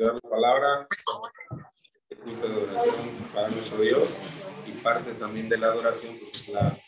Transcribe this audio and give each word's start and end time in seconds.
estudiar 0.00 0.14
la 0.14 0.30
palabra, 0.30 0.88
el 2.08 2.18
culto 2.18 2.48
de 2.48 2.54
adoración 2.54 3.08
para 3.34 3.48
nuestro 3.50 3.80
Dios 3.82 4.18
y 4.66 4.70
parte 4.82 5.12
también 5.14 5.48
de 5.48 5.58
la 5.58 5.66
adoración, 5.68 6.16
pues 6.18 6.34
es 6.36 6.48
la, 6.48 6.78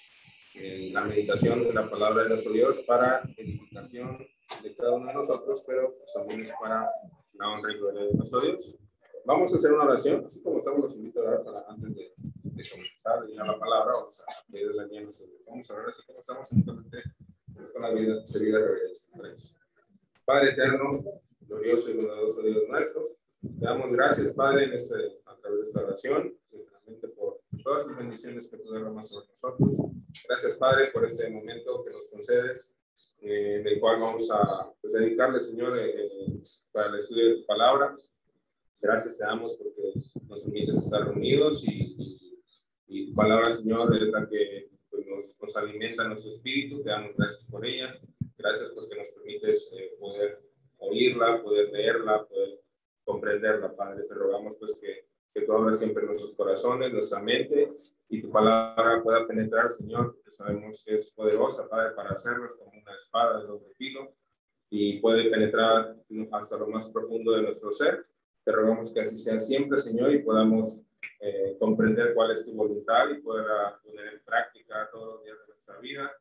eh, 0.54 0.88
la 0.92 1.02
meditación 1.02 1.62
de 1.62 1.74
la 1.74 1.90
palabra 1.90 2.22
de 2.22 2.30
nuestro 2.30 2.52
Dios 2.52 2.80
para 2.86 3.22
edificación 3.36 4.26
de 4.62 4.74
cada 4.74 4.92
uno 4.92 5.08
de 5.08 5.14
nosotros, 5.14 5.62
pero 5.66 5.94
pues 5.98 6.12
también 6.14 6.40
es 6.40 6.52
para 6.58 6.90
la 7.34 7.48
honra 7.48 7.72
y 7.72 7.78
gloria 7.78 8.04
de 8.04 8.14
nuestro 8.14 8.40
Dios. 8.40 8.78
Vamos 9.26 9.52
a 9.52 9.58
hacer 9.58 9.72
una 9.72 9.84
oración, 9.84 10.24
así 10.24 10.42
como 10.42 10.58
estamos 10.58 10.80
los 10.80 10.96
invito 10.96 11.20
a 11.20 11.24
orar 11.24 11.44
para 11.44 11.64
antes 11.68 11.94
de, 11.94 12.14
de 12.16 12.70
comenzar 12.70 13.18
a 13.18 13.46
la 13.46 13.58
palabra, 13.58 13.92
vamos 13.92 14.20
a 14.20 14.24
pedir 14.50 14.74
la 14.74 14.86
guía 14.86 15.06
Vamos 15.46 15.70
a 15.70 15.76
ver 15.76 15.88
así 15.88 16.02
como 16.06 16.20
estamos 16.20 16.50
únicamente 16.50 17.02
con 17.72 17.82
la 17.82 17.90
vida, 17.90 18.14
de 18.26 18.38
vida 18.38 18.58
de 18.58 19.36
Padre 20.24 20.52
eterno, 20.52 21.04
glorioso 21.46 21.90
y 21.90 21.94
bondadoso 21.94 22.42
Dios 22.42 22.68
nuestro, 22.68 23.16
te 23.40 23.64
damos 23.64 23.90
gracias, 23.92 24.34
Padre, 24.34 24.64
en 24.64 24.72
este, 24.74 24.94
a 25.26 25.36
través 25.36 25.60
de 25.60 25.66
esta 25.66 25.84
oración, 25.84 26.38
realmente 26.50 27.08
por 27.08 27.40
todas 27.62 27.86
las 27.86 27.96
bendiciones 27.96 28.50
que 28.50 28.58
tú 28.58 28.70
derramas 28.72 29.08
sobre 29.08 29.26
nosotros. 29.28 29.70
Gracias, 30.28 30.56
Padre, 30.56 30.90
por 30.92 31.04
este 31.04 31.28
momento 31.30 31.82
que 31.84 31.90
nos 31.90 32.08
concedes, 32.08 32.78
eh, 33.20 33.60
en 33.60 33.66
el 33.66 33.80
cual 33.80 34.00
vamos 34.00 34.30
a 34.30 34.72
pues, 34.80 34.92
dedicarle, 34.92 35.40
Señor, 35.40 35.78
eh, 35.78 35.90
eh, 35.90 36.42
para 36.70 36.88
el 36.88 36.96
estudio 36.96 37.28
de 37.28 37.34
tu 37.36 37.46
palabra. 37.46 37.96
Gracias 38.80 39.18
te 39.18 39.24
damos 39.24 39.54
porque 39.56 39.92
nos 40.28 40.42
permites 40.42 40.76
estar 40.76 41.04
reunidos 41.04 41.64
y, 41.64 41.94
y, 41.98 42.42
y 42.88 43.06
tu 43.06 43.14
palabra, 43.14 43.50
Señor, 43.50 43.94
es 43.96 44.08
la 44.08 44.28
que 44.28 44.70
pues, 44.90 45.06
nos, 45.06 45.36
nos, 45.40 45.56
alimenta 45.56 46.06
nuestro 46.06 46.32
espíritu. 46.32 46.82
Te 46.82 46.90
damos 46.90 47.16
gracias 47.16 47.48
por 47.48 47.64
ella. 47.64 47.96
Gracias 48.36 48.70
porque 48.70 48.96
nos 48.96 49.10
permites 49.12 49.72
eh, 49.78 49.96
poder 50.00 50.51
oírla, 50.82 51.42
poder 51.42 51.70
leerla, 51.70 52.24
poder 52.24 52.60
comprenderla, 53.04 53.74
Padre. 53.74 54.04
Te 54.04 54.14
rogamos 54.14 54.56
pues 54.56 54.78
que, 54.80 55.06
que 55.34 55.42
tú 55.42 55.52
abras 55.52 55.78
siempre 55.78 56.04
nuestros 56.04 56.34
corazones, 56.34 56.92
nuestra 56.92 57.20
mente 57.20 57.72
y 58.08 58.20
tu 58.20 58.30
palabra 58.30 59.02
pueda 59.02 59.26
penetrar, 59.26 59.70
Señor, 59.70 60.16
que 60.22 60.30
sabemos 60.30 60.82
que 60.84 60.94
es 60.94 61.10
poderosa, 61.12 61.68
Padre, 61.68 61.94
para 61.94 62.10
hacernos 62.10 62.54
como 62.56 62.70
una 62.70 62.94
espada 62.94 63.40
de 63.40 63.46
doble 63.46 63.74
filo 63.74 64.14
y 64.70 65.00
puede 65.00 65.30
penetrar 65.30 65.96
hasta 66.32 66.58
lo 66.58 66.66
más 66.68 66.88
profundo 66.90 67.32
de 67.32 67.42
nuestro 67.42 67.72
ser 67.72 68.06
te 68.44 68.52
rogamos 68.52 68.92
que 68.92 69.00
así 69.00 69.16
sea 69.16 69.38
siempre, 69.38 69.78
Señor, 69.78 70.12
y 70.12 70.22
podamos 70.22 70.80
eh, 71.20 71.56
comprender 71.58 72.14
cuál 72.14 72.32
es 72.32 72.44
tu 72.44 72.52
voluntad 72.54 73.08
y 73.10 73.20
poder 73.20 73.46
poner 73.84 74.14
en 74.14 74.24
práctica 74.24 74.88
todos 74.90 75.14
los 75.14 75.24
días 75.24 75.38
de 75.38 75.46
nuestra 75.46 75.78
vida 75.78 76.12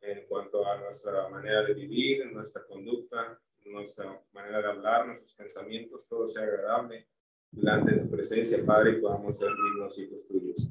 en 0.00 0.26
cuanto 0.26 0.64
a 0.64 0.78
nuestra 0.80 1.28
manera 1.28 1.64
de 1.64 1.74
vivir, 1.74 2.24
nuestra 2.32 2.64
conducta, 2.64 3.40
nuestra 3.72 4.20
manera 4.32 4.60
de 4.60 4.66
hablar, 4.68 5.06
nuestros 5.06 5.34
pensamientos, 5.34 6.08
todo 6.08 6.26
sea 6.26 6.42
agradable 6.42 7.08
delante 7.50 7.92
de 7.92 8.00
tu 8.00 8.10
presencia, 8.10 8.64
Padre, 8.64 8.92
y 8.92 9.00
podamos 9.00 9.36
ser 9.36 9.48
dignos 9.48 9.98
y 9.98 10.08
tuyos. 10.26 10.68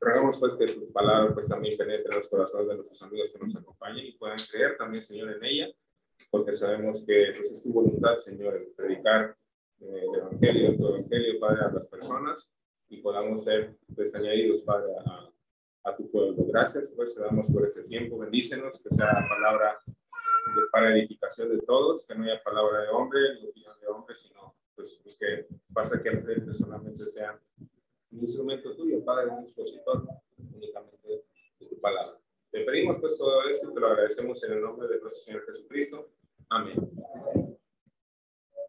Rogamos 0.00 0.38
pues 0.38 0.54
que 0.54 0.66
tu 0.66 0.92
palabra 0.92 1.34
pues 1.34 1.48
también 1.48 1.76
penetre 1.76 2.08
en 2.10 2.16
los 2.16 2.28
corazones 2.28 2.68
de 2.68 2.74
nuestros 2.76 3.02
amigos 3.02 3.30
que 3.30 3.38
nos 3.38 3.56
acompañen 3.56 4.06
y 4.06 4.12
puedan 4.12 4.38
creer 4.50 4.76
también, 4.76 5.02
Señor, 5.02 5.32
en 5.32 5.44
ella, 5.44 5.68
porque 6.30 6.52
sabemos 6.52 7.04
que 7.04 7.32
pues, 7.34 7.50
es 7.50 7.62
tu 7.62 7.72
voluntad, 7.72 8.16
Señor, 8.18 8.56
en 8.56 8.74
predicar 8.74 9.36
el 9.80 10.14
Evangelio, 10.14 10.76
tu 10.76 10.88
Evangelio, 10.88 11.40
Padre, 11.40 11.64
a 11.64 11.72
las 11.72 11.88
personas 11.88 12.52
y 12.88 12.98
podamos 12.98 13.42
ser 13.44 13.76
pues, 13.94 14.14
añadidos, 14.14 14.62
Padre, 14.62 14.92
a, 15.04 15.30
a 15.90 15.96
tu 15.96 16.10
pueblo. 16.10 16.44
Gracias, 16.46 16.92
pues, 16.94 17.14
te 17.14 17.22
damos 17.22 17.48
por 17.48 17.64
este 17.64 17.82
tiempo. 17.82 18.18
Bendícenos, 18.18 18.80
que 18.82 18.94
sea 18.94 19.06
la 19.06 19.28
palabra 19.28 19.78
para 20.70 20.96
edificación 20.96 21.50
de 21.50 21.58
todos, 21.64 22.06
que 22.06 22.14
no 22.14 22.24
haya 22.24 22.42
palabra 22.42 22.82
de 22.82 22.88
hombre, 22.88 23.20
ni 23.40 23.48
opinión 23.48 23.80
de 23.80 23.86
hombre, 23.88 24.14
sino 24.14 24.54
pues, 24.74 24.98
pues 25.02 25.16
que 25.18 25.46
pasa 25.72 26.00
que 26.00 26.08
al 26.08 26.22
frente 26.22 26.52
solamente 26.52 27.06
sea 27.06 27.38
un 28.10 28.20
instrumento 28.20 28.74
tuyo, 28.76 29.04
Padre, 29.04 29.30
un 29.30 29.40
expositor 29.40 30.06
únicamente 30.54 31.24
de 31.58 31.66
tu 31.66 31.80
palabra. 31.80 32.18
Te 32.50 32.60
pedimos 32.64 32.96
pues 32.98 33.18
todo 33.18 33.48
esto 33.48 33.70
y 33.70 33.74
te 33.74 33.80
lo 33.80 33.86
agradecemos 33.88 34.42
en 34.44 34.52
el 34.52 34.62
nombre 34.62 34.88
de 34.88 35.00
nuestro 35.00 35.20
Señor 35.20 35.44
Jesucristo. 35.44 36.10
Amén. 36.48 36.76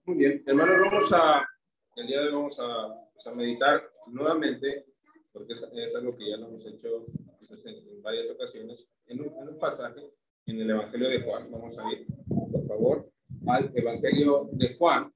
Muy 0.06 0.18
bien, 0.18 0.44
hermanos, 0.46 0.78
vamos 0.80 1.14
a, 1.14 1.48
el 1.96 2.08
día 2.08 2.22
de 2.22 2.28
hoy 2.28 2.34
vamos 2.34 2.60
a, 2.60 3.10
pues, 3.14 3.28
a 3.28 3.38
meditar 3.38 3.90
nuevamente, 4.08 4.88
porque 5.32 5.54
es, 5.54 5.64
es, 5.72 5.96
algo 5.96 6.18
que 6.18 6.30
ya 6.30 6.38
lo 6.38 6.48
hemos 6.48 6.66
hecho 6.66 7.06
pues, 7.38 7.66
en, 7.66 7.76
en, 7.76 8.02
varias 8.02 8.30
ocasiones, 8.30 8.92
en 9.06 9.22
un, 9.22 9.28
en 9.28 9.50
un, 9.50 9.60
pasaje 9.60 10.12
en 10.50 10.62
el 10.62 10.70
Evangelio 10.72 11.10
de 11.10 11.22
Juan. 11.22 11.52
Vamos 11.52 11.78
a 11.78 11.92
ir, 11.92 12.08
por 12.28 12.68
favor, 12.68 13.12
al 13.48 13.72
Evangelio 13.76 14.50
de 14.52 14.76
Juan. 14.76 15.14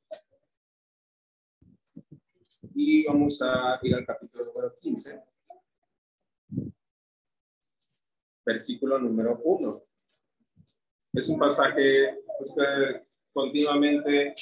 Y 2.76 3.06
vamos 3.06 3.42
a 3.42 3.80
ir 3.82 3.96
al 3.96 4.06
capítulo 4.06 4.46
número 4.46 4.76
15, 4.80 5.22
versículo 8.46 9.00
número 9.00 9.40
1. 9.44 9.84
Es 11.14 11.30
un 11.30 11.40
pasaje 11.40 12.20
pues, 12.38 12.54
que 12.56 13.06
continuamente 13.32 14.34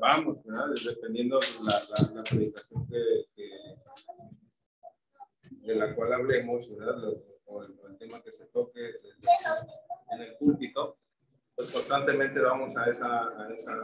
vamos, 0.00 0.44
¿verdad? 0.44 0.66
dependiendo 0.84 1.38
de 1.38 2.14
la, 2.14 2.22
predicación 2.22 2.86
que, 2.88 3.24
de 5.50 5.74
la 5.74 5.94
cual 5.94 6.12
hablemos, 6.12 6.70
¿verdad? 6.76 6.96
o 7.46 7.62
el, 7.62 7.98
tema 7.98 8.22
que 8.22 8.30
se 8.30 8.46
toque 8.46 8.80
en 10.10 10.20
el 10.20 10.36
púlpito, 10.36 10.96
pues 11.54 11.72
constantemente 11.72 12.40
vamos 12.40 12.76
a, 12.76 12.86
esa, 12.90 13.28
a, 13.28 13.52
esa, 13.52 13.74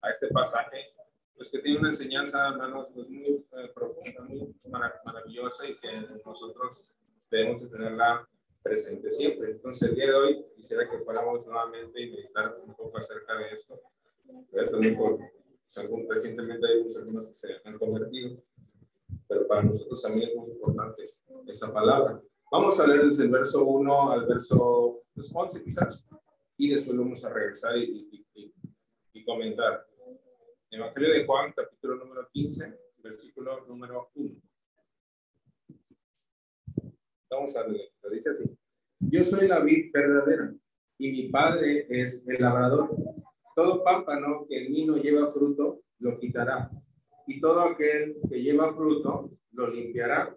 a 0.00 0.10
este 0.10 0.28
pasaje, 0.28 0.94
pues 1.36 1.50
que 1.50 1.58
tiene 1.58 1.80
una 1.80 1.88
enseñanza, 1.88 2.48
hermanos, 2.48 2.90
pues 2.94 3.08
muy 3.08 3.24
eh, 3.24 3.70
profunda, 3.74 4.22
muy 4.22 4.54
mar 4.70 5.00
maravillosa 5.04 5.66
y 5.68 5.76
que 5.78 5.92
nosotros 6.24 6.94
debemos 7.30 7.62
de 7.62 7.68
tenerla 7.68 8.28
presente 8.62 9.10
siempre. 9.10 9.50
Entonces, 9.50 9.90
el 9.90 9.94
día 9.94 10.06
de 10.06 10.14
hoy 10.14 10.46
quisiera 10.56 10.88
que 10.88 10.98
fuéramos 11.00 11.44
nuevamente 11.46 12.00
y 12.00 12.10
meditar 12.10 12.56
un 12.64 12.74
poco 12.74 12.96
acerca 12.96 13.34
de 13.36 13.50
esto 13.52 13.80
también 14.70 14.96
por 14.96 15.18
algún, 15.76 16.06
recientemente 16.08 16.66
hay 16.66 16.82
personas 16.82 17.26
que 17.26 17.34
se 17.34 17.48
han 17.64 17.78
convertido, 17.78 18.42
pero 19.28 19.46
para 19.46 19.62
nosotros 19.62 20.00
también 20.02 20.28
es 20.28 20.36
muy 20.36 20.50
importante 20.50 21.02
esa 21.46 21.72
palabra. 21.72 22.20
Vamos 22.50 22.78
a 22.78 22.86
leer 22.86 23.06
desde 23.06 23.24
el 23.24 23.30
verso 23.30 23.64
1 23.64 24.12
al 24.12 24.26
verso 24.26 25.02
11 25.16 25.64
quizás, 25.64 26.08
y 26.56 26.70
después 26.70 26.96
vamos 26.96 27.24
a 27.24 27.32
regresar 27.32 27.76
y, 27.76 28.08
y, 28.12 28.26
y, 28.34 28.54
y 29.12 29.24
comentar. 29.24 29.86
Evangelio 30.70 31.12
de 31.12 31.26
Juan, 31.26 31.52
capítulo 31.54 31.96
número 31.96 32.28
15, 32.32 32.78
versículo 32.98 33.64
número 33.66 34.10
1. 34.14 34.34
Vamos 37.30 37.56
a 37.56 37.66
leer, 37.66 37.90
dice 38.12 38.30
así. 38.30 38.44
Yo 39.00 39.24
soy 39.24 39.48
la 39.48 39.60
vid 39.60 39.90
verdadera 39.92 40.54
y 40.98 41.10
mi 41.10 41.28
padre 41.28 41.86
es 41.88 42.26
el 42.28 42.40
labrador. 42.40 42.94
Todo 43.56 43.82
pámpano 43.82 44.46
que 44.48 44.64
en 44.64 44.72
mí 44.72 44.84
no 44.84 44.96
lleva 44.96 45.30
fruto, 45.32 45.82
lo 45.98 46.18
quitará. 46.18 46.70
Y 47.26 47.40
todo 47.40 47.60
aquel 47.60 48.16
que 48.28 48.42
lleva 48.42 48.74
fruto, 48.74 49.30
lo 49.52 49.68
limpiará 49.68 50.36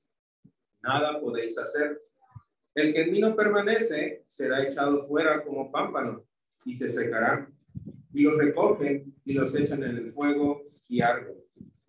nada 0.81 1.19
podéis 1.19 1.57
hacer. 1.57 2.01
El 2.73 2.93
que 2.93 3.01
en 3.01 3.11
mí 3.11 3.19
no 3.19 3.35
permanece 3.35 4.23
será 4.27 4.63
echado 4.63 5.05
fuera 5.07 5.43
como 5.43 5.71
pámpano 5.71 6.25
y 6.65 6.73
se 6.73 6.89
secará. 6.89 7.49
Y 8.13 8.23
los 8.23 8.37
recogen 8.37 9.13
y 9.25 9.33
los 9.33 9.55
echan 9.55 9.83
en 9.83 9.97
el 9.97 10.13
fuego 10.13 10.63
y 10.87 11.01
arden. 11.01 11.37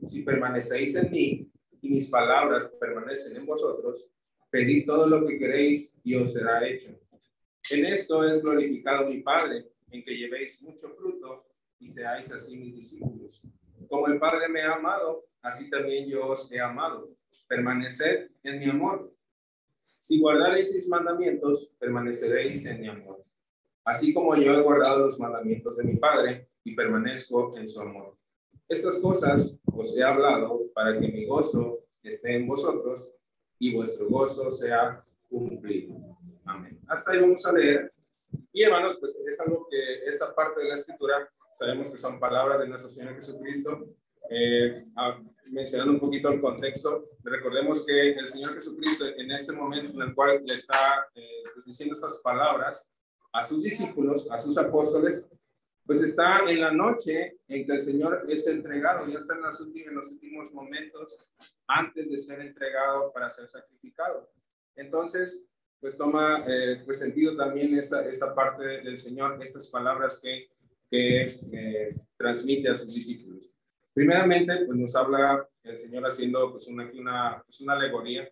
Si 0.07 0.23
permanecéis 0.23 0.97
en 0.97 1.11
mí 1.11 1.51
y 1.81 1.89
mis 1.89 2.09
palabras 2.11 2.67
permanecen 2.81 3.37
en 3.37 3.47
vosotros, 3.47 4.09
pedid 4.51 4.87
todo 4.87 5.07
lo 5.07 5.27
que 5.27 5.39
queréis 5.39 5.95
y 6.05 6.15
os 6.15 6.33
será 6.33 6.67
hecho. 6.67 6.99
En 7.71 7.87
esto 7.87 8.25
es 8.25 8.43
glorificado 8.43 9.07
mi 9.07 9.21
Padre, 9.21 9.69
en 9.91 10.05
que 10.05 10.17
llevéis 10.17 10.61
mucho 10.63 10.91
fruto 10.91 11.47
y 11.79 11.89
seáis 11.89 12.33
así 12.33 12.57
mis 12.57 12.75
discípulos. 12.75 13.43
Como 13.89 14.09
el 14.09 14.19
Padre 14.19 14.49
me 14.49 14.63
ha 14.63 14.75
amado, 14.75 15.25
así 15.43 15.71
también 15.71 16.09
yo 16.09 16.29
os 16.29 16.51
he 16.51 16.61
amado. 16.61 17.15
Permaneced 17.49 18.31
en 18.43 18.59
mi 18.59 18.71
amor. 18.71 19.13
Si 19.99 20.21
guardaréis 20.21 20.75
mis 20.75 20.89
mandamientos, 20.89 21.73
permaneceréis 21.79 22.65
en 22.67 22.81
mi 22.81 22.89
amor. 22.89 23.23
Así 23.85 24.13
como 24.13 24.35
yo 24.37 24.53
he 24.53 24.63
guardado 24.63 25.05
los 25.05 25.19
mandamientos 25.19 25.77
de 25.77 25.85
mi 25.85 25.97
Padre 25.97 26.49
y 26.65 26.75
permanezco 26.75 27.57
en 27.57 27.69
su 27.69 27.81
amor. 27.81 28.17
Estas 28.69 28.99
cosas 29.01 29.59
os 29.67 29.97
he 29.97 30.03
hablado 30.03 30.63
para 30.75 30.99
que 30.99 31.09
mi 31.09 31.27
gozo 31.27 31.81
esté 32.03 32.37
en 32.37 32.47
vosotros 32.47 33.13
y 33.59 33.75
vuestro 33.75 34.09
gozo 34.09 34.51
sea 34.51 35.05
cumplido. 35.29 35.95
Amén. 36.45 36.81
Hasta 36.89 37.13
ahí 37.13 37.21
vamos 37.21 37.45
a 37.47 37.53
leer. 37.53 37.93
Y 38.53 38.63
hermanos, 38.63 38.97
pues 38.99 39.21
es 39.27 39.41
algo 39.41 39.67
que 39.71 40.05
esta 40.07 40.35
parte 40.35 40.61
de 40.61 40.69
la 40.69 40.75
escritura 40.75 41.29
sabemos 41.55 41.91
que 41.91 41.99
son 41.99 42.19
palabras 42.19 42.61
de 42.61 42.69
nuestro 42.69 42.89
Señor 42.89 43.15
Jesucristo. 43.15 43.87
Eh, 44.31 44.85
mencionando 45.47 45.93
un 45.93 46.01
poquito 46.01 46.31
el 46.31 46.41
contexto, 46.41 47.11
recordemos 47.23 47.85
que 47.85 48.13
el 48.13 48.27
Señor 48.27 48.55
Jesucristo 48.55 49.07
en 49.17 49.31
este 49.31 49.53
momento 49.53 49.93
en 49.95 50.09
el 50.09 50.15
cual 50.15 50.43
le 50.47 50.55
está 50.55 51.07
eh, 51.15 51.43
pues, 51.53 51.67
diciendo 51.67 51.95
estas 51.95 52.21
palabras 52.23 52.91
a 53.33 53.43
sus 53.43 53.63
discípulos, 53.63 54.31
a 54.31 54.39
sus 54.39 54.57
apóstoles, 54.59 55.29
pues 55.85 56.03
está 56.03 56.41
en 56.49 56.61
la 56.61 56.71
noche 56.71 57.39
en 57.49 57.67
que 57.67 57.73
el 57.73 57.81
Señor 57.81 58.25
es 58.29 58.47
entregado, 58.47 59.07
ya 59.09 59.19
está 59.19 59.35
en 59.35 59.43
los 59.43 59.61
últimos, 59.61 59.89
en 59.89 59.95
los 59.95 60.13
últimos 60.13 60.53
momentos 60.53 61.27
antes 61.67 62.11
de 62.11 62.19
ser 62.19 62.41
entregado 62.41 63.13
para 63.13 63.31
ser 63.31 63.49
sacrificado. 63.49 64.31
Entonces, 64.77 65.45
pues 65.81 65.99
toma 65.99 66.45
eh, 66.47 66.83
pues 66.85 67.01
sentido 67.01 67.37
también 67.37 67.77
esa, 67.77 68.07
esa 68.09 68.35
parte 68.35 68.63
del 68.83 68.97
Señor, 68.99 69.43
estas 69.43 69.69
palabras 69.69 70.21
que, 70.21 70.49
que 70.89 71.41
eh, 71.53 71.97
transmite 72.17 72.69
a 72.69 72.77
sus 72.77 72.95
discípulos. 72.95 73.51
Primeramente, 73.95 74.65
pues 74.67 74.79
nos 74.79 74.97
habla 74.97 75.47
el 75.63 75.77
Señor 75.77 76.05
haciendo 76.05 76.51
pues 76.51 76.67
una, 76.69 76.91
una, 76.95 77.43
pues 77.45 77.61
una 77.61 77.75
alegoría, 77.75 78.29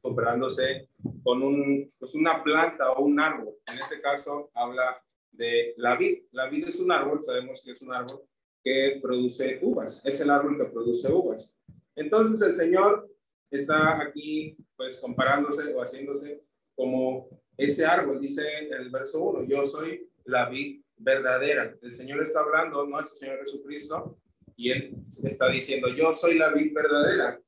comparándose 0.00 0.88
con 1.22 1.42
un, 1.42 1.92
pues 1.98 2.14
una 2.14 2.42
planta 2.42 2.92
o 2.92 3.04
un 3.04 3.20
árbol. 3.20 3.54
En 3.70 3.78
este 3.78 4.00
caso, 4.00 4.50
habla 4.54 5.02
de 5.32 5.74
la 5.76 5.96
vid. 5.96 6.24
La 6.32 6.48
vid 6.48 6.68
es 6.68 6.80
un 6.80 6.90
árbol, 6.90 7.22
sabemos 7.22 7.62
que 7.62 7.72
es 7.72 7.82
un 7.82 7.92
árbol 7.92 8.22
que 8.62 8.98
produce 9.00 9.58
uvas, 9.62 10.04
es 10.04 10.20
el 10.20 10.30
árbol 10.30 10.56
que 10.56 10.64
produce 10.64 11.10
uvas. 11.12 11.56
Entonces 11.94 12.40
el 12.42 12.52
Señor 12.52 13.08
está 13.50 14.00
aquí 14.02 14.56
pues 14.76 15.00
comparándose 15.00 15.74
o 15.74 15.80
haciéndose 15.80 16.42
como 16.74 17.28
ese 17.56 17.84
árbol, 17.84 18.20
dice 18.20 18.42
el 18.70 18.90
verso 18.90 19.20
1, 19.22 19.44
yo 19.44 19.64
soy 19.64 20.08
la 20.24 20.48
vid 20.48 20.82
verdadera. 20.96 21.76
El 21.80 21.90
Señor 21.90 22.22
está 22.22 22.40
hablando, 22.40 22.86
no 22.86 23.00
es 23.00 23.10
el 23.12 23.18
Señor 23.18 23.38
Jesucristo, 23.40 24.18
y 24.58 24.72
Él 24.72 24.92
está 25.22 25.48
diciendo, 25.48 25.88
yo 25.94 26.12
soy 26.12 26.36
la 26.36 26.52
vid 26.52 26.74
verdadera. 26.74 27.40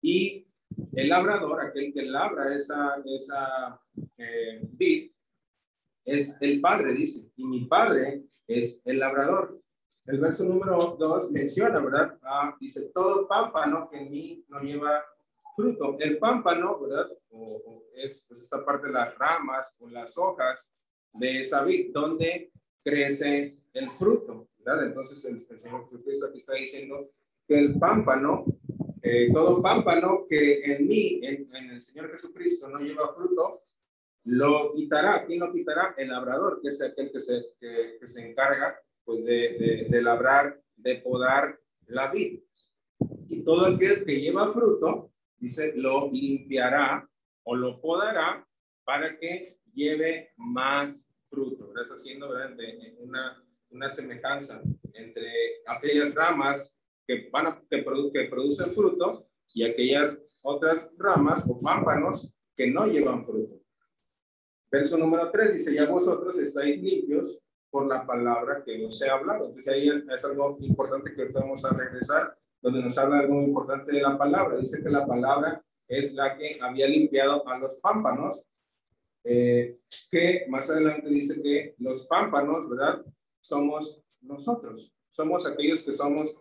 Y 0.00 0.46
el 0.94 1.10
labrador, 1.10 1.60
aquel 1.60 1.92
que 1.92 2.02
labra 2.06 2.56
esa, 2.56 2.96
esa 3.04 3.78
eh, 4.16 4.60
vid, 4.62 5.12
es 6.06 6.38
el 6.40 6.62
Padre, 6.62 6.94
dice, 6.94 7.30
y 7.36 7.44
mi 7.44 7.66
Padre 7.66 8.24
es 8.46 8.80
el 8.86 8.98
labrador. 8.98 9.60
El 10.06 10.18
verso 10.18 10.44
número 10.44 10.96
2 10.98 11.32
menciona, 11.32 11.80
¿verdad? 11.80 12.18
Ah, 12.22 12.56
dice, 12.58 12.90
todo 12.94 13.28
pámpano 13.28 13.90
que 13.90 13.98
en 13.98 14.10
mí 14.10 14.44
no 14.48 14.60
lleva 14.60 15.04
fruto. 15.54 15.98
El 16.00 16.16
pámpano, 16.16 16.80
¿verdad? 16.80 17.10
O, 17.28 17.84
es 17.94 18.24
pues, 18.26 18.40
esta 18.40 18.64
parte 18.64 18.86
de 18.86 18.94
las 18.94 19.14
ramas 19.18 19.76
o 19.80 19.88
las 19.88 20.16
hojas 20.16 20.72
de 21.12 21.40
esa 21.40 21.62
vid, 21.62 21.92
donde 21.92 22.52
crece 22.86 23.58
el 23.72 23.90
fruto, 23.90 24.48
¿verdad? 24.58 24.86
Entonces 24.86 25.24
el, 25.24 25.40
Señor 25.40 25.88
Jesucristo 25.90 26.26
aquí 26.28 26.38
está 26.38 26.54
diciendo 26.54 27.10
que 27.48 27.58
el 27.58 27.80
pámpano, 27.80 28.44
eh, 29.02 29.28
todo 29.32 29.60
pámpano 29.60 30.24
que 30.28 30.62
en 30.62 30.86
mí, 30.86 31.20
en, 31.24 31.48
el 31.52 31.82
Señor 31.82 32.12
Jesucristo 32.12 32.68
no 32.68 32.78
lleva 32.78 33.12
fruto, 33.12 33.58
lo 34.22 34.72
quitará. 34.72 35.26
¿Quién 35.26 35.40
lo 35.40 35.52
quitará? 35.52 35.96
El 35.98 36.10
labrador, 36.10 36.60
que 36.62 36.68
es 36.68 36.80
aquel 36.80 37.10
que 37.10 37.18
se, 37.18 37.46
que, 37.58 38.06
se 38.06 38.28
encarga 38.28 38.80
pues, 39.04 39.24
de, 39.24 39.88
de, 39.90 40.02
labrar, 40.02 40.60
de 40.76 40.96
podar 40.96 41.58
la 41.88 42.12
vid. 42.12 42.40
Y 43.28 43.42
todo 43.42 43.66
aquel 43.66 44.04
que 44.04 44.20
lleva 44.20 44.52
fruto, 44.52 45.10
dice, 45.38 45.72
lo 45.74 46.08
limpiará 46.12 47.08
o 47.42 47.56
lo 47.56 47.80
podará 47.80 48.46
para 48.84 49.18
que 49.18 49.58
lleve 49.74 50.30
más 50.36 51.05
fruto. 51.28 51.68
Estás 51.68 51.98
haciendo 51.98 52.28
una, 52.98 53.44
una 53.70 53.88
semejanza 53.88 54.62
entre 54.92 55.62
aquellas 55.66 56.14
ramas 56.14 56.78
que, 57.06 57.28
van 57.30 57.46
a, 57.46 57.62
que, 57.70 57.84
que 58.12 58.24
producen 58.24 58.66
fruto 58.74 59.28
y 59.54 59.64
aquellas 59.64 60.24
otras 60.42 60.90
ramas 60.98 61.48
o 61.48 61.56
pámpanos 61.58 62.32
que 62.56 62.70
no 62.70 62.86
llevan 62.86 63.24
fruto. 63.24 63.60
Verso 64.70 64.98
número 64.98 65.30
3 65.30 65.52
dice, 65.52 65.74
ya 65.74 65.86
vosotros 65.86 66.38
estáis 66.38 66.80
limpios 66.82 67.42
por 67.70 67.86
la 67.86 68.06
palabra 68.06 68.62
que 68.64 68.84
os 68.84 69.00
he 69.02 69.08
hablado. 69.08 69.46
Entonces 69.46 69.72
ahí 69.72 69.88
es, 69.88 70.24
algo 70.24 70.56
importante 70.60 71.14
que 71.14 71.26
vamos 71.26 71.64
a 71.64 71.70
regresar, 71.70 72.36
donde 72.60 72.82
nos 72.82 72.96
habla 72.98 73.20
algo 73.20 73.42
importante 73.42 73.92
de 73.92 74.02
la 74.02 74.16
palabra. 74.18 74.56
Dice 74.56 74.82
que 74.82 74.90
la 74.90 75.06
palabra 75.06 75.62
es 75.88 76.14
la 76.14 76.36
que 76.36 76.58
había 76.60 76.88
limpiado 76.88 77.46
a 77.48 77.58
los 77.58 77.76
pámpanos, 77.76 78.44
eh, 79.28 79.80
que 80.08 80.46
más 80.48 80.70
adelante 80.70 81.08
dice 81.08 81.42
que 81.42 81.74
los 81.78 82.06
pámpanos, 82.06 82.70
¿verdad? 82.70 83.04
Somos 83.40 84.00
nosotros, 84.20 84.94
somos 85.10 85.44
aquellos 85.44 85.84
que 85.84 85.92
somos 85.92 86.40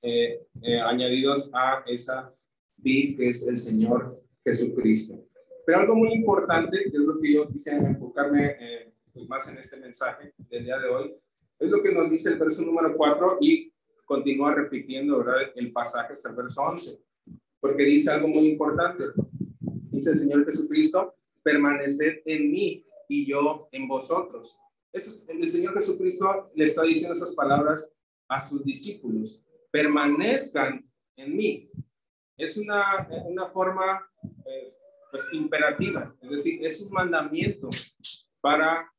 eh, 0.00 0.46
eh, 0.62 0.80
añadidos 0.80 1.50
a 1.52 1.82
esa 1.86 2.32
vid 2.76 3.16
que 3.16 3.30
es 3.30 3.44
el 3.48 3.58
Señor 3.58 4.22
Jesucristo. 4.44 5.26
Pero 5.66 5.80
algo 5.80 5.96
muy 5.96 6.12
importante, 6.12 6.84
que 6.84 6.96
es 6.96 7.02
lo 7.02 7.18
que 7.18 7.32
yo 7.32 7.48
quisiera 7.48 7.78
enfocarme 7.78 8.92
pues 9.12 9.28
más 9.28 9.48
en 9.48 9.58
este 9.58 9.80
mensaje 9.80 10.34
del 10.38 10.64
día 10.64 10.78
de 10.78 10.88
hoy, 10.94 11.16
es 11.58 11.68
lo 11.68 11.82
que 11.82 11.90
nos 11.90 12.10
dice 12.10 12.30
el 12.30 12.38
verso 12.38 12.62
número 12.62 12.96
4 12.96 13.38
y 13.40 13.72
continúa 14.04 14.54
repitiendo 14.54 15.18
¿verdad? 15.18 15.50
el 15.56 15.72
pasaje 15.72 16.12
hasta 16.12 16.30
el 16.30 16.36
verso 16.36 16.62
11, 16.62 17.02
porque 17.58 17.82
dice 17.82 18.12
algo 18.12 18.28
muy 18.28 18.46
importante. 18.50 19.04
Dice 19.90 20.10
el 20.10 20.18
Señor 20.18 20.44
Jesucristo, 20.44 21.14
permaneced 21.44 22.22
en 22.24 22.50
mí 22.50 22.84
y 23.08 23.26
yo 23.26 23.68
en 23.70 23.86
vosotros. 23.86 24.58
Eso, 24.92 25.24
el 25.28 25.48
Señor 25.50 25.74
Jesucristo 25.74 26.50
le 26.54 26.64
está 26.64 26.82
diciendo 26.82 27.14
esas 27.14 27.34
palabras 27.34 27.92
a 28.28 28.40
sus 28.40 28.64
discípulos, 28.64 29.44
permanezcan 29.70 30.88
en 31.16 31.36
mí. 31.36 31.70
Es 32.36 32.56
una, 32.56 33.06
una 33.26 33.48
forma 33.50 34.08
eh, 34.46 34.74
pues 35.10 35.28
imperativa, 35.32 36.14
es 36.20 36.30
decir, 36.30 36.66
es 36.66 36.82
un 36.82 36.92
mandamiento 36.92 37.68
para 38.40 38.90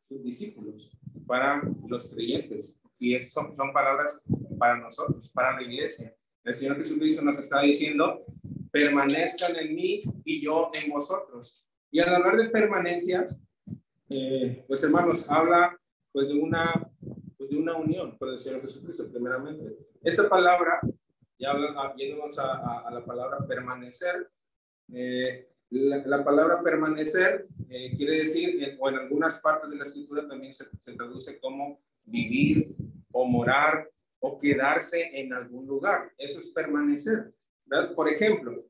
sus 0.00 0.22
discípulos, 0.22 0.90
para 1.26 1.62
los 1.88 2.08
creyentes. 2.10 2.78
Y 2.98 3.14
esas 3.14 3.32
son, 3.32 3.52
son 3.52 3.72
palabras 3.72 4.24
para 4.58 4.76
nosotros, 4.76 5.30
para 5.34 5.56
la 5.56 5.62
iglesia. 5.62 6.14
El 6.44 6.54
Señor 6.54 6.76
Jesucristo 6.76 7.22
nos 7.22 7.38
está 7.38 7.60
diciendo, 7.62 8.24
permanezcan 8.70 9.56
en 9.56 9.74
mí 9.74 10.02
y 10.24 10.42
yo 10.42 10.70
en 10.74 10.90
vosotros. 10.90 11.66
Y 11.92 12.00
al 12.00 12.12
hablar 12.12 12.36
de 12.36 12.48
permanencia, 12.48 13.28
eh, 14.08 14.64
pues 14.66 14.82
hermanos, 14.82 15.30
habla 15.30 15.78
pues 16.10 16.30
de 16.30 16.34
una, 16.34 16.90
pues 17.38 17.50
de 17.50 17.56
una 17.56 17.76
unión 17.76 18.16
con 18.18 18.30
el 18.30 18.40
Señor 18.40 18.62
Jesucristo, 18.62 19.08
primeramente. 19.08 19.76
Esta 20.02 20.28
palabra, 20.28 20.80
ya 21.38 21.50
habla, 21.50 21.94
yéndonos 21.96 22.38
a, 22.38 22.80
a 22.80 22.90
la 22.90 23.04
palabra 23.04 23.46
permanecer, 23.46 24.28
eh, 24.92 25.48
la, 25.70 26.22
palabra 26.22 26.62
permanecer 26.62 27.46
eh, 27.70 27.96
quiere 27.96 28.18
decir, 28.18 28.76
o 28.78 28.88
en 28.90 28.96
algunas 28.96 29.40
partes 29.40 29.70
de 29.70 29.76
la 29.76 29.84
escritura 29.84 30.28
también 30.28 30.52
se, 30.52 30.66
traduce 30.94 31.38
como 31.40 31.80
vivir 32.04 32.74
o 33.10 33.24
morar 33.24 33.88
o 34.18 34.38
quedarse 34.38 35.10
en 35.14 35.32
algún 35.32 35.66
lugar. 35.66 36.12
Eso 36.18 36.40
es 36.40 36.50
permanecer. 36.50 37.32
Por 37.94 38.08
ejemplo, 38.08 38.66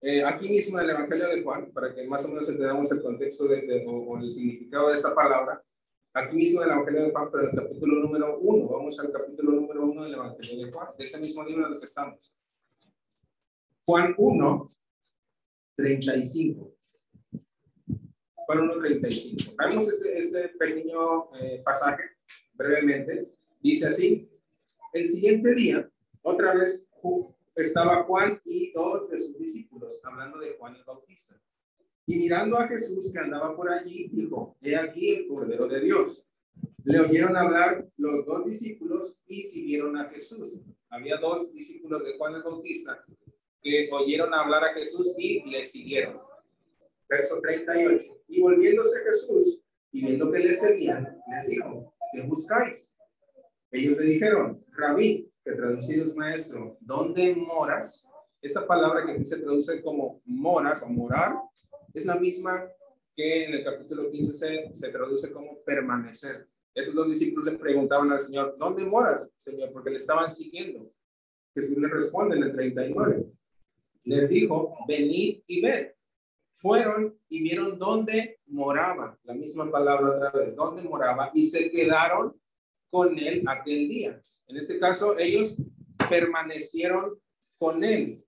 eh, 0.00 0.24
aquí 0.24 0.48
mismo 0.48 0.78
en 0.78 0.84
el 0.84 0.90
Evangelio 0.90 1.28
de 1.28 1.42
Juan, 1.42 1.72
para 1.72 1.94
que 1.94 2.06
más 2.06 2.24
o 2.24 2.28
menos 2.28 2.48
entendamos 2.48 2.90
el 2.92 3.02
contexto 3.02 3.48
de, 3.48 3.84
o, 3.86 4.18
el 4.18 4.30
significado 4.30 4.88
de 4.88 4.94
esa 4.94 5.14
palabra, 5.14 5.62
aquí 6.12 6.36
mismo 6.36 6.62
en 6.62 6.68
el 6.68 6.74
Evangelio 6.74 7.02
de 7.04 7.10
Juan, 7.12 7.28
pero 7.30 7.44
en 7.44 7.50
el 7.50 7.56
capítulo 7.56 8.02
número 8.02 8.38
uno, 8.38 8.68
vamos 8.68 9.00
al 9.00 9.10
capítulo 9.10 9.52
número 9.52 9.84
uno 9.84 10.04
del 10.04 10.14
Evangelio 10.14 10.66
de 10.66 10.72
Juan, 10.72 10.88
de 10.98 11.04
ese 11.04 11.20
mismo 11.20 11.44
libro 11.44 11.66
en 11.66 11.72
el 11.74 11.78
que 11.78 11.86
estamos. 11.86 12.34
Juan 13.86 14.14
1, 14.16 14.68
35. 15.76 16.76
Juan 18.46 18.58
1.35. 18.58 19.54
Vemos 19.58 19.88
este, 19.88 20.18
este 20.18 20.48
pequeño 20.50 21.34
eh, 21.36 21.62
pasaje 21.64 22.02
brevemente. 22.54 23.32
Dice 23.60 23.88
así, 23.88 24.30
el 24.92 25.06
siguiente 25.06 25.54
día, 25.54 25.88
otra 26.22 26.54
vez 26.54 26.88
estaba 27.56 28.04
Juan 28.04 28.40
y 28.44 28.70
dos 28.72 29.08
de 29.08 29.18
sus 29.18 29.38
discípulos, 29.38 30.00
hablando 30.04 30.38
de 30.38 30.56
Juan 30.58 30.76
el 30.76 30.84
Bautista. 30.84 31.40
Y 32.06 32.16
mirando 32.16 32.58
a 32.58 32.68
Jesús 32.68 33.12
que 33.12 33.18
andaba 33.18 33.56
por 33.56 33.70
allí, 33.70 34.08
dijo, 34.12 34.56
he 34.60 34.76
aquí 34.76 35.14
el 35.14 35.26
Cordero 35.26 35.66
de 35.66 35.80
Dios. 35.80 36.28
Le 36.84 37.00
oyeron 37.00 37.36
hablar 37.36 37.88
los 37.96 38.24
dos 38.26 38.46
discípulos 38.46 39.20
y 39.26 39.42
siguieron 39.42 39.96
a 39.96 40.08
Jesús. 40.10 40.60
Había 40.88 41.16
dos 41.16 41.52
discípulos 41.52 42.04
de 42.04 42.16
Juan 42.16 42.34
el 42.34 42.42
Bautista 42.42 43.04
que 43.62 43.88
oyeron 43.90 44.32
hablar 44.32 44.62
a 44.62 44.74
Jesús 44.74 45.14
y 45.18 45.42
le 45.50 45.64
siguieron. 45.64 46.20
Verso 47.08 47.40
38. 47.40 48.22
Y 48.28 48.40
volviéndose 48.40 49.02
Jesús 49.04 49.62
y 49.90 50.06
viendo 50.06 50.30
que 50.30 50.38
le 50.38 50.54
seguían, 50.54 51.20
les 51.28 51.48
dijo, 51.48 51.94
¿qué 52.12 52.22
buscáis? 52.22 52.94
Ellos 53.72 53.98
le 53.98 54.04
dijeron, 54.04 54.64
rabí, 54.72 55.25
que 55.46 55.52
traducido 55.52 56.02
es 56.04 56.16
maestro, 56.16 56.76
¿dónde 56.80 57.32
moras? 57.36 58.10
Esa 58.42 58.66
palabra 58.66 59.06
que 59.06 59.12
aquí 59.12 59.24
se 59.24 59.38
traduce 59.38 59.80
como 59.80 60.20
moras 60.24 60.82
o 60.82 60.88
morar 60.88 61.36
es 61.94 62.04
la 62.04 62.16
misma 62.16 62.68
que 63.14 63.44
en 63.44 63.54
el 63.54 63.64
capítulo 63.64 64.10
15 64.10 64.34
se, 64.34 64.70
se 64.74 64.88
traduce 64.88 65.30
como 65.30 65.62
permanecer. 65.62 66.48
Esos 66.74 66.94
dos 66.94 67.08
discípulos 67.08 67.52
le 67.52 67.58
preguntaban 67.58 68.10
al 68.10 68.20
Señor, 68.20 68.56
¿dónde 68.58 68.84
moras, 68.84 69.32
Señor? 69.36 69.70
Porque 69.72 69.90
le 69.90 69.98
estaban 69.98 70.28
siguiendo. 70.28 70.90
Jesús 71.54 71.78
le 71.78 71.88
responde 71.88 72.36
en 72.36 72.42
el 72.42 72.52
39. 72.52 73.26
Les 74.02 74.28
dijo, 74.28 74.74
venid 74.88 75.42
y 75.46 75.62
ved. 75.62 75.92
Fueron 76.54 77.16
y 77.28 77.40
vieron 77.40 77.78
dónde 77.78 78.40
moraba, 78.46 79.16
la 79.22 79.34
misma 79.34 79.70
palabra 79.70 80.16
otra 80.16 80.30
vez, 80.40 80.56
dónde 80.56 80.82
moraba, 80.82 81.30
y 81.34 81.44
se 81.44 81.70
quedaron 81.70 82.34
con 82.90 83.18
él 83.18 83.42
aquel 83.46 83.88
día. 83.88 84.20
En 84.48 84.56
este 84.56 84.78
caso, 84.78 85.18
ellos 85.18 85.56
permanecieron 86.08 87.18
con 87.58 87.82
él, 87.82 88.24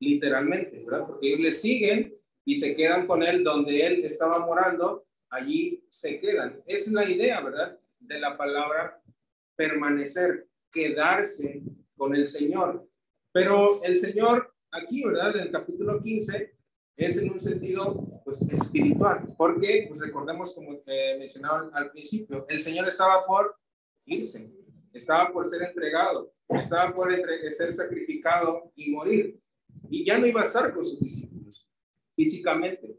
literalmente, 0.00 0.82
¿verdad? 0.84 1.06
Porque 1.06 1.28
ellos 1.28 1.40
le 1.40 1.52
siguen 1.52 2.14
y 2.44 2.56
se 2.56 2.74
quedan 2.74 3.06
con 3.06 3.22
él 3.22 3.44
donde 3.44 3.86
él 3.86 4.04
estaba 4.04 4.44
morando, 4.44 5.06
allí 5.28 5.84
se 5.88 6.20
quedan. 6.20 6.62
Es 6.66 6.90
la 6.90 7.08
idea, 7.08 7.40
¿verdad? 7.40 7.78
De 7.98 8.18
la 8.18 8.36
palabra 8.36 9.00
permanecer, 9.56 10.48
quedarse 10.72 11.62
con 11.96 12.14
el 12.16 12.26
Señor. 12.26 12.88
Pero 13.32 13.82
el 13.84 13.96
Señor 13.96 14.54
aquí, 14.70 15.04
¿verdad? 15.04 15.36
En 15.36 15.42
el 15.42 15.52
capítulo 15.52 16.02
15 16.02 16.54
es 16.96 17.16
en 17.18 17.30
un 17.30 17.40
sentido 17.40 18.22
pues 18.24 18.42
espiritual, 18.42 19.34
porque 19.36 19.86
pues 19.88 20.00
recordemos 20.00 20.54
como 20.54 20.82
mencionaba 21.18 21.70
al 21.72 21.90
principio, 21.90 22.46
el 22.48 22.60
Señor 22.60 22.86
estaba 22.88 23.24
por 23.26 23.59
irse, 24.04 24.52
estaba 24.92 25.32
por 25.32 25.46
ser 25.46 25.62
entregado, 25.62 26.32
estaba 26.48 26.92
por 26.94 27.12
ser 27.52 27.72
sacrificado 27.72 28.72
y 28.74 28.90
morir, 28.90 29.40
y 29.88 30.04
ya 30.04 30.18
no 30.18 30.26
iba 30.26 30.40
a 30.40 30.44
estar 30.44 30.72
con 30.74 30.84
sus 30.84 31.00
discípulos 31.00 31.68
físicamente. 32.14 32.98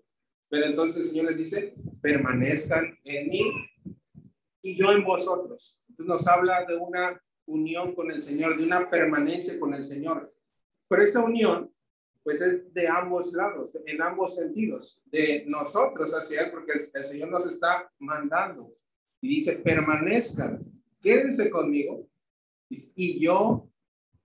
Pero 0.50 0.66
entonces 0.66 0.98
el 0.98 1.04
Señor 1.06 1.26
les 1.28 1.38
dice, 1.38 1.76
permanezcan 2.02 2.98
en 3.04 3.30
mí 3.30 3.42
y 4.62 4.76
yo 4.76 4.92
en 4.92 5.04
vosotros. 5.04 5.82
Entonces 5.88 6.08
nos 6.08 6.28
habla 6.28 6.66
de 6.66 6.76
una 6.76 7.22
unión 7.46 7.96
con 7.96 8.12
el 8.12 8.22
Señor, 8.22 8.58
de 8.58 8.64
una 8.64 8.90
permanencia 8.90 9.60
con 9.60 9.74
el 9.74 9.84
Señor. 9.84 10.34
Pero 10.88 11.04
esa 11.04 11.24
unión, 11.24 11.74
pues 12.24 12.42
es 12.42 12.74
de 12.74 12.88
ambos 12.88 13.34
lados, 13.34 13.78
en 13.86 14.02
ambos 14.02 14.36
sentidos, 14.36 15.02
de 15.06 15.46
nosotros 15.48 16.12
hacia 16.14 16.42
Él, 16.42 16.52
porque 16.52 16.74
el, 16.74 17.04
Señor 17.04 17.30
nos 17.30 17.48
está 17.48 17.90
mandando. 18.00 18.74
Y 19.22 19.30
dice, 19.30 19.54
permanezcan, 19.54 20.62
quédense 21.02 21.50
conmigo, 21.50 22.08
y 22.70 23.20
yo, 23.20 23.70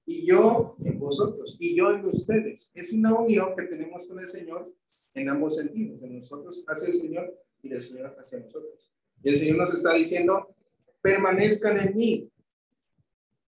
y 0.04 0.26
yo 0.26 0.76
en 0.84 0.98
vosotros, 0.98 1.56
y 1.58 1.76
yo 1.76 1.90
en 1.90 2.06
ustedes. 2.06 2.70
Es 2.74 2.92
una 2.92 3.14
unión 3.18 3.54
que 3.56 3.64
tenemos 3.66 4.06
con 4.06 4.20
el 4.20 4.28
Señor 4.28 4.72
en 5.14 5.28
ambos 5.28 5.56
sentidos, 5.56 6.00
de 6.00 6.10
nosotros 6.10 6.62
hacia 6.68 6.88
el 6.88 6.94
Señor 6.94 7.34
y 7.62 7.68
del 7.68 7.80
Señor 7.80 8.14
hacia 8.18 8.38
nosotros. 8.38 8.92
Y 9.22 9.30
el 9.30 9.36
Señor 9.36 9.56
nos 9.56 9.74
está 9.74 9.94
diciendo, 9.94 10.54
permanezcan 11.00 11.78
en 11.78 11.96
mí. 11.96 12.30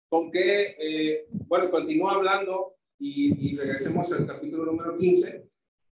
Con 0.09 0.29
que, 0.29 0.75
eh, 0.77 1.25
bueno, 1.31 1.71
continúa 1.71 2.13
hablando 2.13 2.75
y, 2.99 3.55
regresemos 3.55 4.11
al 4.13 4.27
capítulo 4.27 4.65
número 4.65 4.95
15, 4.97 5.49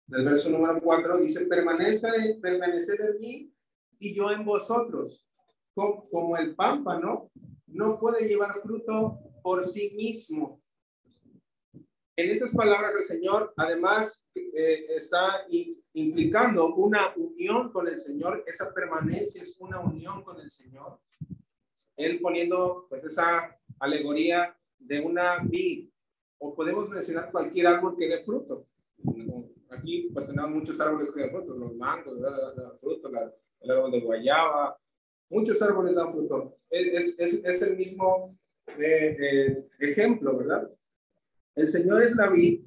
del 0.08 0.26
verso 0.26 0.50
número 0.50 0.82
4, 0.82 1.18
dice, 1.20 1.46
permanezcan, 1.46 2.14
permaneced 2.42 3.00
en 3.00 3.20
mí 3.20 3.54
y 4.00 4.16
yo 4.16 4.32
en 4.32 4.44
vosotros. 4.44 5.27
Como, 5.78 6.38
el 6.38 6.56
pámpano 6.56 7.30
no 7.68 8.00
puede 8.00 8.28
llevar 8.28 8.62
fruto 8.64 9.20
por 9.44 9.64
sí 9.64 9.92
mismo, 9.96 10.60
en 12.16 12.32
esas 12.32 12.50
palabras 12.56 12.96
el 12.96 13.04
Señor 13.04 13.54
además 13.56 14.28
eh, 14.34 14.88
está 14.90 15.46
implicando 15.94 16.74
una 16.74 17.14
unión 17.16 17.72
con 17.72 17.88
el 17.88 18.00
Señor, 18.00 18.44
esa 18.48 18.74
permanencia 18.74 19.44
es 19.44 19.56
una 19.60 19.80
unión 19.80 20.24
con 20.24 20.40
el 20.40 20.50
Señor. 20.50 21.00
Él 21.96 22.20
poniendo 22.20 22.88
pues 22.90 23.04
esa 23.04 23.56
alegoría 23.78 24.58
de 24.80 25.00
una 25.00 25.44
vid, 25.44 25.90
o 26.40 26.56
podemos 26.56 26.90
mencionar 26.90 27.32
cualquier 27.32 27.68
árbol 27.68 27.96
que 27.96 28.08
dé 28.08 28.24
fruto. 28.24 28.66
Aquí 29.70 30.10
pues 30.12 30.28
tenemos 30.28 30.50
muchos 30.50 30.82
árboles 30.82 31.12
que 31.12 31.22
dan 31.22 31.30
fruto, 31.30 31.54
los 31.54 31.76
mangos 31.76 32.18
el 33.60 33.72
árbol 33.72 33.92
de 33.92 34.02
guayaba, 34.02 34.76
muchos 35.30 35.62
árboles 35.62 35.96
dan 35.96 36.12
fruto. 36.12 36.58
Es, 36.70 37.20
es, 37.20 37.42
es 37.44 37.62
el 37.62 37.78
mismo 37.78 38.38
eh, 38.78 39.18
eh, 39.20 39.68
ejemplo, 39.80 40.38
¿verdad? 40.38 40.70
El 41.56 41.68
Señor 41.68 42.04
es 42.04 42.16
la 42.16 42.30
vid 42.30 42.62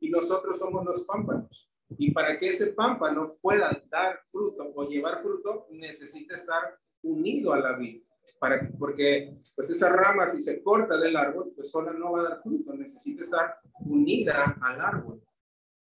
y 0.00 0.10
nosotros 0.10 0.58
somos 0.58 0.84
los 0.84 1.04
pámpanos. 1.04 1.70
Y 1.96 2.10
para 2.10 2.38
que 2.38 2.48
ese 2.48 2.68
pámpano 2.68 3.36
pueda 3.40 3.70
dar 3.88 4.20
fruto 4.30 4.72
o 4.74 4.88
llevar 4.88 5.22
fruto, 5.22 5.66
necesita 5.70 6.36
estar 6.36 6.78
unido 7.02 7.52
a 7.52 7.60
la 7.60 7.76
vid. 7.76 8.02
Para, 8.40 8.70
porque 8.78 9.36
pues 9.54 9.68
esa 9.68 9.90
rama 9.90 10.26
si 10.26 10.40
se 10.40 10.62
corta 10.62 10.96
del 10.98 11.14
árbol, 11.14 11.52
pues 11.54 11.70
sola 11.70 11.92
no 11.92 12.12
va 12.12 12.20
a 12.20 12.28
dar 12.30 12.42
fruto, 12.42 12.74
necesita 12.74 13.22
estar 13.22 13.58
unida 13.80 14.56
al 14.62 14.80
árbol. 14.80 15.22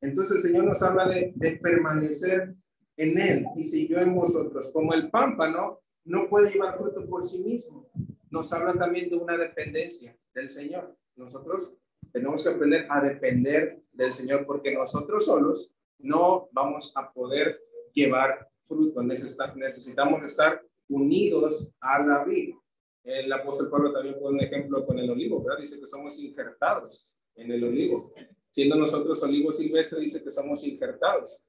Entonces 0.01 0.35
el 0.35 0.51
Señor 0.51 0.65
nos 0.65 0.83
habla 0.83 1.07
de, 1.07 1.31
de 1.35 1.51
permanecer 1.53 2.53
en 2.97 3.19
Él. 3.19 3.45
Y 3.55 3.63
si 3.63 3.87
yo 3.87 3.99
en 3.99 4.13
vosotros, 4.13 4.71
como 4.73 4.93
el 4.93 5.09
pámpano 5.09 5.79
no 6.03 6.27
puede 6.29 6.51
llevar 6.51 6.77
fruto 6.77 7.05
por 7.07 7.23
sí 7.23 7.39
mismo, 7.39 7.89
nos 8.29 8.51
habla 8.51 8.73
también 8.73 9.09
de 9.09 9.15
una 9.15 9.37
dependencia 9.37 10.17
del 10.33 10.49
Señor. 10.49 10.95
Nosotros 11.15 11.73
tenemos 12.11 12.43
que 12.43 12.49
aprender 12.49 12.87
a 12.89 13.01
depender 13.01 13.81
del 13.91 14.11
Señor 14.11 14.45
porque 14.45 14.73
nosotros 14.73 15.25
solos 15.25 15.73
no 15.99 16.49
vamos 16.51 16.91
a 16.95 17.11
poder 17.11 17.59
llevar 17.93 18.49
fruto. 18.67 19.01
Necesitamos 19.03 20.23
estar 20.23 20.61
unidos 20.89 21.73
a 21.79 21.99
la 21.99 22.23
vida. 22.23 22.55
El 23.03 23.31
apóstol 23.31 23.69
Pablo 23.69 23.93
también 23.93 24.19
pone 24.19 24.37
un 24.37 24.43
ejemplo 24.43 24.85
con 24.85 24.99
el 24.99 25.09
olivo, 25.09 25.41
¿verdad? 25.41 25.61
Dice 25.61 25.79
que 25.79 25.87
somos 25.87 26.21
injertados 26.21 27.09
en 27.35 27.51
el 27.51 27.63
olivo. 27.63 28.11
Siendo 28.51 28.75
nosotros 28.75 29.21
olivo 29.23 29.51
silvestre, 29.51 29.99
dice 29.99 30.23
que 30.23 30.31
somos 30.31 30.63
injertados. 30.65 31.43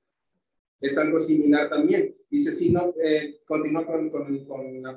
Es 0.80 0.96
algo 0.98 1.18
similar 1.18 1.68
también. 1.68 2.14
Dice, 2.30 2.52
si 2.52 2.70
no, 2.70 2.94
eh, 3.02 3.40
continúa 3.46 3.84
con, 3.86 4.10
con, 4.10 4.46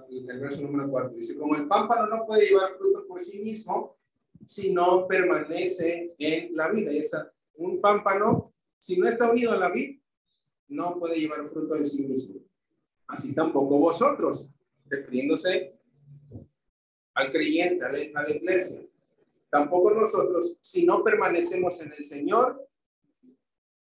el 0.09 0.39
verso 0.39 0.61
número 0.61 0.89
4. 0.89 1.17
Dice, 1.17 1.37
como 1.37 1.55
el 1.55 1.67
pámpano 1.67 2.07
no 2.07 2.25
puede 2.25 2.47
llevar 2.47 2.77
fruto 2.77 3.07
por 3.07 3.19
sí 3.19 3.39
mismo, 3.39 3.97
si 4.45 4.73
no 4.73 5.07
permanece 5.07 6.13
en 6.17 6.55
la 6.55 6.69
vida. 6.69 6.91
Y 6.91 6.99
esa, 6.99 7.31
un 7.55 7.81
pámpano, 7.81 8.53
si 8.77 8.97
no 8.97 9.07
está 9.07 9.31
unido 9.31 9.53
a 9.53 9.57
la 9.57 9.71
vida, 9.71 9.99
no 10.67 10.99
puede 10.99 11.19
llevar 11.19 11.49
fruto 11.49 11.75
en 11.75 11.85
sí 11.85 12.05
mismo. 12.05 12.41
Así 13.07 13.33
tampoco 13.33 13.77
vosotros, 13.77 14.49
refiriéndose 14.87 15.75
al 17.13 17.31
creyente, 17.31 17.83
a 17.85 17.91
la, 17.91 18.29
iglesia. 18.29 18.81
Tampoco 19.49 19.91
nosotros, 19.91 20.57
si 20.61 20.85
no 20.85 21.03
permanecemos 21.03 21.81
en 21.81 21.93
el 21.93 22.05
Señor, 22.05 22.67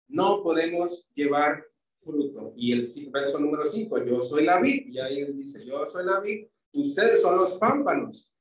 no 0.09 0.43
podemos 0.43 1.09
llevar 1.15 1.65
fruto. 2.03 2.53
Y 2.55 2.71
el 2.71 2.85
verso 3.11 3.39
número 3.39 3.65
5, 3.65 4.05
yo 4.05 4.21
soy 4.21 4.45
la 4.45 4.59
vid, 4.59 4.87
y 4.87 4.99
ahí 4.99 5.25
dice, 5.33 5.65
yo 5.65 5.85
soy 5.85 6.05
la 6.05 6.19
vid, 6.19 6.47
ustedes 6.73 7.21
son 7.21 7.37
los 7.37 7.57
pámpanos. 7.57 8.31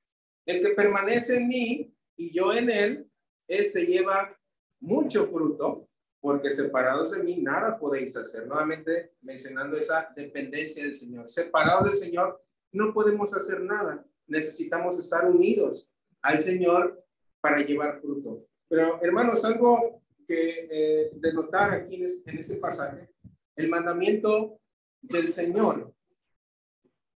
El 0.44 0.62
que 0.62 0.70
permanece 0.70 1.36
en 1.36 1.48
mí 1.48 1.94
y 2.16 2.32
yo 2.32 2.52
en 2.52 2.70
él, 2.70 3.10
este 3.46 3.86
lleva 3.86 4.36
mucho 4.80 5.26
fruto, 5.28 5.88
porque 6.20 6.50
separados 6.50 7.12
de 7.12 7.22
mí 7.22 7.40
nada 7.40 7.78
podéis 7.78 8.16
hacer. 8.16 8.46
Nuevamente 8.46 9.12
mencionando 9.22 9.76
esa 9.76 10.12
dependencia 10.14 10.84
del 10.84 10.94
Señor. 10.94 11.28
Separados 11.28 11.84
del 11.84 11.94
Señor 11.94 12.42
no 12.72 12.92
podemos 12.92 13.36
hacer 13.36 13.60
nada. 13.60 14.04
Necesitamos 14.26 14.98
estar 14.98 15.28
unidos 15.28 15.90
al 16.22 16.40
Señor 16.40 17.04
para 17.40 17.58
llevar 17.58 18.00
fruto. 18.00 18.46
Pero 18.68 19.02
hermanos, 19.02 19.44
algo 19.44 20.02
que 20.26 20.68
eh, 20.70 21.10
de 21.12 21.32
aquí 21.52 21.96
en, 21.96 22.06
en 22.26 22.38
ese 22.38 22.56
pasaje, 22.56 23.10
el 23.56 23.68
mandamiento 23.68 24.60
del 25.00 25.30
Señor 25.30 25.94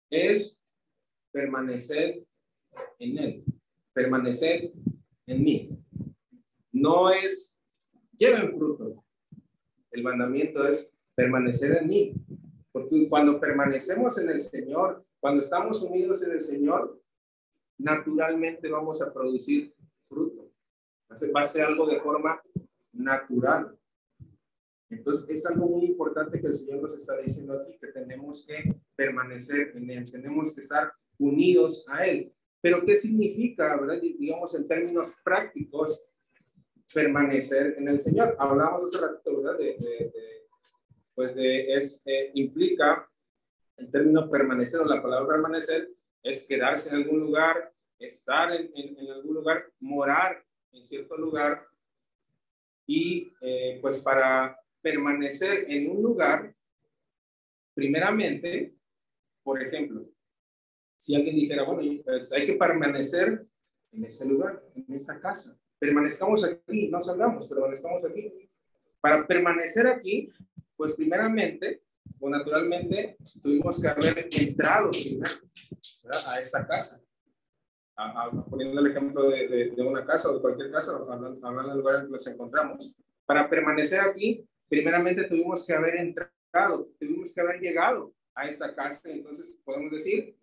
es 0.10 0.62
permanecer 1.32 2.25
en 3.00 3.18
Él 3.18 3.46
permanecer 3.96 4.74
en 5.25 5.44
mí. 5.44 5.70
No 6.74 7.10
es 7.10 7.60
lleven 8.18 8.56
fruto. 8.56 9.04
El 9.89 10.04
mandamiento 10.04 10.68
es 10.68 10.94
permanecer 11.15 11.77
en 11.77 11.88
mí. 11.88 12.13
Porque 12.74 13.08
cuando 13.08 13.39
permanecemos 13.39 14.20
en 14.20 14.30
el 14.30 14.42
Señor, 14.42 15.06
cuando 15.22 15.42
estamos 15.42 15.82
unidos 15.82 16.22
en 16.24 16.34
el 16.34 16.42
Señor, 16.42 17.01
naturalmente 17.77 18.70
vamos 18.70 19.01
a 19.01 19.13
producir 19.13 19.74
fruto. 20.10 20.51
Va 21.34 21.42
a 21.42 21.46
ser 21.46 21.65
algo 21.65 21.88
de 21.88 22.01
forma 22.01 22.42
natural. 22.92 23.80
Entonces, 24.98 25.30
es 25.30 25.46
algo 25.46 25.68
muy 25.68 25.86
importante 25.86 26.40
que 26.40 26.48
el 26.48 26.54
Señor 26.54 26.82
nos 26.82 26.96
está 26.96 27.18
diciendo 27.18 27.60
aquí, 27.60 27.78
que 27.80 27.88
tenemos 27.88 28.46
que 28.46 28.75
permanecer 28.96 29.74
en 29.75 29.90
Él, 29.90 30.12
tenemos 30.12 30.54
que 30.54 30.62
estar 30.62 30.92
unidos 31.18 31.86
a 31.88 32.06
Él. 32.06 32.34
Pero 32.62 32.84
¿qué 32.86 32.96
significa, 32.96 33.80
verdad? 33.80 34.02
digamos, 34.02 34.56
en 34.56 34.68
términos 34.68 35.18
prácticos, 35.24 36.02
permanecer 36.94 37.75
en 37.78 37.88
el 37.88 38.00
Señor? 38.00 38.36
Hablamos 38.40 38.84
hace 38.84 38.98
rato, 39.00 39.42
¿verdad? 39.42 39.58
De, 39.58 39.75
pues 41.14 41.38
es, 41.38 42.02
eh, 42.06 42.32
implica, 42.34 43.10
el 43.78 43.92
término 43.92 44.30
permanecer 44.30 44.82
o 44.82 44.86
la 44.86 45.02
palabra 45.02 45.36
permanecer, 45.36 45.90
es 46.24 46.46
quedarse 46.46 46.90
en 46.90 46.96
algún 46.96 47.20
lugar, 47.20 47.72
estar 48.00 48.52
en, 48.52 48.72
en, 48.75 49.12
algún 49.12 49.36
lugar, 49.36 49.66
morar 49.80 50.44
en 50.72 50.84
cierto 50.84 51.18
lugar. 51.18 51.68
Y 52.88 53.34
eh, 53.42 53.80
pues 53.82 54.00
para 54.00 54.58
permanecer 54.86 55.65
en 55.68 55.89
un 55.89 56.04
lugar, 56.04 56.54
primeramente, 57.74 58.75
por 59.42 59.60
ejemplo, 59.60 60.06
si 60.96 61.15
alguien 61.15 61.36
dijera, 61.36 61.63
bueno, 61.63 62.04
pues 62.04 62.32
hay 62.32 62.46
que 62.46 62.54
permanecer 62.54 63.48
en 63.92 64.06
ese 64.06 64.27
lugar, 64.27 64.63
en 64.75 64.94
esta 64.94 65.20
casa. 65.20 65.60
Permanezcamos 65.80 66.44
aquí, 66.44 66.88
no 66.88 67.01
salgamos, 67.01 67.48
permanezcamos 67.48 68.06
aquí. 68.06 68.48
Para 69.01 69.25
permanecer 69.25 69.88
aquí, 69.88 70.30
pues 70.77 70.94
primeramente, 70.94 71.82
o 72.20 72.30
naturalmente, 72.30 73.18
tuvimos 73.42 73.82
que 73.82 73.88
haber 73.88 74.30
entrado 74.32 74.92
primero 74.92 75.32
a 76.27 76.39
esta 76.39 76.68
casa. 76.68 77.01
poniendo 78.51 78.82
el 78.82 78.92
ejemplo 78.92 79.30
de, 79.32 79.74
una 79.80 80.06
casa 80.06 80.30
o 80.30 80.36
de 80.36 80.42
cualquier 80.42 80.72
casa, 80.72 80.96
hablando, 80.96 81.70
del 81.70 81.77
lugar 81.80 81.96
en 82.01 82.06
que 82.06 82.12
nos 82.12 82.27
encontramos. 82.27 82.96
Para 83.25 83.50
permanecer 83.50 84.01
aquí, 84.01 84.48
primeramente 84.69 85.25
tuvimos 85.25 85.65
que 85.65 85.74
haber 85.74 85.95
entrado, 85.95 86.89
tuvimos 87.00 87.34
que 87.34 87.41
haber 87.41 87.60
llegado 87.60 88.13
a 88.34 88.48
esa 88.48 88.74
casa. 88.75 89.12
Entonces 89.12 89.60
podemos 89.63 89.91
decir, 89.91 90.36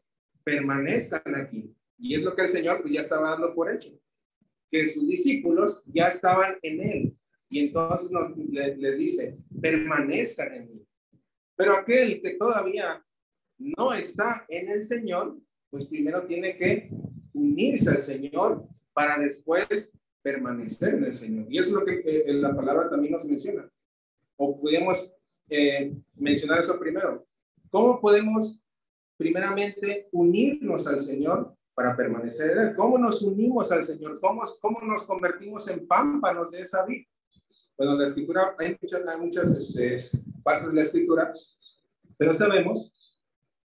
permanezcan 0.44 1.34
aquí. 1.34 1.74
Y 1.98 2.14
es 2.14 2.22
lo 2.22 2.34
que 2.34 2.42
el 2.42 2.50
Señor 2.50 2.82
pues, 2.82 2.94
ya 2.94 3.00
estaba 3.02 3.30
dando 3.30 3.54
por 3.54 3.72
hecho, 3.72 3.90
que 4.70 4.86
sus 4.86 5.06
discípulos 5.08 5.84
ya 5.86 6.08
estaban 6.08 6.56
en 6.62 6.80
Él. 6.80 7.16
Y 7.48 7.60
entonces 7.60 8.10
nos, 8.10 8.36
les, 8.36 8.98
dice, 8.98 9.38
permanezcan 9.60 10.54
en 10.54 10.68
mí. 10.68 10.86
Pero 11.54 11.76
aquel 11.76 12.20
que 12.22 12.34
todavía 12.34 13.04
no 13.58 13.92
está 13.92 14.44
en 14.48 14.70
el 14.70 14.82
Señor, 14.82 15.38
pues 15.70 15.86
primero 15.86 16.26
tiene 16.26 16.56
que 16.56 16.90
unirse 17.34 17.90
al 17.90 18.00
Señor 18.00 18.66
para 18.92 19.18
después 19.18 19.92
permanecer 20.22 20.94
en 20.94 21.04
el 21.04 21.14
Señor. 21.14 21.46
Y 21.50 21.58
eso 21.58 21.70
es 21.70 21.74
lo 21.74 21.84
que 21.84 22.00
eh, 22.04 22.32
la 22.34 22.54
palabra 22.54 22.88
también 22.88 23.12
nos 23.12 23.24
menciona. 23.26 23.70
O 24.36 24.60
podemos 24.60 25.14
eh, 25.48 25.94
mencionar 26.14 26.60
eso 26.60 26.78
primero. 26.78 27.26
¿Cómo 27.70 28.00
podemos 28.00 28.62
primeramente 29.16 30.08
unirnos 30.12 30.86
al 30.86 31.00
Señor 31.00 31.54
para 31.74 31.96
permanecer 31.96 32.50
en 32.50 32.58
Él? 32.58 32.76
¿Cómo 32.76 32.98
nos 32.98 33.22
unimos 33.22 33.70
al 33.72 33.82
Señor? 33.82 34.20
¿Cómo, 34.20 34.42
cómo 34.60 34.80
nos 34.80 35.06
convertimos 35.06 35.68
en 35.68 35.86
pámpanos 35.86 36.50
de 36.50 36.60
esa 36.60 36.84
vida? 36.84 37.06
Bueno, 37.76 37.96
la 37.96 38.04
escritura, 38.04 38.54
hay 38.58 38.76
muchas, 38.80 39.02
hay 39.06 39.18
muchas 39.18 39.50
este, 39.56 40.10
partes 40.42 40.68
de 40.68 40.74
la 40.74 40.82
escritura, 40.82 41.32
pero 42.16 42.32
sabemos 42.32 42.92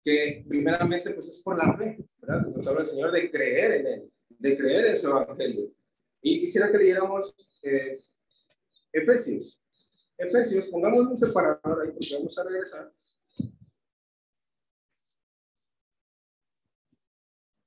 que 0.04 0.44
primeramente 0.48 1.10
pues 1.10 1.28
es 1.28 1.42
por 1.42 1.58
la 1.58 1.76
fe, 1.76 1.98
¿verdad? 2.20 2.46
Nos 2.46 2.66
habla 2.66 2.80
el 2.82 2.86
Señor 2.86 3.12
de 3.12 3.30
creer 3.30 3.72
en 3.72 3.86
Él, 3.86 4.12
de 4.30 4.56
creer 4.56 4.86
en 4.86 4.96
su 4.96 5.08
evangelio. 5.08 5.70
Y 6.22 6.40
quisiera 6.40 6.70
que 6.70 6.78
leyéramos 6.78 7.34
eh, 7.62 7.98
Efesios. 8.92 9.62
Efesios, 10.18 10.68
pongamos 10.68 11.06
un 11.06 11.16
separador 11.16 11.80
ahí 11.80 11.92
porque 11.92 12.16
vamos 12.16 12.36
a 12.36 12.42
regresar. 12.42 12.92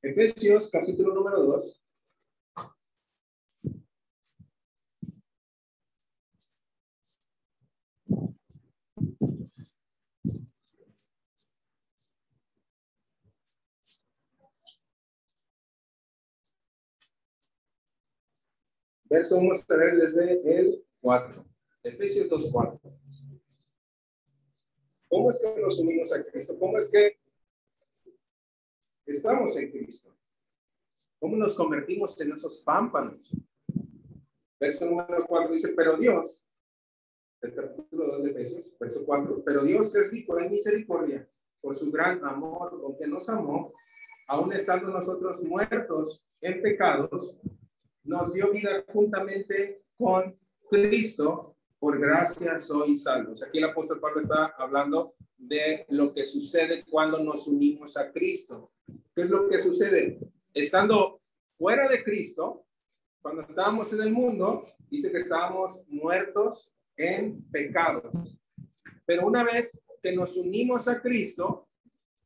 Efesios 0.01 0.69
capítulo 0.69 1.13
número 1.13 1.43
2. 1.43 1.81
Verso 19.05 19.35
vamos 19.37 19.69
a 19.69 19.75
ver 19.77 19.95
desde 19.97 20.59
el 20.59 20.85
4. 20.99 21.50
Efesios 21.83 22.29
2, 22.29 22.49
4. 22.51 22.79
¿Cómo 25.09 25.29
es 25.29 25.41
que 25.41 25.61
nos 25.61 25.79
unimos 25.79 26.13
a 26.13 26.23
Cristo? 26.23 26.57
¿Cómo 26.59 26.77
es 26.77 26.91
que 26.91 27.17
estamos 29.05 29.57
en 29.57 29.71
Cristo? 29.71 30.15
¿Cómo 31.19 31.35
nos 31.35 31.53
convertimos 31.53 32.19
en 32.21 32.33
esos 32.33 32.61
pámpanos? 32.61 33.31
Verso 34.59 34.85
número 34.85 35.25
4 35.27 35.51
dice, 35.51 35.73
pero 35.75 35.97
Dios, 35.97 36.47
el 37.41 37.55
capítulo 37.55 38.07
2 38.07 38.23
de 38.23 38.29
Efesios, 38.31 38.77
verso 38.79 39.03
4, 39.05 39.43
pero 39.43 39.63
Dios 39.63 39.91
que 39.91 39.99
es 39.99 40.11
rico 40.11 40.39
en 40.39 40.51
misericordia, 40.51 41.27
por 41.59 41.75
su 41.75 41.91
gran 41.91 42.23
amor 42.23 42.79
con 42.79 42.97
que 42.97 43.07
nos 43.07 43.27
amó, 43.29 43.73
aun 44.27 44.53
estando 44.53 44.89
nosotros 44.89 45.43
muertos 45.43 46.23
en 46.41 46.61
pecados, 46.61 47.39
nos 48.03 48.33
dio 48.33 48.51
vida 48.51 48.83
juntamente 48.93 49.83
con 49.97 50.39
Cristo, 50.69 51.50
por 51.81 51.99
gracia 51.99 52.59
soy 52.59 52.95
salvos. 52.95 53.41
Aquí 53.41 53.57
el 53.57 53.63
apóstol 53.63 53.99
Pablo 53.99 54.19
está 54.19 54.53
hablando 54.59 55.15
de 55.35 55.87
lo 55.89 56.13
que 56.13 56.25
sucede 56.25 56.85
cuando 56.87 57.17
nos 57.17 57.47
unimos 57.47 57.97
a 57.97 58.11
Cristo. 58.11 58.71
¿Qué 59.15 59.23
es 59.23 59.31
lo 59.31 59.49
que 59.49 59.57
sucede? 59.57 60.19
Estando 60.53 61.19
fuera 61.57 61.89
de 61.89 62.03
Cristo, 62.03 62.67
cuando 63.19 63.41
estábamos 63.41 63.91
en 63.93 64.01
el 64.03 64.11
mundo, 64.11 64.63
dice 64.91 65.11
que 65.11 65.17
estábamos 65.17 65.83
muertos 65.87 66.71
en 66.95 67.41
pecados. 67.49 68.37
Pero 69.03 69.25
una 69.25 69.43
vez 69.43 69.81
que 70.03 70.15
nos 70.15 70.37
unimos 70.37 70.87
a 70.87 71.01
Cristo, 71.01 71.67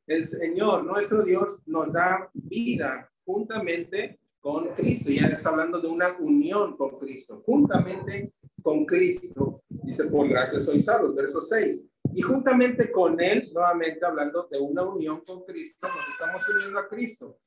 el 0.06 0.28
Señor, 0.28 0.84
nuestro 0.84 1.24
Dios, 1.24 1.64
nos 1.66 1.94
da 1.94 2.30
vida 2.34 3.10
juntamente 3.24 4.20
con 4.42 4.76
Cristo. 4.76 5.12
Ya 5.12 5.28
está 5.28 5.52
hablando 5.52 5.80
de 5.80 5.88
una 5.88 6.18
unión 6.20 6.76
con 6.76 7.00
Cristo, 7.00 7.42
juntamente 7.46 8.34
con 8.66 8.84
Cristo. 8.84 9.62
Dice, 9.70 10.06
por 10.06 10.28
gracia 10.28 10.60
soy 10.60 10.82
salvo, 10.82 11.14
verso 11.14 11.40
6. 11.40 11.88
Y 12.16 12.22
juntamente 12.24 12.92
con 12.92 13.22
Él, 13.22 13.52
nuevamente 13.54 14.04
hablando 14.04 14.48
de 14.50 14.58
una 14.58 14.84
unión 14.84 15.22
con 15.24 15.46
Cristo, 15.46 15.86
nos 15.88 16.10
estamos 16.10 16.50
uniendo 16.50 16.80
a 16.80 16.90
Cristo. 16.90 17.38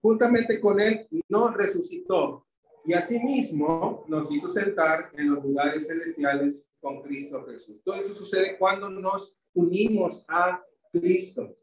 Juntamente 0.00 0.58
con 0.58 0.80
Él 0.80 1.06
nos 1.28 1.54
resucitó 1.54 2.46
y 2.86 2.94
asimismo 2.94 4.06
nos 4.08 4.32
hizo 4.32 4.48
sentar 4.48 5.10
en 5.12 5.34
los 5.34 5.44
lugares 5.44 5.86
celestiales 5.86 6.70
con 6.80 7.02
Cristo 7.02 7.44
Jesús. 7.44 7.82
Todo 7.84 7.96
eso 7.96 8.14
sucede 8.14 8.56
cuando 8.56 8.88
nos 8.88 9.38
unimos 9.52 10.24
a 10.28 10.64
Cristo. 10.92 11.54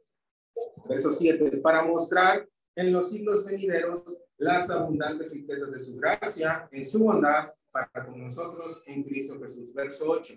Verso 0.87 1.11
7, 1.11 1.57
para 1.57 1.81
mostrar 1.81 2.47
en 2.75 2.93
los 2.93 3.09
siglos 3.09 3.47
venideros 3.47 4.19
las 4.37 4.69
abundantes 4.69 5.31
riquezas 5.31 5.71
de 5.71 5.83
su 5.83 5.97
gracia, 5.97 6.67
en 6.71 6.85
su 6.85 7.03
bondad 7.03 7.51
para 7.73 8.05
con 8.05 8.23
nosotros 8.23 8.83
en 8.87 9.03
Cristo 9.03 9.39
Jesús. 9.41 9.73
Verso 9.73 10.11
8. 10.11 10.35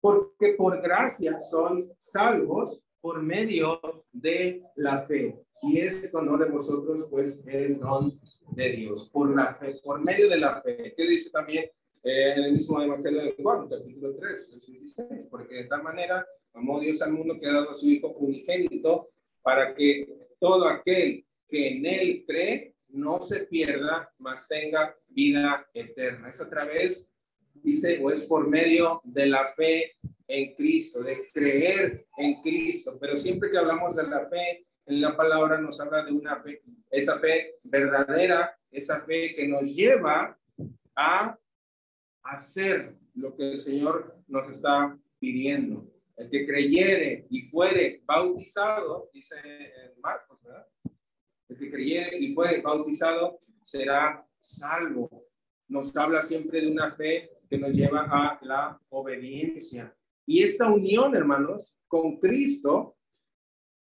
Porque 0.00 0.54
por 0.54 0.80
gracia 0.80 1.38
sois 1.38 1.94
salvos 1.98 2.82
por 3.00 3.22
medio 3.22 3.80
de 4.12 4.62
la 4.76 5.04
fe. 5.06 5.38
Y 5.62 5.78
esto 5.78 6.22
no 6.22 6.38
de 6.38 6.46
vosotros, 6.46 7.06
pues 7.10 7.44
es 7.46 7.80
don 7.80 8.18
de 8.52 8.70
Dios, 8.70 9.10
por 9.12 9.34
la 9.34 9.54
fe, 9.54 9.74
por 9.84 10.00
medio 10.00 10.28
de 10.28 10.38
la 10.38 10.62
fe. 10.62 10.94
¿Qué 10.96 11.06
dice 11.06 11.30
también 11.30 11.64
eh, 12.02 12.32
en 12.34 12.44
el 12.44 12.52
mismo 12.54 12.80
Evangelio 12.80 13.22
de 13.22 13.36
Juan, 13.42 13.68
capítulo 13.68 14.14
3, 14.16 14.52
verso 14.52 14.72
16? 14.72 15.26
Porque 15.30 15.56
de 15.56 15.64
tal 15.64 15.82
manera 15.82 16.26
amó 16.54 16.80
Dios 16.80 17.02
al 17.02 17.12
mundo 17.12 17.38
que 17.38 17.46
ha 17.46 17.52
dado 17.52 17.70
a 17.70 17.74
su 17.74 17.88
Hijo 17.88 18.08
unigénito 18.08 19.10
para 19.42 19.74
que 19.74 20.28
todo 20.38 20.66
aquel 20.66 21.26
que 21.48 21.68
en 21.68 21.86
él 21.86 22.24
cree 22.26 22.74
no 22.92 23.20
se 23.20 23.40
pierda, 23.40 24.12
mas 24.18 24.48
tenga 24.48 24.94
vida 25.08 25.66
eterna. 25.74 26.28
Es 26.28 26.40
a 26.40 26.48
través, 26.48 27.12
dice, 27.54 28.00
o 28.02 28.10
es 28.10 28.24
por 28.26 28.48
medio 28.48 29.00
de 29.04 29.26
la 29.26 29.52
fe 29.54 29.96
en 30.26 30.54
Cristo, 30.54 31.02
de 31.02 31.16
creer 31.32 32.04
en 32.18 32.40
Cristo. 32.42 32.96
Pero 33.00 33.16
siempre 33.16 33.50
que 33.50 33.58
hablamos 33.58 33.96
de 33.96 34.06
la 34.06 34.28
fe, 34.28 34.66
en 34.86 35.00
la 35.00 35.16
palabra 35.16 35.60
nos 35.60 35.80
habla 35.80 36.04
de 36.04 36.12
una 36.12 36.42
fe, 36.42 36.62
esa 36.90 37.18
fe 37.18 37.56
verdadera, 37.62 38.56
esa 38.70 39.00
fe 39.02 39.34
que 39.34 39.46
nos 39.46 39.74
lleva 39.74 40.36
a 40.96 41.38
hacer 42.22 42.96
lo 43.14 43.36
que 43.36 43.52
el 43.52 43.60
Señor 43.60 44.16
nos 44.26 44.48
está 44.48 44.96
pidiendo. 45.18 45.86
El 46.16 46.28
que 46.28 46.46
creyere 46.46 47.26
y 47.30 47.42
fuere 47.48 48.02
bautizado, 48.04 49.10
dice 49.12 49.36
Marcos. 50.02 50.29
El 51.50 51.58
que 51.58 51.70
creyere 51.70 52.16
y 52.16 52.32
fuere 52.32 52.62
bautizado 52.62 53.40
será 53.60 54.24
salvo. 54.38 55.26
Nos 55.66 55.96
habla 55.96 56.22
siempre 56.22 56.60
de 56.60 56.70
una 56.70 56.94
fe 56.94 57.28
que 57.48 57.58
nos 57.58 57.72
lleva 57.72 58.06
a 58.08 58.38
la 58.42 58.80
obediencia. 58.90 59.92
Y 60.24 60.44
esta 60.44 60.70
unión, 60.70 61.16
hermanos, 61.16 61.80
con 61.88 62.20
Cristo, 62.20 62.96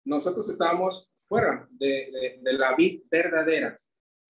nosotros 0.05 0.51
estábamos 0.51 1.11
fuera 1.27 1.67
de, 1.71 2.39
de, 2.43 2.53
la 2.53 2.77
vida 2.77 3.03
verdadera. 3.11 3.81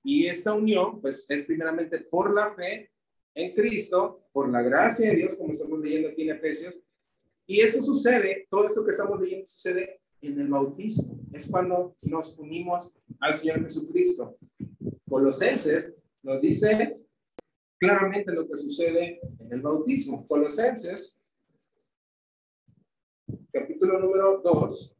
Y 0.04 0.26
esta 0.26 0.54
unión, 0.54 1.00
pues, 1.00 1.28
es 1.28 1.44
primeramente 1.44 1.98
por 1.98 2.32
la 2.32 2.54
fe 2.54 2.92
en 3.34 3.54
Cristo, 3.56 4.28
por 4.32 4.48
la 4.48 4.62
gracia 4.62 5.10
de 5.10 5.16
Dios, 5.16 5.34
como 5.34 5.52
estamos 5.52 5.80
leyendo 5.80 6.10
aquí 6.10 6.22
en 6.22 6.36
Efesios. 6.36 6.76
Y 7.44 7.60
eso 7.60 7.82
sucede, 7.82 8.46
todo 8.48 8.66
esto 8.66 8.84
que 8.84 8.90
estamos 8.90 9.20
leyendo 9.20 9.48
sucede 9.48 10.00
en 10.20 10.40
el 10.40 10.46
bautismo. 10.46 11.25
Es 11.36 11.50
cuando 11.50 11.94
nos 12.00 12.38
unimos 12.38 12.96
al 13.20 13.34
Señor 13.34 13.60
Jesucristo. 13.60 14.38
Colosenses 15.06 15.94
nos 16.22 16.40
dice 16.40 16.98
claramente 17.78 18.32
lo 18.32 18.48
que 18.48 18.56
sucede 18.56 19.20
en 19.38 19.52
el 19.52 19.60
bautismo. 19.60 20.26
Colosenses, 20.26 21.20
capítulo 23.52 23.98
número 24.00 24.40
2. 24.42 24.95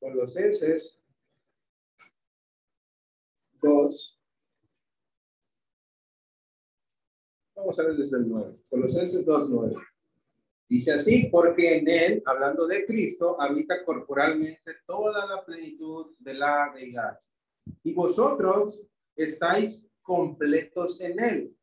Colosenses 0.00 1.00
2. 3.62 4.20
Vamos 7.54 7.78
a 7.78 7.82
ver 7.84 7.96
desde 7.96 8.16
el 8.16 8.28
9. 8.28 8.56
Colosenses 8.70 9.26
2, 9.26 9.50
9. 9.50 9.74
Dice 10.68 10.92
así, 10.92 11.28
porque 11.30 11.78
en 11.78 11.88
él, 11.88 12.22
hablando 12.24 12.66
de 12.66 12.86
Cristo, 12.86 13.40
habita 13.40 13.84
corporalmente 13.84 14.76
toda 14.86 15.26
la 15.26 15.44
plenitud 15.44 16.14
de 16.18 16.34
la 16.34 16.72
deidad. 16.74 17.20
Y 17.82 17.92
vosotros 17.92 18.88
estáis 19.14 19.86
completos 20.00 21.00
en 21.00 21.20
él, 21.20 21.56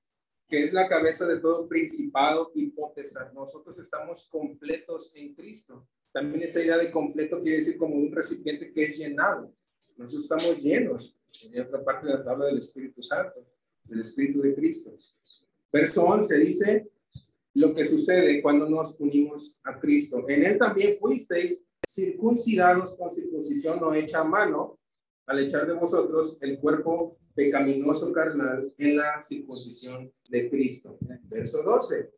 que 0.47 0.65
es 0.65 0.73
la 0.73 0.87
cabeza 0.87 1.25
de 1.25 1.39
todo 1.39 1.67
principado 1.67 2.51
y 2.53 2.67
potestad. 2.67 3.31
Nosotros 3.33 3.79
estamos 3.79 4.27
completos 4.29 5.15
en 5.15 5.33
Cristo. 5.33 5.87
También 6.11 6.43
esa 6.43 6.63
idea 6.63 6.77
de 6.77 6.91
completo 6.91 7.41
quiere 7.41 7.57
decir 7.57 7.77
como 7.77 7.95
un 7.95 8.11
recipiente 8.11 8.71
que 8.71 8.85
es 8.85 8.97
llenado. 8.97 9.53
Nosotros 9.97 10.23
estamos 10.23 10.63
llenos. 10.63 11.17
En 11.43 11.61
otra 11.61 11.83
parte 11.83 12.07
de 12.07 12.13
la 12.13 12.23
tabla 12.23 12.45
del 12.47 12.57
Espíritu 12.57 13.01
Santo, 13.01 13.45
del 13.83 13.99
Espíritu 13.99 14.41
de 14.41 14.55
Cristo. 14.55 14.91
Verso 15.71 16.03
11 16.05 16.37
dice 16.39 16.89
lo 17.53 17.73
que 17.73 17.85
sucede 17.85 18.41
cuando 18.41 18.69
nos 18.69 18.99
unimos 18.99 19.59
a 19.63 19.79
Cristo. 19.79 20.23
En 20.29 20.45
él 20.45 20.57
también 20.57 20.97
fuisteis 20.99 21.63
circuncidados 21.87 22.95
con 22.97 23.11
circuncisión 23.11 23.79
no 23.79 23.93
hecha 23.93 24.19
a 24.19 24.23
mano, 24.23 24.79
al 25.25 25.39
echar 25.39 25.67
de 25.67 25.73
vosotros 25.73 26.37
el 26.41 26.59
cuerpo 26.59 27.17
pecaminoso 27.35 28.11
carnal 28.11 28.73
en 28.77 28.97
la 28.97 29.21
circuncisión 29.21 30.11
de 30.29 30.49
Cristo. 30.49 30.97
Verso 31.23 31.63
12. 31.63 32.11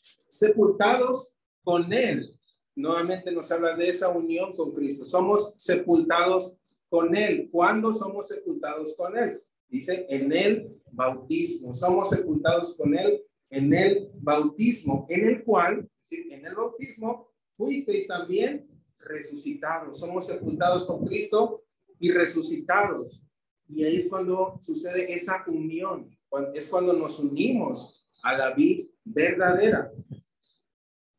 Sepultados 0.00 1.36
con 1.62 1.92
él 1.92 2.38
nuevamente 2.74 3.32
nos 3.32 3.50
habla 3.52 3.76
de 3.76 3.88
esa 3.88 4.08
unión 4.08 4.54
con 4.54 4.72
Cristo. 4.72 5.04
Somos 5.04 5.54
sepultados 5.56 6.56
con 6.88 7.14
Él. 7.14 7.48
¿Cuándo 7.50 7.92
somos 7.92 8.28
sepultados 8.28 8.96
con 8.96 9.16
Él? 9.16 9.32
Dice 9.68 10.06
en 10.08 10.32
el 10.32 10.80
bautismo. 10.90 11.72
Somos 11.72 12.10
sepultados 12.10 12.76
con 12.76 12.96
Él 12.96 13.22
en 13.50 13.72
el 13.74 14.10
bautismo, 14.14 15.06
en 15.10 15.26
el 15.26 15.44
cual, 15.44 15.88
en 16.10 16.46
el 16.46 16.54
bautismo, 16.54 17.28
fuisteis 17.56 18.06
también 18.06 18.66
resucitados. 18.98 20.00
Somos 20.00 20.26
sepultados 20.26 20.86
con 20.86 21.04
Cristo 21.04 21.62
y 21.98 22.10
resucitados. 22.10 23.24
Y 23.68 23.84
ahí 23.84 23.96
es 23.96 24.08
cuando 24.08 24.58
sucede 24.62 25.12
esa 25.12 25.44
unión. 25.46 26.08
Es 26.54 26.70
cuando 26.70 26.94
nos 26.94 27.20
unimos 27.20 28.06
a 28.22 28.36
la 28.38 28.54
vida 28.54 28.84
verdadera 29.04 29.92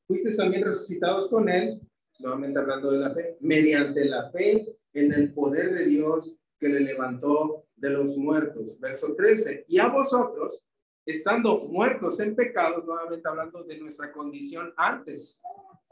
fuiste 0.07 0.35
también 0.35 0.65
resucitados 0.65 1.29
con 1.29 1.49
él, 1.49 1.81
nuevamente 2.19 2.59
hablando 2.59 2.91
de 2.91 2.99
la 2.99 3.13
fe, 3.13 3.37
mediante 3.39 4.05
la 4.05 4.29
fe 4.31 4.77
en 4.93 5.11
el 5.13 5.33
poder 5.33 5.73
de 5.73 5.85
Dios 5.85 6.39
que 6.59 6.69
le 6.69 6.79
levantó 6.79 7.65
de 7.75 7.89
los 7.89 8.17
muertos. 8.17 8.79
Verso 8.79 9.15
13. 9.15 9.65
Y 9.67 9.79
a 9.79 9.87
vosotros, 9.87 10.65
estando 11.05 11.65
muertos 11.65 12.19
en 12.19 12.35
pecados, 12.35 12.85
nuevamente 12.85 13.27
hablando 13.27 13.63
de 13.63 13.77
nuestra 13.77 14.11
condición 14.11 14.73
antes 14.77 15.41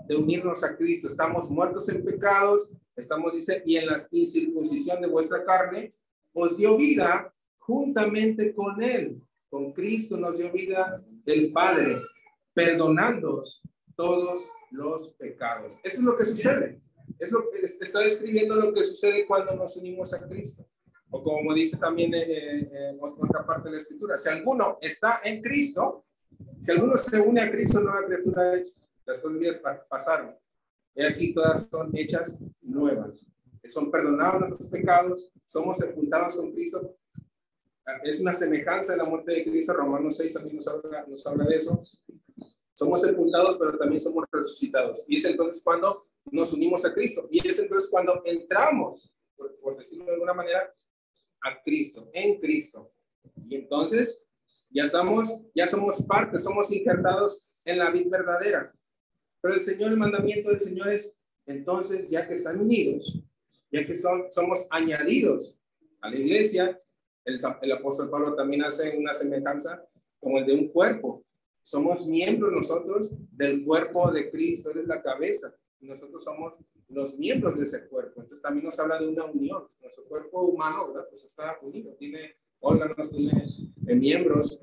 de 0.08 0.16
unirnos 0.16 0.64
a 0.64 0.76
Cristo, 0.78 1.08
estamos 1.08 1.50
muertos 1.50 1.90
en 1.90 2.04
pecados, 2.04 2.74
estamos, 2.96 3.34
dice, 3.34 3.62
y 3.66 3.78
en 3.78 3.88
la 3.88 3.98
incircuncisión 4.12 5.02
de 5.02 5.08
vuestra 5.08 5.44
carne, 5.44 5.92
os 6.34 6.58
dio 6.58 6.78
vida 6.78 7.34
juntamente 7.60 8.54
con 8.54 8.82
Él. 8.82 9.22
Con 9.50 9.74
Cristo 9.74 10.18
nos 10.18 10.38
dio 10.38 10.52
vida 10.52 11.04
el 11.26 11.52
Padre, 11.52 11.98
perdonándoos 12.54 13.62
todos 14.02 14.52
los 14.72 15.12
pecados. 15.12 15.80
Eso 15.84 15.98
es 15.98 16.02
lo 16.02 16.18
que 16.18 16.26
sucede. 16.26 16.82
Es 17.20 17.32
lo 17.32 17.52
que 17.52 17.60
está 17.60 18.00
describiendo 18.00 18.56
lo 18.56 18.74
que 18.74 18.84
sucede 18.84 19.28
cuando 19.28 19.54
nos 19.56 19.78
unimos 19.78 20.12
a 20.16 20.28
Cristo. 20.28 20.68
O 21.12 21.22
como 21.22 21.54
dice 21.54 21.78
también 21.78 22.12
en, 22.16 22.98
otra 23.00 23.46
parte 23.46 23.70
de 23.70 23.74
la 23.74 23.78
escritura, 23.78 24.18
si 24.18 24.30
alguno 24.30 24.80
está 24.82 25.20
en 25.24 25.40
Cristo, 25.44 26.06
si 26.60 26.72
alguno 26.72 26.98
se 26.98 27.20
une 27.20 27.42
a 27.42 27.52
Cristo, 27.52 27.80
nueva 27.80 28.04
criatura 28.08 28.56
es. 28.56 28.82
Las 29.06 29.20
cosas 29.20 29.40
días 29.40 29.62
pasaron. 29.88 30.36
Y 30.96 31.04
aquí 31.04 31.34
todas 31.34 31.70
son 31.70 31.96
hechas 31.96 32.40
nuevas. 32.60 33.28
Son 33.66 33.92
perdonados 33.92 34.40
nuestros 34.40 34.68
pecados, 34.68 35.32
somos 35.46 35.78
sepultados 35.78 36.38
con 36.38 36.52
Cristo. 36.54 36.96
Es 38.04 38.20
una 38.20 38.34
semejanza 38.34 38.94
de 38.94 38.98
la 38.98 39.04
muerte 39.06 39.32
de 39.32 39.44
Cristo. 39.44 39.74
Romanos 39.74 40.18
6 40.18 40.34
también 40.34 40.56
nos 40.56 40.68
habla, 40.68 41.06
nos 41.08 41.28
habla 41.28 41.46
de 41.46 41.58
eso. 41.58 41.84
Somos 42.82 43.02
sepultados, 43.02 43.58
pero 43.60 43.78
también 43.78 44.02
somos 44.02 44.26
resucitados. 44.32 45.06
Y 45.08 45.18
es 45.18 45.26
entonces 45.26 45.62
cuando 45.64 46.04
nos 46.32 46.52
unimos 46.52 46.84
a 46.84 46.92
Cristo. 46.92 47.28
Y 47.30 47.48
es 47.48 47.60
entonces 47.60 47.92
cuando 47.92 48.24
entramos, 48.26 49.14
por, 49.36 49.78
decirlo 49.78 50.06
de 50.06 50.14
alguna 50.14 50.34
manera, 50.34 50.74
a 51.44 51.62
Cristo, 51.62 52.10
en 52.12 52.40
Cristo. 52.40 52.90
Y 53.48 53.58
entonces 53.58 54.28
ya 54.72 54.86
estamos, 54.86 55.46
ya 55.54 55.68
somos 55.68 56.02
parte, 56.08 56.40
somos 56.40 56.72
injertados 56.72 57.62
en 57.66 57.78
la 57.78 57.92
vida 57.92 58.18
verdadera. 58.18 58.74
Pero 59.42 59.54
el 59.54 59.62
Señor, 59.62 59.92
el 59.92 59.98
mandamiento 59.98 60.50
del 60.50 60.60
Señor 60.60 60.90
es, 60.90 61.16
entonces, 61.46 62.10
ya 62.10 62.26
que 62.26 62.34
están 62.34 62.60
unidos, 62.60 63.20
ya 63.72 63.86
que 63.86 63.96
son, 63.96 64.32
somos 64.32 64.66
añadidos 64.72 65.60
a 66.02 66.10
la 66.10 66.16
iglesia, 66.16 66.82
el, 67.26 67.40
el 67.62 67.72
apóstol 67.74 68.10
Pablo 68.10 68.34
también 68.34 68.64
hace 68.64 68.98
una 68.98 69.14
semejanza 69.14 69.88
como 70.20 70.40
el 70.40 70.48
de 70.48 70.54
un 70.54 70.68
cuerpo. 70.70 71.24
Somos 71.64 72.08
miembros 72.08 72.52
nosotros 72.52 73.16
del 73.32 73.64
cuerpo 73.64 74.12
de 74.12 74.30
Cristo, 74.30 74.72
Él 74.72 74.80
es 74.80 74.88
la 74.88 75.02
cabeza, 75.02 75.56
nosotros 75.80 76.24
somos 76.24 76.54
los 76.90 77.18
miembros 77.18 77.58
de 77.58 77.64
ese 77.64 77.88
cuerpo. 77.88 78.22
Entonces 78.22 78.42
también 78.42 78.66
nos 78.66 78.80
habla 78.80 79.00
de 79.00 79.08
una 79.08 79.26
unión. 79.26 79.68
Nuestro 79.80 80.04
cuerpo 80.06 80.42
humano, 80.42 80.88
¿verdad? 80.88 81.08
Pues 81.10 81.24
está 81.24 81.58
unido, 81.62 81.94
tiene 81.96 82.36
órganos, 82.60 83.12
tiene 83.12 83.44
eh, 83.88 83.96
miembros, 83.96 84.62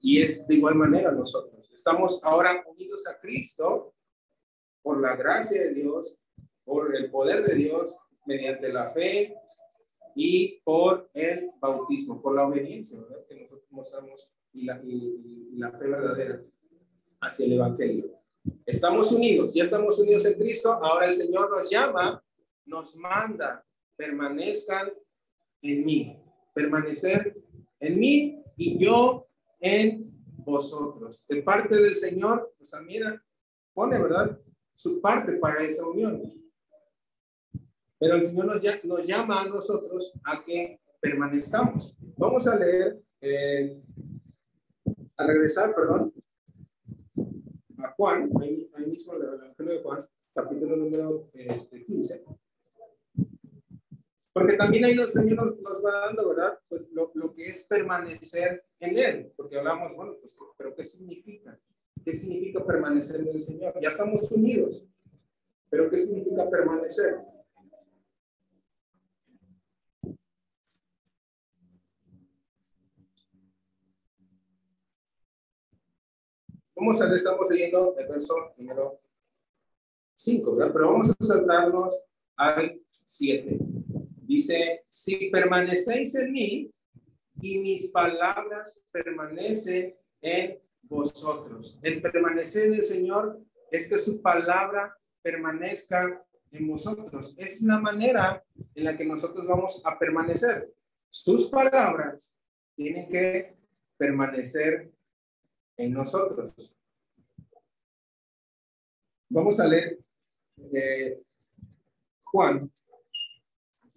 y 0.00 0.22
es 0.22 0.46
de 0.46 0.54
igual 0.54 0.74
manera 0.74 1.10
nosotros. 1.10 1.68
Estamos 1.72 2.22
ahora 2.24 2.64
unidos 2.68 3.06
a 3.08 3.18
Cristo 3.18 3.94
por 4.82 5.00
la 5.00 5.16
gracia 5.16 5.62
de 5.62 5.74
Dios, 5.74 6.30
por 6.64 6.94
el 6.94 7.10
poder 7.10 7.44
de 7.44 7.54
Dios, 7.54 7.98
mediante 8.24 8.72
la 8.72 8.92
fe 8.92 9.34
y 10.14 10.60
por 10.62 11.10
el 11.12 11.50
bautismo, 11.60 12.22
por 12.22 12.34
la 12.34 12.46
obediencia, 12.46 13.00
¿verdad? 13.00 13.26
Que 13.28 13.34
nosotros 13.34 13.70
mostramos 13.70 14.28
y 14.56 14.64
la, 14.64 14.82
y, 14.82 15.56
la 15.56 15.70
fe 15.72 15.86
verdadera 15.86 16.42
hacia 17.20 17.46
el 17.46 17.52
Evangelio. 17.52 18.10
Estamos 18.64 19.10
unidos, 19.12 19.54
ya 19.54 19.62
estamos 19.62 19.98
unidos 19.98 20.24
en 20.26 20.34
Cristo, 20.34 20.72
ahora 20.72 21.06
el 21.06 21.12
Señor 21.12 21.50
nos 21.50 21.70
llama, 21.70 22.22
nos 22.64 22.96
manda, 22.96 23.64
permanezcan 23.96 24.92
en 25.62 25.84
mí, 25.84 26.22
permanecer 26.54 27.36
en 27.80 27.98
mí 27.98 28.42
y 28.56 28.78
yo 28.78 29.26
en 29.60 30.10
vosotros. 30.36 31.26
De 31.26 31.42
parte 31.42 31.80
del 31.80 31.96
Señor, 31.96 32.54
pues 32.56 32.72
mira, 32.84 33.22
pone, 33.72 33.98
¿verdad? 33.98 34.38
Su 34.74 35.00
parte 35.00 35.32
para 35.34 35.62
esa 35.62 35.86
unión. 35.86 36.22
Pero 37.98 38.16
el 38.16 38.24
Señor 38.24 38.46
nos, 38.46 38.84
nos 38.84 39.06
llama 39.06 39.40
a 39.40 39.48
nosotros 39.48 40.12
a 40.24 40.44
que 40.44 40.80
permanezcamos. 41.00 41.96
Vamos 42.16 42.46
a 42.46 42.56
leer 42.56 43.00
eh, 43.20 43.82
a 45.16 45.26
regresar, 45.26 45.74
perdón, 45.74 46.12
a 47.78 47.92
Juan, 47.92 48.30
ahí, 48.40 48.68
mismo 48.86 49.14
el 49.14 49.22
Evangelio 49.22 49.72
de 49.72 49.82
Juan, 49.82 50.06
capítulo 50.34 50.76
número 50.76 51.30
este, 51.32 51.84
15. 51.84 52.24
Porque 54.32 54.54
también 54.54 54.84
ahí 54.84 54.94
los 54.94 55.12
Señor 55.12 55.58
nos, 55.60 55.84
va 55.84 56.06
dando, 56.06 56.28
¿verdad? 56.28 56.58
Pues 56.68 56.90
lo, 56.92 57.10
lo, 57.14 57.32
que 57.34 57.48
es 57.48 57.64
permanecer 57.64 58.64
en 58.80 58.98
Él. 58.98 59.32
Porque 59.34 59.56
hablamos, 59.58 59.96
bueno, 59.96 60.14
pues, 60.20 60.36
pero 60.58 60.74
¿qué 60.74 60.84
significa? 60.84 61.58
¿Qué 62.04 62.12
significa 62.12 62.64
permanecer 62.64 63.22
en 63.22 63.28
el 63.28 63.40
Señor? 63.40 63.74
Ya 63.80 63.88
estamos 63.88 64.30
unidos. 64.32 64.86
Pero 65.70 65.88
¿qué 65.88 65.96
significa 65.96 66.48
permanecer? 66.50 67.16
Vamos 76.78 77.00
a 77.00 77.14
estamos 77.14 77.48
leyendo 77.48 77.96
el 77.98 78.06
verso 78.06 78.34
número 78.58 79.00
5, 80.14 80.56
¿verdad? 80.56 80.72
Pero 80.74 80.90
vamos 80.90 81.08
a 81.08 81.24
saltarnos 81.24 82.04
al 82.36 82.82
7. 82.90 83.58
Dice, 84.20 84.84
si 84.92 85.30
permanecéis 85.30 86.14
en 86.16 86.32
mí 86.32 86.70
y 87.40 87.58
mis 87.60 87.88
palabras 87.88 88.84
permanecen 88.92 89.96
en 90.20 90.58
vosotros. 90.82 91.80
El 91.82 92.02
permanecer 92.02 92.66
en 92.66 92.74
el 92.74 92.84
Señor 92.84 93.40
es 93.70 93.88
que 93.88 93.98
su 93.98 94.20
palabra 94.20 94.94
permanezca 95.22 96.22
en 96.50 96.68
vosotros. 96.68 97.34
Es 97.38 97.62
la 97.62 97.78
manera 97.78 98.44
en 98.74 98.84
la 98.84 98.94
que 98.94 99.06
nosotros 99.06 99.46
vamos 99.46 99.80
a 99.82 99.98
permanecer. 99.98 100.70
Sus 101.08 101.48
palabras 101.48 102.38
tienen 102.74 103.08
que 103.08 103.56
permanecer 103.96 104.92
en 105.76 105.92
nosotros. 105.92 106.76
Vamos 109.28 109.58
a 109.60 109.66
leer 109.66 109.98
eh, 110.72 111.22
Juan, 112.24 112.70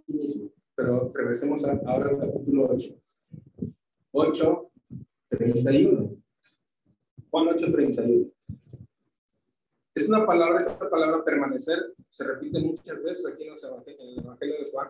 mismo, 0.08 0.52
pero 0.76 1.12
regresemos 1.14 1.64
ahora 1.66 2.10
al 2.10 2.20
capítulo 2.20 2.70
8. 2.72 3.02
8, 4.12 4.72
31. 5.30 6.18
Juan 7.30 7.48
8, 7.48 7.72
31. 7.72 8.32
Es 9.96 10.10
una 10.10 10.26
palabra, 10.26 10.58
esta 10.58 10.90
palabra 10.90 11.24
permanecer 11.24 11.94
se 12.10 12.24
repite 12.24 12.60
muchas 12.60 13.04
veces 13.04 13.26
aquí 13.28 13.44
en, 13.44 13.54
en 13.54 14.08
el 14.08 14.20
Evangelio 14.20 14.56
de 14.58 14.72
Juan 14.72 14.90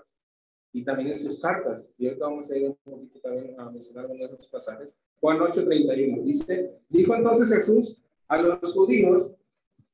y 0.71 0.83
también 0.83 1.09
en 1.09 1.19
sus 1.19 1.41
cartas. 1.41 1.89
Y 1.97 2.07
ahorita 2.07 2.25
vamos 2.25 2.51
a 2.51 2.57
ir 2.57 2.67
un 2.67 2.75
poquito 2.75 3.19
también 3.19 3.59
a 3.59 3.69
mencionar 3.69 4.05
algunos 4.05 4.29
de 4.29 4.35
esos 4.35 4.47
pasajes. 4.47 4.95
Juan 5.19 5.41
8, 5.41 5.65
31 5.65 6.23
dice, 6.23 6.79
dijo 6.89 7.15
entonces 7.15 7.53
Jesús 7.53 8.03
a 8.27 8.41
los 8.41 8.73
judíos 8.73 9.35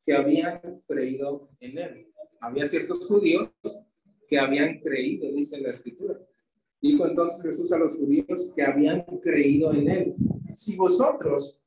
que 0.06 0.14
habían 0.14 0.84
creído 0.88 1.50
en 1.60 1.78
él. 1.78 2.08
Había 2.40 2.68
ciertos 2.68 3.08
judíos 3.08 3.50
que 4.28 4.38
habían 4.38 4.80
creído, 4.80 5.32
dice 5.32 5.60
la 5.62 5.72
escritura. 5.72 6.20
Dijo 6.82 7.08
entonces 7.08 7.42
Jesús 7.42 7.72
a 7.74 7.80
los 7.80 7.96
judíos 7.98 8.52
que 8.56 8.62
habían 8.62 9.04
creído 9.24 9.74
en 9.74 9.90
él. 9.90 10.16
Si 10.54 10.76
vosotros 10.76 11.62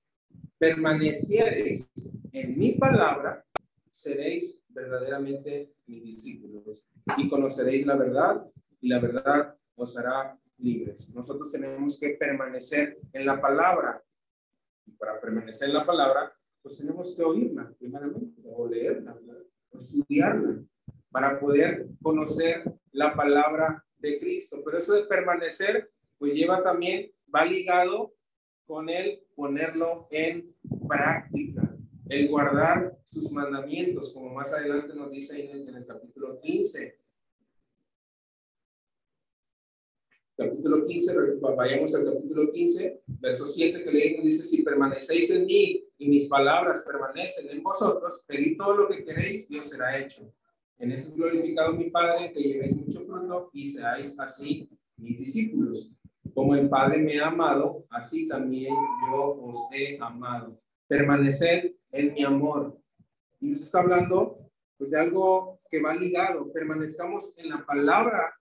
permaneciereis 0.59 1.91
en 2.33 2.59
mi 2.59 2.73
palabra, 2.73 3.45
seréis 3.91 4.63
verdaderamente 4.69 5.73
mis 5.87 6.05
discípulos 6.05 6.87
y 7.17 7.29
conoceréis 7.29 7.87
la 7.87 7.97
verdad 7.97 8.47
y 8.81 8.89
la 8.89 9.01
verdad 9.01 9.57
os 9.75 9.99
hará 9.99 10.39
libres. 10.59 11.15
Nosotros 11.15 11.51
tenemos 11.51 11.99
que 11.99 12.11
permanecer 12.11 12.99
en 13.13 13.27
la 13.27 13.41
palabra. 13.41 14.03
Y 14.87 14.93
para 14.93 15.21
permanecer 15.21 15.69
en 15.69 15.75
la 15.75 15.87
palabra, 15.87 16.33
pues 16.63 16.79
tenemos 16.79 17.15
que 17.15 17.23
oírla 17.23 17.73
primeramente, 17.79 18.41
o 18.45 18.69
leerla, 18.69 19.17
o 19.71 19.77
estudiarla, 19.77 20.63
para 21.11 21.39
poder 21.39 21.89
conocer 22.03 22.65
la 22.93 23.15
palabra 23.15 23.85
de 23.99 24.19
Cristo. 24.19 24.63
Pero 24.65 24.79
eso 24.79 24.95
de 24.95 25.05
permanecer, 25.05 25.91
pues 26.19 26.35
lleva 26.35 26.63
también, 26.63 27.11
va 27.35 27.45
ligado 27.45 28.15
con 28.67 28.89
el 28.89 29.23
ponerlo 29.35 30.09
en 30.11 30.55
práctica, 30.87 31.75
el 32.09 32.29
guardar 32.29 32.99
sus 33.05 33.33
mandamientos, 33.33 34.13
como 34.13 34.35
más 34.35 34.53
adelante 34.55 34.95
nos 34.95 35.11
dice 35.11 35.51
en 35.51 35.69
en 35.69 35.75
el 35.75 35.87
capítulo 35.87 36.39
15 36.41 36.98
capítulo 40.39 40.87
15, 40.87 41.17
vayamos 41.57 41.95
al 41.97 42.05
capítulo 42.05 42.53
15, 42.53 43.03
verso 43.21 43.45
7 43.45 43.83
que 43.83 43.91
leímos, 43.91 44.25
dice, 44.25 44.45
si 44.45 44.63
permanecéis 44.63 45.31
en 45.33 45.47
mí 45.47 45.85
y 45.99 46.09
mis 46.09 46.29
palabras 46.29 46.85
permanecen 46.85 47.51
en 47.51 47.61
vosotros, 47.61 48.25
pedid 48.29 48.57
todo 48.57 48.77
lo 48.77 48.89
que 48.89 49.05
queréis 49.05 49.51
y 49.51 49.59
os 49.59 49.69
será 49.69 49.99
hecho. 49.99 50.33
En 50.79 50.93
este 50.93 51.13
glorificado 51.13 51.75
mi 51.75 51.91
Padre, 51.91 52.31
que 52.33 52.41
llevéis 52.41 52.77
mucho 52.77 53.05
fruto 53.05 53.51
y 53.53 53.67
seáis 53.67 54.17
así 54.21 54.71
mis 54.97 55.19
discípulos. 55.19 55.91
Como 56.33 56.55
el 56.55 56.69
Padre 56.69 56.99
me 56.99 57.19
ha 57.19 57.27
amado, 57.27 57.85
así 57.91 58.29
también 58.29 58.73
yo 59.11 59.41
os 59.43 59.59
he 59.73 59.99
amado. 60.01 60.57
Permaneced 60.87 61.73
en 61.91 62.15
mi 62.15 62.23
amor. 62.23 62.79
Y 63.41 63.53
se 63.55 63.65
está 63.65 63.81
hablando 63.81 64.39
pues 64.77 64.93
de 64.93 65.01
algo 65.01 65.59
que 65.69 65.83
va 65.83 65.97
ligado. 65.97 66.53
Permanezcamos 66.53 67.35
en 67.37 67.49
la 67.49 67.67
palabra 67.67 68.38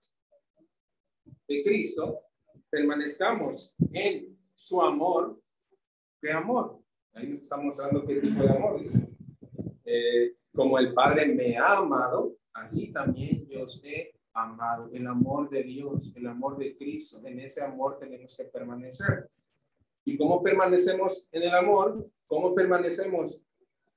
de 1.48 1.64
Cristo, 1.64 2.20
permanezcamos 2.70 3.74
en 3.92 4.38
su 4.54 4.80
amor. 4.82 5.40
¿Qué 6.20 6.30
amor? 6.30 6.80
Ahí 7.14 7.28
nos 7.28 7.40
está 7.40 7.56
mostrando 7.56 8.04
qué 8.04 8.16
tipo 8.20 8.42
de 8.42 8.50
amor, 8.50 8.80
dice. 8.80 9.08
Eh, 9.84 10.34
como 10.54 10.78
el 10.78 10.92
Padre 10.92 11.26
me 11.26 11.56
ha 11.56 11.78
amado, 11.78 12.36
así 12.52 12.92
también 12.92 13.48
yo 13.48 13.62
os 13.62 13.82
he 13.82 14.12
amado. 14.34 14.90
El 14.92 15.06
amor 15.06 15.48
de 15.48 15.62
Dios, 15.62 16.12
el 16.14 16.26
amor 16.26 16.58
de 16.58 16.76
Cristo, 16.76 17.26
en 17.26 17.40
ese 17.40 17.64
amor 17.64 17.98
tenemos 17.98 18.36
que 18.36 18.44
permanecer. 18.44 19.30
¿Y 20.04 20.16
cómo 20.16 20.42
permanecemos 20.42 21.28
en 21.32 21.44
el 21.44 21.54
amor? 21.54 22.10
¿Cómo 22.26 22.54
permanecemos 22.54 23.42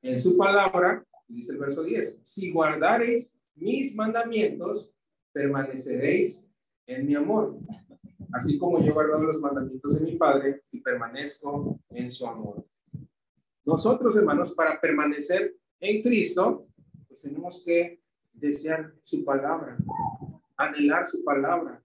en 0.02 0.20
su 0.20 0.38
palabra? 0.38 1.06
Dice 1.28 1.54
el 1.54 1.60
verso 1.60 1.84
10, 1.84 2.20
si 2.24 2.52
guardareis 2.52 3.38
mis 3.56 3.96
mandamientos, 3.96 4.92
permaneceréis 5.32 6.51
en 6.96 7.06
mi 7.06 7.16
amor, 7.16 7.58
así 8.34 8.58
como 8.58 8.84
yo 8.84 8.94
guardo 8.94 9.22
los 9.24 9.42
mandamientos 9.42 10.00
de 10.00 10.06
mi 10.06 10.18
Padre 10.18 10.64
y 10.72 10.82
permanezco 10.82 11.80
en 11.90 12.12
su 12.12 12.28
amor. 12.28 12.66
Nosotros, 13.66 14.18
hermanos, 14.18 14.54
para 14.54 14.80
permanecer 14.80 15.56
en 15.80 16.02
Cristo, 16.02 16.68
pues 17.08 17.22
tenemos 17.22 17.64
que 17.64 18.02
desear 18.34 18.94
su 19.02 19.24
palabra, 19.24 19.78
anhelar 20.58 21.06
su 21.06 21.24
palabra, 21.24 21.84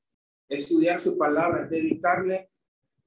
estudiar 0.48 1.00
su 1.00 1.16
palabra, 1.18 1.66
dedicarle 1.66 2.50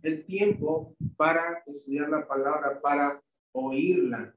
el 0.02 0.26
tiempo 0.26 0.96
para 1.18 1.64
estudiar 1.66 2.10
la 2.10 2.28
palabra, 2.28 2.80
para 2.82 3.22
oírla. 3.52 4.36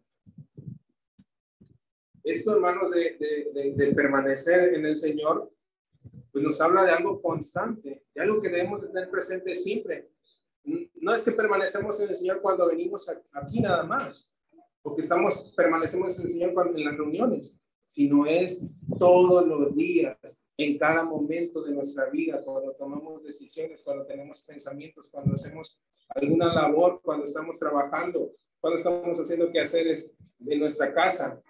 Esto, 2.25 2.55
hermanos, 2.55 2.91
de 2.93 3.93
permanecer 3.95 4.75
en 4.75 4.87
el 4.87 4.97
Señor, 4.97 5.53
pues 6.33 6.45
nos 6.45 6.61
habla 6.61 6.85
de 6.85 6.93
algo 6.93 7.21
constante, 7.21 8.05
de 8.15 8.23
algo 8.23 8.41
que 8.41 8.49
debemos 8.49 8.81
tener 8.81 9.11
presente 9.11 9.55
siempre. 9.55 10.11
No 10.95 11.15
es 11.15 11.23
que 11.23 11.33
permanecemos 11.33 12.01
en 12.01 12.09
el 12.09 12.17
Señor 12.17 12.41
cuando 12.41 12.67
venimos 12.69 13.13
aquí 13.33 13.61
nada 13.61 13.85
más, 13.85 14.35
porque 14.81 15.03
estamos, 15.03 15.53
permanecemos 15.57 16.19
en 16.19 16.25
el 16.25 16.31
Señor 16.31 16.55
cuando, 16.55 16.79
en 16.79 16.85
las 16.85 16.97
reuniones, 16.97 17.61
sino 17.87 18.25
es 18.27 18.65
todos 18.99 19.47
los 19.47 19.77
días, 19.77 20.43
en 20.57 20.79
cada 20.79 21.05
momento 21.05 21.63
de 21.63 21.73
nuestra 21.73 22.09
vida, 22.09 22.41
cuando 22.45 22.73
tomamos 22.73 23.23
decisiones, 23.23 23.83
cuando 23.83 24.07
tenemos 24.07 24.43
pensamientos, 24.43 25.11
cuando 25.11 25.35
hacemos 25.35 25.79
alguna 26.09 26.55
labor, 26.55 27.01
cuando 27.03 27.27
estamos 27.27 27.59
trabajando, 27.59 28.31
cuando 28.61 28.79
estamos 28.79 29.19
haciendo 29.19 29.51
quehaceres 29.51 30.15
en 30.47 30.61
nuestra 30.61 30.95
casa. 30.95 31.43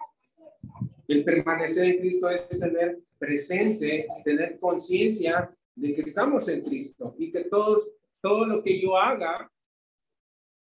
El 1.07 1.23
permanecer 1.23 1.85
en 1.85 1.99
Cristo 1.99 2.29
es 2.29 2.47
tener 2.47 2.99
presente, 3.23 4.05
tener 4.25 4.59
conciencia 4.59 5.49
de 5.75 5.95
que 5.95 6.01
estamos 6.01 6.49
en 6.49 6.61
Cristo 6.61 7.15
y 7.17 7.31
que 7.31 7.45
todos, 7.45 7.89
todo 8.21 8.45
lo 8.45 8.61
que 8.61 8.81
yo 8.81 8.97
haga, 8.97 9.49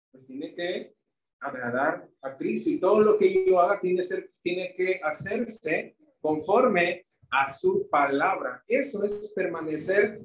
pues 0.10 0.28
tiene 0.28 0.56
que 0.56 0.96
agradar 1.42 2.10
a 2.22 2.38
Cristo 2.38 2.70
y 2.70 2.80
todo 2.80 3.02
lo 3.02 3.18
que 3.18 3.46
yo 3.46 3.60
haga 3.60 3.82
tiene, 3.82 4.02
ser, 4.04 4.32
tiene 4.42 4.74
que 4.74 5.02
hacerse 5.04 5.98
conforme 6.22 7.06
a 7.30 7.52
su 7.52 7.90
palabra. 7.90 8.64
Eso 8.66 9.04
es 9.04 9.34
permanecer 9.36 10.22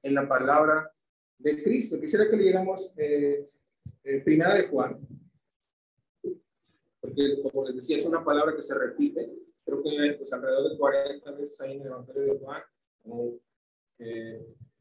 en 0.00 0.14
la 0.14 0.28
palabra 0.28 0.88
de 1.38 1.60
Cristo. 1.60 2.00
Quisiera 2.00 2.30
que 2.30 2.36
leyéramos 2.36 2.94
eh, 2.96 3.50
eh, 4.04 4.20
Primera 4.20 4.54
de 4.54 4.68
Juan, 4.68 4.96
porque 7.00 7.42
como 7.42 7.66
les 7.66 7.74
decía, 7.74 7.96
es 7.96 8.06
una 8.06 8.24
palabra 8.24 8.54
que 8.54 8.62
se 8.62 8.78
repite 8.78 9.43
creo 9.64 9.82
que 9.82 10.14
pues, 10.18 10.32
alrededor 10.32 10.70
de 10.70 10.78
40 10.78 11.30
veces 11.32 11.60
ahí 11.60 11.76
en 11.76 11.80
el 11.82 11.86
Evangelio 11.88 12.22
de 12.22 12.38
Juan, 12.38 12.62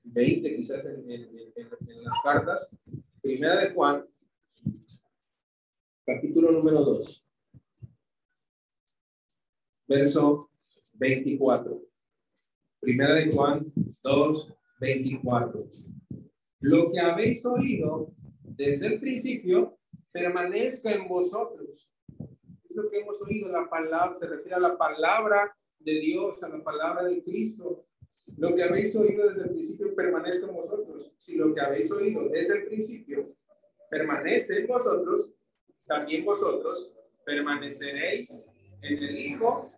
20 0.04 0.48
eh, 0.48 0.56
quizás 0.56 0.86
en, 0.86 1.10
en, 1.10 2.04
las 2.04 2.16
cartas. 2.24 2.78
Primera 3.22 3.62
de 3.62 3.74
Juan, 3.74 4.06
capítulo 6.06 6.52
número 6.52 6.84
2, 6.84 7.30
verso 9.88 10.50
24. 10.94 11.82
Primera 12.82 13.16
de 13.16 13.32
Juan 13.32 13.72
2, 14.04 14.54
24. 14.80 15.70
Lo 16.60 16.92
que 16.92 17.00
habéis 17.00 17.46
oído 17.46 18.14
desde 18.42 18.88
el 18.88 19.00
principio 19.00 19.78
permanezca 20.12 20.94
en 20.94 21.08
vosotros 21.08 21.93
lo 22.76 22.90
que 22.90 23.00
hemos 23.00 23.22
oído, 23.22 23.50
la 23.50 23.70
palabra, 23.70 24.16
se 24.16 24.28
refiere 24.28 24.56
a 24.56 24.60
la 24.60 24.78
palabra 24.78 25.56
de 25.80 26.00
Dios, 26.00 26.44
a 26.44 26.50
la 26.50 26.64
palabra 26.64 27.04
de 27.04 27.24
Cristo. 27.24 27.86
Lo 28.38 28.56
que 28.56 28.64
habéis 28.64 28.96
oído 28.96 29.28
desde 29.30 29.44
el 29.44 29.50
principio 29.52 29.94
permanezca 29.96 30.48
en 30.48 30.56
vosotros. 30.56 31.16
Si 31.18 31.38
lo 31.38 31.54
que 31.54 31.62
habéis 31.62 31.92
oído 31.92 32.30
desde 32.30 32.58
el 32.58 32.66
principio 32.66 33.36
permanece 33.90 34.60
en 34.60 34.68
vosotros, 34.68 35.36
también 35.86 36.26
vosotros 36.26 36.94
permaneceréis 37.26 38.50
en 38.82 39.04
el 39.04 39.18
Hijo 39.18 39.72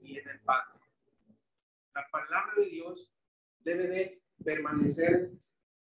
y 0.00 0.18
en 0.18 0.28
el 0.28 0.40
Padre. 0.40 0.80
La 1.94 2.06
palabra 2.10 2.52
de 2.56 2.66
Dios 2.66 3.10
debe 3.60 3.86
de 3.86 4.22
permanecer 4.44 5.30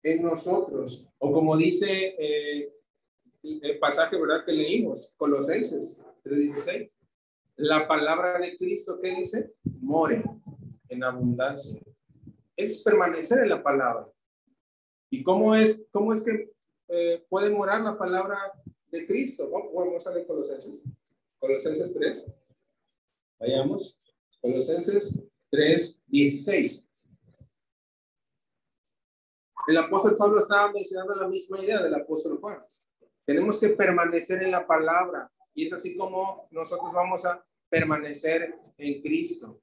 en 0.04 0.24
nosotros. 0.24 1.08
O 1.18 1.32
como 1.32 1.58
dice 1.58 2.15
eh, 2.18 2.74
el 3.62 3.79
pasaje, 3.79 4.19
¿verdad? 4.19 4.43
Que 4.45 4.51
leímos, 4.51 5.13
Colosenses 5.17 6.03
3.16. 6.23 6.91
La 7.58 7.88
palabra 7.88 8.39
de 8.39 8.58
Cristo, 8.58 8.99
¿qué 8.99 9.15
dice? 9.15 9.53
More 9.81 10.23
en 10.89 11.03
abundancia. 11.03 11.79
Es 12.55 12.81
permanecer 12.81 13.43
en 13.43 13.49
la 13.49 13.63
palabra. 13.63 14.08
¿Y 15.10 15.23
cómo 15.23 15.55
es, 15.55 15.86
cómo 15.91 16.12
es 16.12 16.25
que 16.25 16.51
eh, 16.88 17.25
puede 17.29 17.49
morar 17.49 17.81
la 17.81 17.97
palabra 17.97 18.38
de 18.88 19.05
Cristo? 19.05 19.49
Vamos 19.49 20.05
a 20.08 20.13
ver 20.13 20.25
Colosenses. 20.25 20.84
Colosenses 21.39 21.93
3. 21.93 22.31
Vayamos. 23.39 23.97
Colosenses 24.41 25.23
3, 25.51 26.03
16. 26.08 26.88
El 29.67 29.77
apóstol 29.77 30.15
Pablo 30.17 30.39
estaba 30.39 30.71
mencionando 30.71 31.15
la 31.15 31.27
misma 31.27 31.63
idea 31.63 31.81
del 31.81 31.95
apóstol 31.95 32.38
Juan. 32.39 32.63
Tenemos 33.26 33.60
que 33.60 33.70
permanecer 33.70 34.44
en 34.44 34.52
la 34.52 34.68
palabra 34.68 35.30
y 35.56 35.66
es 35.66 35.74
así 35.74 35.98
como 35.98 36.48
nosotros 36.52 36.94
vamos 36.94 37.26
a 37.26 37.44
permanecer 37.68 38.54
en 38.78 39.02
Cristo. 39.02 39.62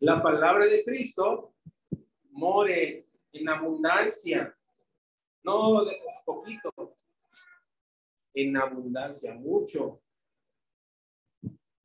La 0.00 0.20
palabra 0.20 0.66
de 0.66 0.82
Cristo 0.84 1.54
more 2.30 3.06
en 3.32 3.48
abundancia, 3.48 4.56
no 5.44 5.84
de 5.84 6.00
poquito, 6.24 6.96
en 8.34 8.56
abundancia, 8.56 9.34
mucho 9.34 10.00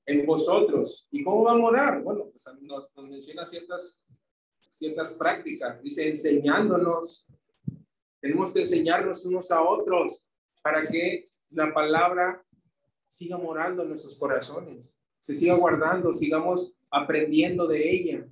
en 0.06 0.26
vosotros. 0.26 1.08
¿Y 1.12 1.24
cómo 1.24 1.44
va 1.44 1.52
a 1.52 1.58
morar? 1.58 2.02
Bueno, 2.02 2.26
pues 2.32 2.44
nos, 2.62 2.90
nos 2.96 3.08
menciona 3.08 3.46
ciertas, 3.46 4.04
ciertas 4.70 5.14
prácticas. 5.14 5.82
Dice, 5.84 6.08
enseñándonos. 6.08 7.28
Tenemos 8.20 8.52
que 8.52 8.62
enseñarnos 8.62 9.26
unos 9.26 9.52
a 9.52 9.62
otros 9.62 10.29
para 10.62 10.86
que 10.86 11.30
la 11.52 11.74
palabra 11.74 12.44
siga 13.08 13.38
morando 13.38 13.84
en 13.84 13.90
nuestros 13.90 14.18
corazones, 14.18 14.96
se 15.20 15.36
siga 15.36 15.56
guardando, 15.56 16.14
sigamos 16.14 16.76
aprendiendo 16.92 17.68
de 17.68 17.92
ella, 17.92 18.28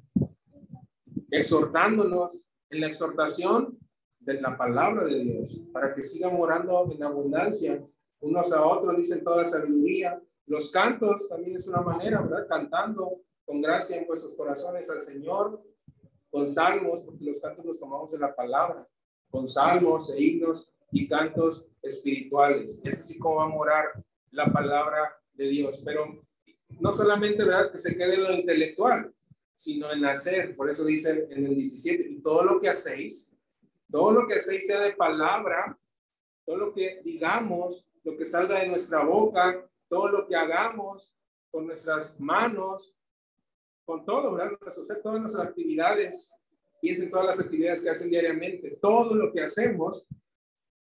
exhortándonos 1.32 2.46
en 2.70 2.82
la 2.82 2.88
exhortación 2.88 3.78
de 4.20 4.42
la 4.42 4.58
palabra 4.58 5.06
de 5.06 5.24
Dios, 5.24 5.62
para 5.72 5.94
que 5.94 6.04
siga 6.04 6.30
morando 6.30 6.90
en 6.92 7.04
abundancia 7.04 7.84
unos 8.20 8.52
a 8.52 8.66
otros, 8.66 8.98
dicen 8.98 9.24
toda 9.24 9.46
sabiduría, 9.46 10.22
los 10.46 10.72
cantos 10.72 11.28
también 11.28 11.58
es 11.58 11.68
una 11.68 11.82
manera, 11.82 12.22
¿verdad? 12.22 12.48
Cantando 12.48 13.22
con 13.46 13.62
gracia 13.62 13.98
en 13.98 14.08
vuestros 14.08 14.36
corazones 14.36 14.90
al 14.90 15.02
Señor, 15.02 15.62
con 16.30 16.48
salmos, 16.48 17.04
porque 17.04 17.26
los 17.26 17.42
cantos 17.42 17.66
los 17.66 17.80
tomamos 17.80 18.12
de 18.12 18.20
la 18.20 18.36
palabra, 18.36 18.88
con 19.30 19.48
salmos 19.48 20.14
e 20.14 20.22
himnos 20.22 20.74
y 20.92 21.08
cantos 21.08 21.66
espirituales. 21.82 22.82
Es 22.84 23.02
así 23.02 23.20
como 23.20 23.38
va 23.38 23.46
a 23.46 23.50
morar 23.50 23.86
la 24.32 24.52
palabra 24.52 25.18
de 25.34 25.48
Dios. 25.48 25.82
Pero 25.84 26.24
no 26.80 26.94
solamente, 26.94 27.44
¿verdad? 27.44 27.72
Que 27.72 27.78
se 27.78 27.96
quede 27.96 28.16
en 28.16 28.24
lo 28.24 28.34
intelectual, 28.34 29.14
sino 29.56 29.92
en 29.92 30.06
hacer. 30.06 30.56
Por 30.56 30.70
eso 30.70 30.86
dice 30.86 31.28
en 31.30 31.46
el 31.46 31.56
17, 31.56 32.08
y 32.10 32.22
todo 32.22 32.44
lo 32.44 32.62
que 32.62 32.70
hacéis, 32.70 33.34
todo 33.90 34.12
lo 34.12 34.28
que 34.28 34.36
hacéis 34.36 34.68
sea 34.68 34.82
de 34.82 34.94
palabra, 34.94 35.78
todo 36.46 36.58
lo 36.58 36.74
que 36.74 37.02
digamos, 37.04 37.88
lo 38.04 38.16
que 38.18 38.26
salga 38.26 38.60
de 38.60 38.68
nuestra 38.68 39.04
boca, 39.04 39.68
todo 39.90 40.10
lo 40.10 40.28
que 40.28 40.36
hagamos 40.36 41.14
con 41.52 41.68
nuestras 41.68 42.20
manos, 42.20 42.94
con 43.86 44.06
todo, 44.06 44.34
¿verdad? 44.34 44.58
Hacer 44.66 45.02
todas 45.02 45.20
nuestras 45.20 45.48
actividades, 45.48 46.34
piensen 46.82 47.10
todas 47.10 47.26
las 47.26 47.40
actividades 47.40 47.84
que 47.84 47.90
hacen 47.90 48.10
diariamente, 48.10 48.78
todo 48.82 49.16
lo 49.16 49.32
que 49.32 49.42
hacemos, 49.42 50.08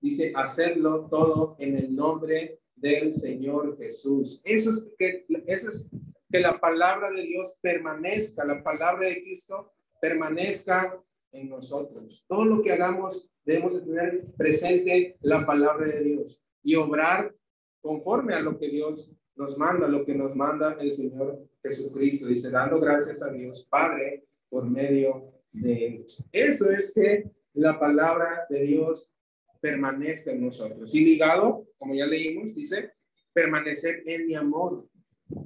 dice, 0.05 0.31
hacerlo 0.35 1.07
todo 1.09 1.55
en 1.57 1.75
el 1.75 1.95
nombre 1.95 2.59
del 2.75 3.15
Señor 3.15 3.75
Jesús. 3.75 4.39
Eso 4.45 4.69
es 4.69 4.87
que, 4.99 5.25
eso 5.47 5.69
es 5.69 5.89
que 6.31 6.39
la 6.39 6.59
palabra 6.59 7.09
de 7.09 7.23
Dios 7.23 7.57
permanezca, 7.59 8.45
la 8.45 8.61
palabra 8.61 9.09
de 9.09 9.23
Cristo 9.23 9.73
permanezca 9.99 11.01
en 11.31 11.49
nosotros. 11.49 12.23
Todo 12.27 12.45
lo 12.45 12.61
que 12.61 12.71
hagamos 12.71 13.31
debemos 13.43 13.83
tener 13.83 14.25
presente 14.37 15.17
la 15.21 15.43
palabra 15.43 15.87
de 15.87 16.03
Dios 16.03 16.39
y 16.61 16.75
obrar 16.75 17.33
conforme 17.81 18.35
a 18.35 18.41
lo 18.41 18.59
que 18.59 18.69
Dios 18.69 19.11
nos 19.35 19.57
manda, 19.57 19.87
lo 19.87 20.05
que 20.05 20.13
nos 20.13 20.35
manda 20.35 20.77
el 20.79 20.93
Señor 20.93 21.49
Jesucristo. 21.63 22.27
Dice, 22.27 22.51
dando 22.51 22.79
gracias 22.79 23.23
a 23.23 23.31
Dios 23.31 23.67
Padre 23.67 24.23
por 24.49 24.69
medio 24.69 25.33
de. 25.51 26.05
Eso 26.31 26.69
es 26.69 26.93
que 26.93 27.31
la 27.53 27.79
palabra 27.79 28.45
de 28.51 28.61
Dios 28.61 29.14
permanezca 29.65 30.31
en 30.31 30.45
nosotros. 30.45 30.93
Y 30.93 31.03
ligado, 31.03 31.65
como 31.79 31.95
ya 31.95 32.05
leímos, 32.05 32.53
dice, 32.53 32.93
permanecer 33.33 34.03
en 34.05 34.27
mi 34.27 34.35
amor. 34.35 34.87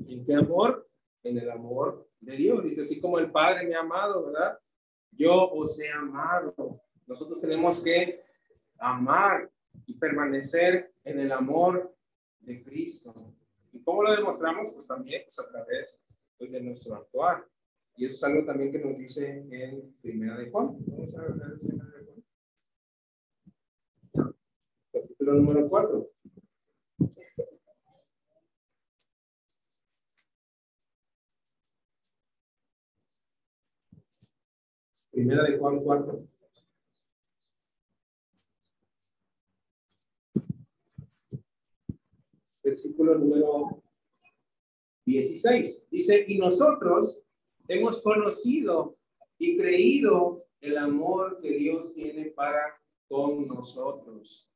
¿En 0.09 0.25
qué 0.25 0.33
amor? 0.33 0.89
En 1.23 1.37
el 1.37 1.49
amor 1.49 2.05
de 2.19 2.35
Dios. 2.35 2.61
Dice, 2.61 2.81
así 2.81 2.99
como 2.99 3.17
el 3.17 3.31
Padre 3.31 3.65
me 3.65 3.75
ha 3.75 3.79
amado, 3.79 4.25
¿verdad? 4.25 4.59
Yo 5.11 5.49
os 5.51 5.79
he 5.79 5.89
amado. 5.89 6.81
Nosotros 7.07 7.39
tenemos 7.39 7.81
que 7.81 8.19
amar 8.77 9.49
y 9.85 9.93
permanecer 9.93 10.91
en 11.05 11.19
el 11.21 11.31
amor 11.31 11.95
de 12.41 12.61
Cristo. 12.61 13.33
¿Y 13.71 13.81
cómo 13.83 14.03
lo 14.03 14.13
demostramos? 14.13 14.69
Pues 14.73 14.85
también 14.85 15.21
pues, 15.23 15.39
a 15.39 15.49
través 15.49 16.01
pues, 16.37 16.51
de 16.51 16.59
nuestro 16.59 16.95
actuar. 16.95 17.45
Y 17.95 18.03
eso 18.03 18.15
es 18.15 18.23
algo 18.25 18.45
también 18.45 18.69
que 18.69 18.79
nos 18.79 18.97
dice 18.97 19.45
en 19.49 19.95
Primera 20.01 20.37
de 20.37 20.49
Juan. 20.51 20.75
Vamos 20.87 21.15
a 21.15 21.21
ver 21.21 21.57
Primera 21.57 21.85
de 21.85 22.03
Juan. 22.03 22.08
Número 25.33 25.67
4. 25.67 26.09
Primera 35.11 35.43
de 35.43 35.57
Juan 35.57 35.79
4. 35.83 36.29
versículo 42.69 43.17
número 43.17 43.81
16. 45.05 45.87
Dice, 45.89 46.25
y 46.27 46.37
nosotros 46.37 47.23
hemos 47.67 48.01
conocido 48.03 48.97
y 49.37 49.57
creído 49.57 50.45
el 50.61 50.77
amor 50.77 51.39
que 51.41 51.51
Dios 51.51 51.93
tiene 51.95 52.25
para 52.25 52.79
con 53.07 53.47
nosotros. 53.47 54.51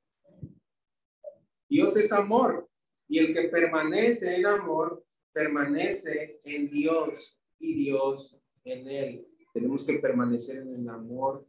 Dios 1.73 1.97
es 1.97 2.11
amor 2.11 2.69
y 3.07 3.17
el 3.17 3.33
que 3.33 3.49
permanece 3.49 4.35
en 4.35 4.45
amor 4.45 5.03
permanece 5.31 6.39
en 6.45 6.69
Dios 6.69 7.41
y 7.57 7.73
Dios 7.73 8.39
en 8.63 8.87
él. 8.87 9.27
Tenemos 9.51 9.83
que 9.83 9.95
permanecer 9.95 10.57
en 10.61 10.75
el 10.75 10.87
amor 10.87 11.47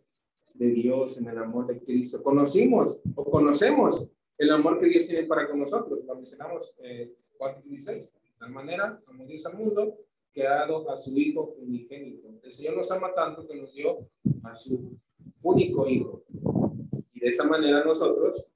de 0.54 0.70
Dios, 0.70 1.18
en 1.18 1.28
el 1.28 1.36
amor 1.36 1.66
de 1.66 1.78
Cristo. 1.78 2.22
Conocimos 2.22 3.02
o 3.14 3.30
conocemos 3.30 4.10
el 4.38 4.50
amor 4.50 4.80
que 4.80 4.86
Dios 4.86 5.06
tiene 5.06 5.26
para 5.26 5.46
con 5.46 5.58
nosotros. 5.58 6.02
Lo 6.06 6.16
mencionamos 6.16 6.74
eh, 6.78 7.12
4.16. 7.38 8.14
De 8.14 8.30
tal 8.38 8.50
manera, 8.50 8.98
como 9.04 9.26
Dios 9.26 9.44
al 9.44 9.58
mundo, 9.58 9.98
que 10.32 10.46
ha 10.46 10.60
dado 10.60 10.88
a 10.90 10.96
su 10.96 11.18
Hijo 11.18 11.54
unigénito. 11.58 12.30
El 12.42 12.50
Señor 12.50 12.78
nos 12.78 12.90
ama 12.90 13.12
tanto 13.12 13.46
que 13.46 13.56
nos 13.56 13.74
dio 13.74 14.08
a 14.42 14.54
su 14.54 14.98
único 15.42 15.86
Hijo. 15.86 16.24
Y 17.12 17.20
de 17.20 17.28
esa 17.28 17.46
manera 17.46 17.84
nosotros 17.84 18.53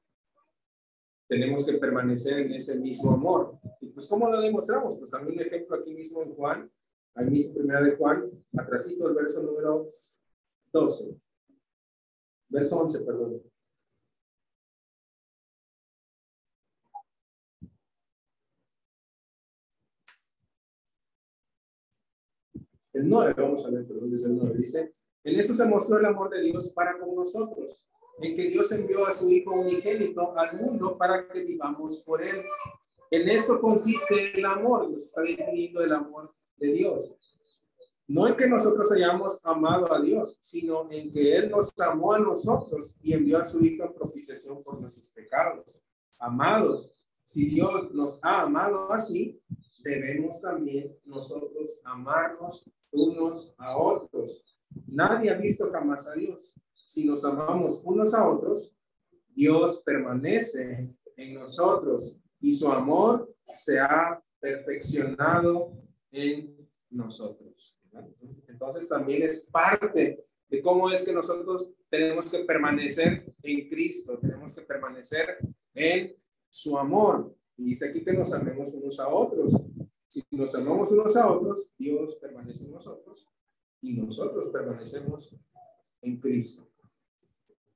tenemos 1.29 1.66
que 1.66 1.74
permanecer 1.74 2.41
en 2.41 2.53
ese 2.55 2.79
mismo 2.81 3.12
amor. 3.12 3.59
Y 3.81 3.89
pues, 3.89 4.09
¿cómo 4.09 4.29
lo 4.29 4.41
demostramos? 4.41 4.97
Pues 4.99 5.11
también 5.11 5.39
un 5.39 5.47
ejemplo 5.47 5.76
aquí 5.76 5.95
mismo 5.95 6.22
en 6.22 6.35
Juan, 6.35 6.72
al 7.14 7.31
mismo 7.31 7.55
primera 7.55 7.83
de 7.83 7.97
Juan, 7.97 8.31
atrásito 8.57 9.09
el 9.09 9.14
verso 9.14 9.43
número 9.43 9.93
12. 10.72 11.20
Verso 12.49 12.81
11, 12.81 13.05
perdón. 13.05 13.43
El 22.95 23.09
9, 23.09 23.35
vamos 23.37 23.64
a 23.64 23.70
ver, 23.70 23.87
perdón, 23.87 24.11
desde 24.11 24.29
el 24.29 24.37
9 24.39 24.57
dice, 24.59 24.95
en 25.22 25.39
eso 25.39 25.55
se 25.55 25.66
mostró 25.66 25.99
el 25.99 26.07
amor 26.07 26.31
de 26.31 26.41
Dios 26.41 26.72
para 26.72 26.99
con 26.99 27.14
nosotros, 27.14 27.87
en 28.21 28.37
que 28.37 28.49
Dios 28.49 28.71
envió 28.73 29.07
a 29.07 29.11
su 29.11 29.31
Hijo 29.31 29.53
unigénito 29.61 30.37
al 30.37 30.57
mundo 30.61 30.97
para 30.99 31.29
que 31.29 31.41
vivamos 31.41 32.03
por 32.07 32.23
él. 32.23 32.37
En 33.11 33.29
esto 33.29 33.61
consiste 33.61 34.39
el 34.39 34.45
amor, 34.45 34.91
nos 34.91 35.05
está 35.05 35.23
definiendo 35.23 35.83
el 35.83 35.93
amor 35.93 36.35
de 36.57 36.73
Dios. 36.73 37.14
No 38.07 38.27
en 38.27 38.37
que 38.37 38.49
nosotros 38.49 38.91
hayamos 38.93 39.45
amado 39.45 39.93
a 39.93 40.01
Dios, 40.01 40.39
sino 40.41 40.91
en 40.91 41.12
que 41.12 41.37
Él 41.37 41.51
nos 41.51 41.79
amó 41.79 42.14
a 42.14 42.19
nosotros 42.19 42.97
y 43.03 43.12
envió 43.12 43.39
a 43.39 43.45
su 43.45 43.62
Hijo 43.62 43.85
en 43.85 43.93
propiciación 43.93 44.62
por 44.62 44.81
nuestros 44.81 45.11
pecados. 45.11 45.79
Amados, 46.19 46.91
si 47.23 47.45
Dios 47.51 47.93
nos 47.93 48.19
ha 48.25 48.43
amado 48.43 48.91
así, 48.91 49.39
debemos 49.85 50.41
también 50.41 50.97
nosotros 51.05 51.79
amarnos 51.85 52.64
unos 52.91 53.55
a 53.59 53.77
otros. 53.77 54.43
Nadie 54.87 55.31
ha 55.31 55.35
visto 55.35 55.71
jamás 55.71 56.09
a 56.09 56.14
Dios. 56.14 56.55
Si 56.89 57.05
nos 57.05 57.22
amamos 57.22 57.82
unos 57.84 58.14
a 58.14 58.26
otros, 58.26 58.74
Dios 59.34 59.82
permanece 59.84 60.89
en 61.16 61.34
nosotros 61.34 62.18
y 62.41 62.51
su 62.51 62.66
amor 62.72 63.30
se 63.45 63.78
ha 63.78 64.24
perfeccionado 64.41 65.74
en 66.11 66.66
nosotros. 66.89 67.78
Entonces 68.47 68.89
también 68.89 69.22
es 69.22 69.51
parte 69.53 70.24
de 70.49 70.62
cómo 70.62 70.91
es 70.91 71.05
que 71.05 71.12
nosotros 71.12 71.70
tenemos 71.91 72.30
que 72.30 72.39
permanecer 72.45 73.34
en 73.43 73.68
Cristo, 73.68 74.18
tenemos 74.18 74.55
que 74.55 74.62
permanecer 74.62 75.41
en 75.74 76.16
su 76.49 76.78
amor. 76.78 77.36
Y 77.59 77.64
dice 77.64 77.91
aquí 77.91 78.03
que 78.03 78.14
nos 78.14 78.32
amemos 78.32 78.72
unos 78.72 78.99
a 78.99 79.09
otros. 79.09 79.62
Si 80.07 80.24
nos 80.30 80.55
amamos 80.55 80.91
unos 80.93 81.14
a 81.18 81.30
otros, 81.30 81.70
Dios 81.76 82.14
permanece 82.14 82.64
en 82.64 82.72
nosotros 82.72 83.28
y 83.82 83.93
nosotros 83.93 84.47
permanecemos 84.47 85.36
en 86.01 86.18
Cristo. 86.18 86.66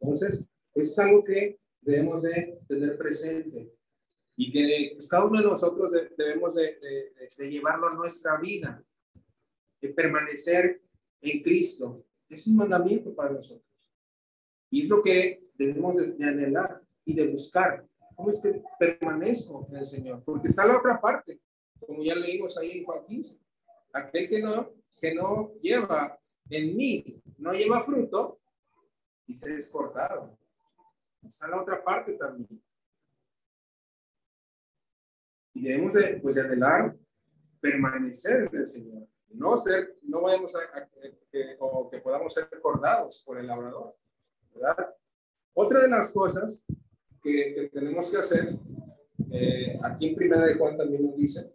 Entonces, 0.03 0.49
eso 0.75 0.91
es 0.91 0.99
algo 0.99 1.23
que 1.23 1.61
debemos 1.81 2.23
de 2.23 2.59
tener 2.67 2.99
presente 2.99 3.73
y 4.37 4.51
que 4.51 4.91
pues, 4.95 5.09
cada 5.09 5.25
uno 5.25 5.39
de 5.39 5.47
nosotros 5.47 5.93
debemos 6.17 6.57
de, 6.57 7.49
llevarlo 7.49 7.89
a 7.89 7.95
nuestra 7.95 8.39
vida, 8.39 8.83
de 9.81 9.89
permanecer 9.91 10.83
en 11.21 11.43
Cristo. 11.43 12.05
Es 12.29 12.47
un 12.49 12.57
mandamiento 12.57 13.15
para 13.15 13.31
nosotros. 13.31 13.67
Y 14.71 14.83
es 14.83 14.89
lo 14.89 15.03
que 15.03 15.51
debemos 15.55 15.97
de, 15.97 16.25
anhelar 16.25 16.83
y 17.05 17.15
de 17.15 17.29
buscar. 17.29 17.87
¿Cómo 18.17 18.31
es 18.31 18.43
que 18.43 18.61
permanezco 18.79 19.67
en 19.71 19.77
el 19.77 19.87
Señor? 19.87 20.23
Porque 20.25 20.49
está 20.49 20.67
la 20.67 20.79
otra 20.79 21.01
parte, 21.01 21.41
como 21.79 22.03
ya 22.03 22.15
leímos 22.15 22.59
ahí 22.59 22.79
en 22.79 22.85
Juan 22.85 23.05
15. 23.07 23.39
Aquel 23.93 24.29
que 24.29 24.41
no, 24.41 24.73
que 25.01 25.15
no 25.15 25.53
lleva 25.61 26.19
en 26.49 26.77
mí, 26.77 27.23
no 27.39 27.53
lleva 27.53 27.85
fruto, 27.85 28.42
y 29.27 29.35
se 29.35 29.55
es 29.55 29.69
cortado. 29.69 30.39
Está 31.23 31.49
la 31.49 31.63
otra 31.63 31.83
parte 31.83 32.15
también. 32.15 32.63
Y 35.55 35.63
debemos 35.63 35.95
de, 35.95 36.19
pues, 36.21 36.35
de 36.35 36.43
anhelar 36.43 36.97
permanecer 37.61 38.49
en 38.53 38.57
el 38.57 38.67
Señor. 38.67 39.07
No 39.29 39.57
ser, 39.57 39.97
no 40.03 40.23
vayamos 40.23 40.55
a, 40.57 40.61
que, 41.31 41.57
o 41.59 41.89
que 41.89 42.01
podamos 42.01 42.35
ser 42.35 42.49
recordados 42.51 43.23
por 43.25 43.39
el 43.39 43.47
labrador. 43.47 43.95
¿verdad? 44.55 44.95
Otra 45.55 45.83
de 45.83 45.89
las 45.89 46.13
cosas 46.13 46.65
que, 47.23 47.71
tenemos 47.73 48.11
que 48.11 48.19
hacer, 48.19 48.49
eh, 49.31 49.79
aquí 49.83 50.09
en 50.09 50.17
Primera 50.17 50.47
de 50.47 50.55
Juan 50.55 50.77
también 50.77 51.07
nos 51.07 51.17
dice, 51.17 51.55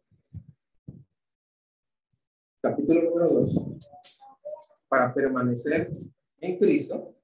capítulo 2.62 3.04
número 3.04 3.28
2, 3.28 3.66
para 4.88 5.14
permanecer 5.14 5.92
en 6.40 6.58
Cristo, 6.58 7.17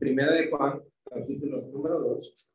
Primera 0.00 0.32
de 0.32 0.48
Juan, 0.48 0.82
capítulo 1.04 1.60
número 1.66 2.00
2, 2.00 2.50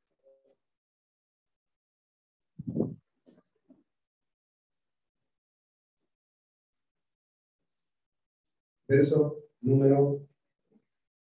verso 8.88 9.44
número 9.62 10.28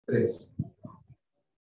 3. 0.06 0.54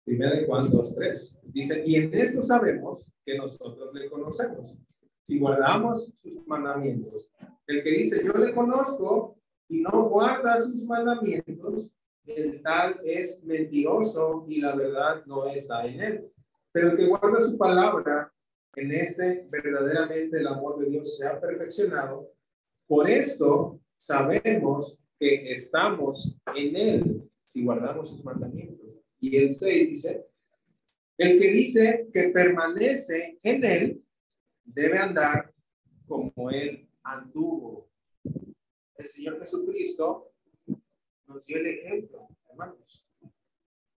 Primera 0.05 0.35
de 0.35 0.45
Juan 0.45 0.69
2, 0.69 0.95
3. 0.95 1.39
Dice, 1.45 1.83
y 1.83 1.95
en 1.95 2.13
esto 2.13 2.43
sabemos 2.43 3.11
que 3.25 3.35
nosotros 3.35 3.91
le 3.95 4.07
conocemos, 4.11 4.77
si 5.23 5.39
guardamos 5.39 6.11
sus 6.13 6.45
mandamientos. 6.45 7.31
El 7.65 7.81
que 7.81 7.89
dice, 7.89 8.23
yo 8.23 8.33
le 8.33 8.53
conozco 8.53 9.39
y 9.67 9.81
no 9.81 10.07
guarda 10.07 10.55
sus 10.59 10.85
mandamientos, 10.87 11.91
el 12.25 12.61
tal 12.61 12.99
es 13.03 13.43
mentiroso 13.43 14.45
y 14.47 14.61
la 14.61 14.75
verdad 14.75 15.25
no 15.25 15.47
está 15.47 15.85
en 15.85 16.01
él. 16.01 16.31
Pero 16.71 16.91
el 16.91 16.97
que 16.97 17.07
guarda 17.07 17.39
su 17.39 17.57
palabra, 17.57 18.33
en 18.75 18.91
este 18.91 19.47
verdaderamente 19.49 20.37
el 20.37 20.47
amor 20.47 20.79
de 20.79 20.89
Dios 20.89 21.15
se 21.15 21.25
ha 21.25 21.39
perfeccionado. 21.39 22.31
Por 22.87 23.09
esto 23.09 23.79
sabemos 23.97 24.99
que 25.19 25.51
estamos 25.51 26.37
en 26.53 26.75
Él 26.75 27.31
si 27.47 27.63
guardamos 27.63 28.09
sus 28.09 28.23
mandamientos. 28.23 28.87
Y 29.19 29.37
el 29.37 29.53
6 29.53 29.89
dice, 29.89 30.25
el 31.17 31.39
que 31.39 31.47
dice 31.51 32.09
que 32.13 32.29
permanece 32.29 33.39
en 33.41 33.63
Él 33.63 34.03
debe 34.63 34.97
andar 34.97 35.53
como 36.05 36.51
Él 36.51 36.89
anduvo. 37.03 37.89
El 38.97 39.07
Señor 39.07 39.39
Jesucristo 39.39 40.33
nos 41.27 41.45
dio 41.45 41.57
el 41.57 41.67
ejemplo, 41.67 42.27
hermanos. 42.49 43.05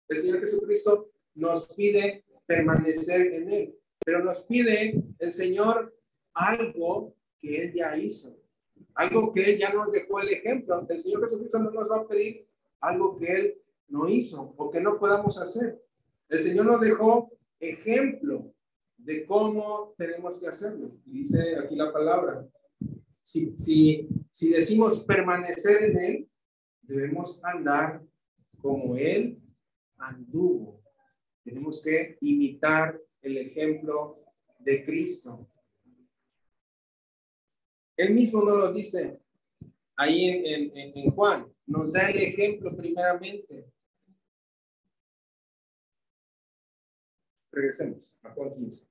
El 0.07 0.17
Señor 0.17 0.39
Jesucristo 0.39 1.11
nos 1.35 1.73
pide 1.75 2.23
permanecer 2.45 3.33
en 3.33 3.51
Él, 3.51 3.75
pero 4.05 4.23
nos 4.23 4.45
pide 4.45 5.03
el 5.19 5.31
Señor 5.31 5.95
algo 6.33 7.15
que 7.39 7.63
Él 7.63 7.73
ya 7.73 7.97
hizo. 7.97 8.37
Algo 8.95 9.33
que 9.33 9.51
Él 9.51 9.59
ya 9.59 9.73
nos 9.73 9.91
dejó 9.91 10.19
el 10.19 10.29
ejemplo. 10.29 10.85
El 10.89 11.01
Señor 11.01 11.21
Jesucristo 11.21 11.59
no 11.59 11.71
nos 11.71 11.89
va 11.91 11.97
a 11.97 12.07
pedir 12.07 12.47
algo 12.79 13.17
que 13.17 13.31
Él 13.31 13.61
no 13.89 14.07
hizo 14.07 14.53
o 14.57 14.71
que 14.71 14.79
no 14.79 14.97
podamos 14.99 15.39
hacer. 15.39 15.81
El 16.29 16.39
Señor 16.39 16.65
nos 16.65 16.81
dejó 16.81 17.31
ejemplo 17.59 18.53
de 18.97 19.25
cómo 19.25 19.93
tenemos 19.97 20.39
que 20.39 20.47
hacerlo. 20.47 20.91
Y 21.05 21.19
dice 21.19 21.57
aquí 21.57 21.75
la 21.75 21.91
palabra. 21.91 22.47
Si, 23.21 23.53
si, 23.57 24.07
si 24.31 24.49
decimos 24.49 25.03
permanecer 25.03 25.83
en 25.83 25.97
Él, 25.99 26.26
debemos 26.87 27.39
andar 27.43 28.01
como 28.59 28.95
Él 28.95 29.39
anduvo. 29.97 30.81
Tenemos 31.43 31.83
que 31.83 32.17
imitar 32.21 32.99
el 33.21 33.37
ejemplo 33.37 34.23
de 34.59 34.83
Cristo. 34.85 35.47
Él 37.95 38.13
mismo 38.13 38.43
nos 38.43 38.57
lo 38.57 38.73
dice 38.73 39.19
ahí 39.95 40.25
en, 40.25 40.77
en, 40.77 41.11
Juan. 41.11 41.51
Nos 41.65 41.93
da 41.93 42.09
el 42.09 42.17
ejemplo 42.19 42.75
primeramente. 42.75 43.71
Regresemos 47.51 48.17
a 48.21 48.31
Juan 48.33 48.53
15. 48.53 48.87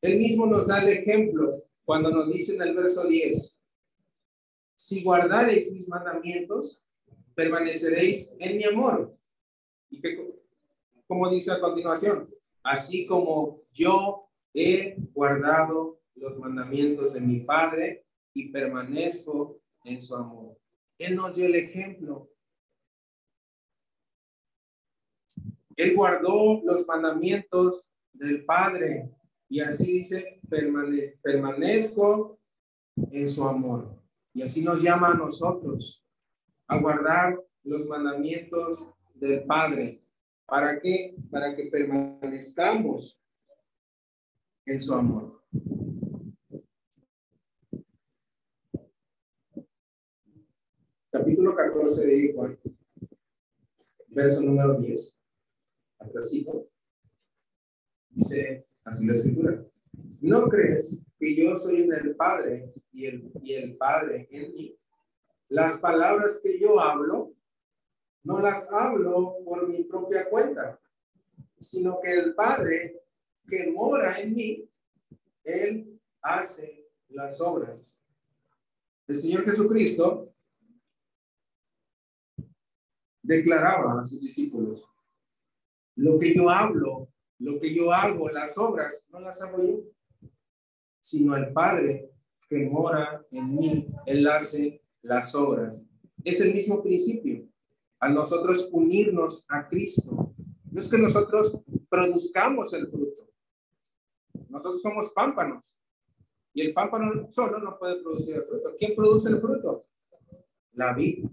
Él 0.00 0.18
mismo 0.18 0.46
nos 0.46 0.68
da 0.68 0.82
el 0.82 0.88
ejemplo 0.88 1.64
cuando 1.84 2.10
nos 2.10 2.32
dice 2.32 2.54
en 2.54 2.62
el 2.62 2.74
verso 2.74 3.06
10, 3.06 3.57
si 4.88 5.02
guardareis 5.02 5.70
mis 5.70 5.86
mandamientos, 5.86 6.82
permaneceréis 7.34 8.34
en 8.38 8.56
mi 8.56 8.64
amor. 8.64 9.14
Y 9.90 10.00
que, 10.00 10.16
como 11.06 11.28
dice 11.28 11.52
a 11.52 11.60
continuación, 11.60 12.34
así 12.62 13.04
como 13.04 13.64
yo 13.70 14.30
he 14.54 14.96
guardado 15.12 16.00
los 16.14 16.38
mandamientos 16.38 17.12
de 17.12 17.20
mi 17.20 17.40
Padre 17.40 18.06
y 18.32 18.48
permanezco 18.48 19.60
en 19.84 20.00
su 20.00 20.16
amor. 20.16 20.58
Él 20.96 21.16
nos 21.16 21.36
dio 21.36 21.44
el 21.44 21.56
ejemplo. 21.56 22.30
Él 25.76 25.94
guardó 25.94 26.62
los 26.64 26.88
mandamientos 26.88 27.86
del 28.14 28.42
Padre 28.46 29.10
y 29.50 29.60
así 29.60 29.98
dice, 29.98 30.40
permanezco 31.22 32.40
en 33.12 33.28
su 33.28 33.46
amor. 33.46 33.97
Y 34.34 34.42
así 34.42 34.62
nos 34.62 34.82
llama 34.82 35.08
a 35.08 35.14
nosotros 35.14 36.04
a 36.66 36.78
guardar 36.78 37.42
los 37.64 37.88
mandamientos 37.88 38.86
del 39.14 39.44
Padre. 39.44 40.02
¿Para 40.46 40.80
qué? 40.80 41.16
Para 41.30 41.54
que 41.56 41.64
permanezcamos 41.66 43.20
en 44.64 44.80
su 44.80 44.94
amor. 44.94 45.42
Capítulo 51.10 51.54
14 51.54 52.06
de 52.06 52.32
Juan, 52.34 52.58
verso 54.08 54.42
número 54.42 54.78
10. 54.78 55.20
Atrasito. 55.98 56.68
Dice 58.10 58.66
así 58.84 59.06
la 59.06 59.14
escritura. 59.14 59.64
¿No 60.20 60.48
crees 60.48 61.07
que 61.18 61.34
yo 61.34 61.56
soy 61.56 61.82
en 61.82 61.92
el 61.92 62.16
Padre 62.16 62.72
y 62.92 63.06
el, 63.06 63.30
y 63.42 63.54
el 63.54 63.76
Padre 63.76 64.28
en 64.30 64.52
mí? 64.52 64.78
Las 65.48 65.80
palabras 65.80 66.40
que 66.42 66.58
yo 66.58 66.78
hablo, 66.78 67.34
no 68.22 68.40
las 68.40 68.70
hablo 68.72 69.36
por 69.44 69.68
mi 69.68 69.84
propia 69.84 70.28
cuenta, 70.28 70.78
sino 71.58 72.00
que 72.00 72.12
el 72.12 72.34
Padre 72.34 73.02
que 73.48 73.70
mora 73.70 74.20
en 74.20 74.34
mí, 74.34 74.70
Él 75.42 75.98
hace 76.20 76.86
las 77.08 77.40
obras. 77.40 78.04
El 79.06 79.16
Señor 79.16 79.44
Jesucristo 79.44 80.34
declaraba 83.22 84.00
a 84.00 84.04
sus 84.04 84.20
discípulos, 84.20 84.86
lo 85.96 86.18
que 86.18 86.34
yo 86.34 86.48
hablo 86.48 87.08
Lo 87.40 87.60
que 87.60 87.72
yo 87.72 87.92
hago, 87.92 88.28
las 88.30 88.58
obras, 88.58 89.06
no 89.10 89.20
las 89.20 89.40
hago 89.42 89.62
yo, 89.62 89.84
sino 91.08 91.36
el 91.36 91.52
Padre 91.52 92.10
que 92.48 92.66
mora 92.66 93.24
en 93.30 93.54
mí, 93.54 93.86
Él 94.06 94.28
hace 94.28 94.82
las 95.02 95.34
obras. 95.34 95.82
Es 96.22 96.40
el 96.40 96.52
mismo 96.52 96.82
principio. 96.82 97.48
Al 98.00 98.14
nosotros 98.14 98.68
unirnos 98.72 99.44
a 99.48 99.68
Cristo, 99.68 100.34
no 100.70 100.80
es 100.80 100.90
que 100.90 100.98
nosotros 100.98 101.62
produzcamos 101.88 102.72
el 102.74 102.88
fruto. 102.88 103.28
Nosotros 104.48 104.82
somos 104.82 105.12
pámpanos. 105.12 105.76
Y 106.52 106.60
el 106.60 106.74
pámpano 106.74 107.30
solo 107.30 107.58
no 107.58 107.78
puede 107.78 108.02
producir 108.02 108.36
el 108.36 108.44
fruto. 108.44 108.74
¿Quién 108.78 108.94
produce 108.94 109.30
el 109.30 109.40
fruto? 109.40 109.86
La 110.72 110.92
vida. 110.92 111.28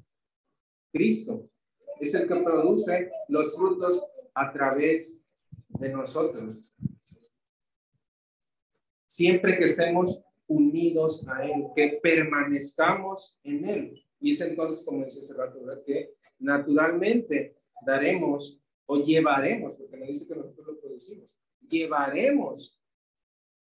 Cristo 0.91 1.49
es 1.99 2.13
el 2.15 2.27
que 2.27 2.35
produce 2.35 3.09
los 3.27 3.55
frutos 3.55 4.05
a 4.33 4.51
través 4.51 5.21
de 5.67 5.89
nosotros. 5.89 6.73
Siempre 9.15 9.57
que 9.57 9.63
estemos 9.63 10.21
unidos 10.45 11.25
a 11.29 11.45
Él, 11.45 11.67
que 11.73 12.01
permanezcamos 12.03 13.39
en 13.43 13.63
Él. 13.63 14.05
Y 14.19 14.31
es 14.31 14.41
entonces, 14.41 14.83
como 14.85 15.05
dice 15.05 15.21
hace 15.21 15.33
rato, 15.35 15.57
que 15.85 16.15
naturalmente 16.37 17.55
daremos 17.85 18.61
o 18.85 18.97
llevaremos, 18.97 19.75
porque 19.75 19.95
no 19.95 20.05
dice 20.05 20.27
que 20.27 20.35
nosotros 20.35 20.67
lo 20.67 20.79
producimos, 20.81 21.37
llevaremos 21.61 22.77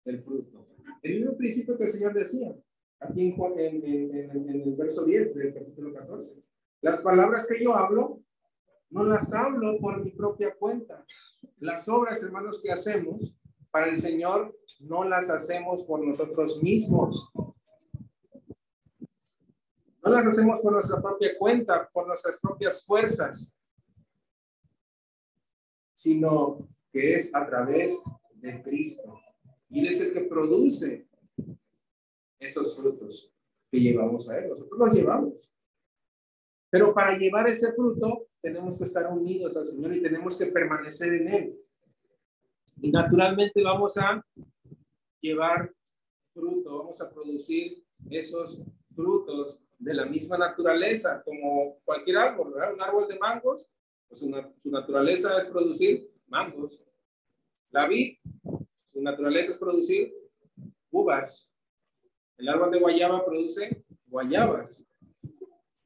el 0.05 0.22
fruto. 0.22 0.68
El 1.03 1.18
mismo 1.18 1.36
principio 1.36 1.76
que 1.76 1.82
el 1.82 1.90
Señor 1.90 2.14
decía, 2.14 2.55
aquí 3.01 3.34
en, 3.57 3.84
en, 3.84 4.48
el 4.51 4.76
verso 4.76 5.05
10 5.05 5.34
del 5.34 5.53
capítulo 5.53 5.92
14. 5.92 6.42
Las 6.80 7.03
palabras 7.03 7.48
que 7.48 7.61
yo 7.61 7.74
hablo, 7.74 8.22
no 8.90 9.03
las 9.03 9.34
hablo 9.34 9.80
por 9.80 10.05
mi 10.05 10.12
propia 10.12 10.55
cuenta. 10.55 11.05
Las 11.59 11.88
obras, 11.88 12.22
hermanos, 12.22 12.62
que 12.62 12.70
hacemos 12.70 13.34
para 13.70 13.88
el 13.88 13.98
Señor, 13.98 14.58
no 14.80 15.04
las 15.04 15.30
hacemos 15.30 15.84
por 15.84 16.04
nosotros 16.04 16.62
mismos. 16.62 17.30
No 20.02 20.10
las 20.10 20.26
hacemos 20.26 20.60
por 20.60 20.72
nuestra 20.72 21.00
propia 21.00 21.36
cuenta, 21.38 21.88
por 21.92 22.06
nuestras 22.06 22.40
propias 22.40 22.84
fuerzas, 22.84 23.56
sino 25.92 26.68
que 26.90 27.14
es 27.14 27.34
a 27.34 27.46
través 27.46 28.02
de 28.34 28.62
Cristo. 28.62 29.20
Y 29.68 29.80
Él 29.80 29.88
es 29.88 30.00
el 30.00 30.12
que 30.12 30.22
produce 30.22 31.06
esos 32.38 32.76
frutos 32.76 33.36
que 33.70 33.78
llevamos 33.78 34.28
a 34.28 34.38
Él. 34.38 34.48
Nosotros 34.48 34.78
los 34.78 34.94
llevamos. 34.94 35.52
Pero 36.70 36.94
para 36.94 37.16
llevar 37.16 37.48
ese 37.48 37.72
fruto 37.72 38.28
tenemos 38.40 38.78
que 38.78 38.84
estar 38.84 39.06
unidos 39.12 39.56
al 39.56 39.66
Señor 39.66 39.94
y 39.94 40.02
tenemos 40.02 40.38
que 40.38 40.46
permanecer 40.46 41.12
en 41.14 41.28
Él. 41.28 41.59
Y 42.82 42.90
naturalmente 42.90 43.62
vamos 43.62 43.96
a 43.98 44.24
llevar 45.20 45.70
fruto, 46.32 46.78
vamos 46.78 47.00
a 47.02 47.12
producir 47.12 47.84
esos 48.08 48.62
frutos 48.94 49.62
de 49.78 49.94
la 49.94 50.06
misma 50.06 50.38
naturaleza, 50.38 51.22
como 51.22 51.78
cualquier 51.84 52.16
árbol, 52.18 52.52
¿verdad? 52.54 52.74
Un 52.74 52.82
árbol 52.82 53.08
de 53.08 53.18
mangos, 53.18 53.66
pues 54.08 54.20
su 54.20 54.70
naturaleza 54.70 55.38
es 55.38 55.44
producir 55.46 56.10
mangos. 56.26 56.86
La 57.70 57.86
vid, 57.86 58.16
su 58.86 59.02
naturaleza 59.02 59.52
es 59.52 59.58
producir 59.58 60.12
uvas. 60.90 61.52
El 62.38 62.48
árbol 62.48 62.70
de 62.70 62.80
guayaba 62.80 63.24
produce 63.24 63.84
guayabas. 64.06 64.84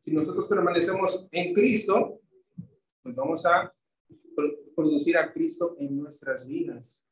Si 0.01 0.13
nosotros 0.13 0.47
permanecemos 0.49 1.29
en 1.33 1.53
Cristo, 1.53 2.21
pues 3.03 3.17
vamos 3.17 3.45
a 3.47 3.74
producir 4.75 5.17
a 5.17 5.33
Cristo 5.33 5.77
en 5.79 5.99
nuestras 5.99 6.47
vidas, 6.47 7.07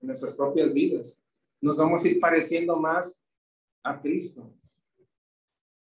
en 0.00 0.08
nuestras 0.08 0.34
propias 0.34 0.72
vidas. 0.72 1.24
Nos 1.60 1.78
vamos 1.78 2.04
a 2.04 2.08
ir 2.08 2.20
pareciendo 2.20 2.74
más 2.74 3.22
a 3.82 4.00
Cristo. 4.00 4.52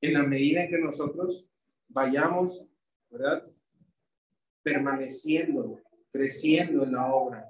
En 0.00 0.14
la 0.14 0.22
medida 0.22 0.64
en 0.64 0.70
que 0.70 0.78
nosotros 0.78 1.48
vayamos, 1.88 2.66
¿verdad? 3.10 3.46
Permaneciendo, 4.62 5.80
creciendo 6.10 6.84
en 6.84 6.92
la 6.92 7.12
obra, 7.14 7.46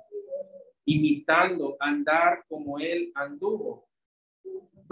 imitando, 0.84 1.76
andar 1.80 2.44
como 2.48 2.78
Él 2.78 3.12
anduvo 3.14 3.88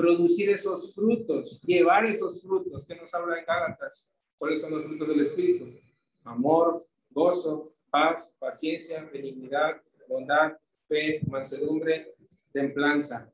producir 0.01 0.49
esos 0.49 0.95
frutos, 0.95 1.61
llevar 1.61 2.07
esos 2.07 2.41
frutos 2.41 2.87
que 2.87 2.97
nos 2.97 3.13
habla 3.13 3.39
en 3.39 3.45
Gálatas. 3.45 4.11
¿Cuáles 4.39 4.63
son 4.63 4.71
los 4.71 4.85
frutos 4.85 5.07
del 5.07 5.21
Espíritu? 5.21 5.79
Amor, 6.25 6.87
gozo, 7.11 7.75
paz, 7.91 8.37
paciencia, 8.39 9.09
benignidad, 9.13 9.81
bondad, 10.09 10.57
fe, 10.89 11.21
mansedumbre, 11.27 12.15
templanza. 12.53 13.31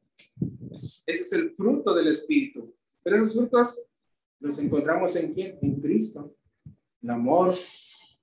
Ese 0.70 1.04
es 1.06 1.32
el 1.32 1.54
fruto 1.54 1.94
del 1.94 2.08
Espíritu. 2.08 2.74
Pero 3.02 3.16
esos 3.16 3.34
frutos 3.34 3.82
los 4.40 4.58
encontramos 4.58 5.16
en 5.16 5.32
quién? 5.32 5.58
En 5.62 5.80
Cristo. 5.80 6.34
El 7.02 7.10
amor, 7.10 7.54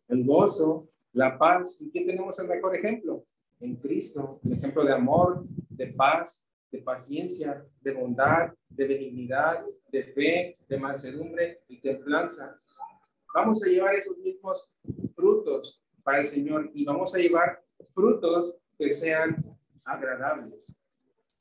el 0.08 0.26
gozo, 0.26 0.90
la 1.14 1.38
paz. 1.38 1.82
¿Y 1.82 1.90
quién 1.90 2.06
tenemos 2.06 2.38
el 2.40 2.48
mejor 2.48 2.76
ejemplo? 2.76 3.26
En 3.60 3.76
Cristo. 3.78 4.40
El 4.44 4.54
ejemplo 4.54 4.84
de 4.84 4.94
amor, 4.94 5.46
de 5.70 5.88
paz, 5.88 6.48
de 6.72 6.80
paciencia, 6.80 7.66
de 7.82 7.94
bondad, 7.94 8.54
de 8.70 8.88
benignidad, 8.88 9.64
de 9.92 10.04
fe, 10.04 10.58
de 10.68 10.80
mansedumbre 10.80 11.62
y 11.68 11.80
templanza. 11.80 12.60
Vamos 13.34 13.64
a 13.64 13.70
llevar 13.70 13.96
esos 13.96 14.18
mismos 14.18 14.70
frutos 15.16 15.84
para 16.04 16.20
el 16.20 16.28
Señor 16.28 16.70
y 16.74 16.86
vamos 16.86 17.16
a 17.16 17.20
llevar 17.20 17.64
frutos 17.94 18.58
que 18.78 18.92
sean 18.92 19.44
agradables. 19.86 20.80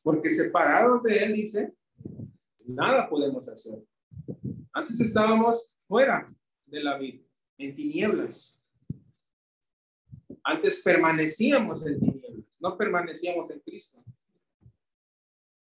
Porque 0.02 0.30
separados 0.30 1.02
de 1.04 1.24
Él, 1.24 1.34
dice, 1.34 1.74
nada 2.68 3.08
podemos 3.08 3.48
hacer. 3.48 3.78
Antes 4.72 5.00
estábamos 5.00 5.76
fuera 5.86 6.26
de 6.66 6.82
la 6.82 6.98
vida, 6.98 7.22
en 7.58 7.74
tinieblas. 7.74 8.60
Antes 10.42 10.82
permanecíamos 10.82 11.86
en 11.86 12.00
tinieblas, 12.00 12.46
no 12.58 12.76
permanecíamos 12.76 13.50
en 13.50 13.60
Cristo. 13.60 13.98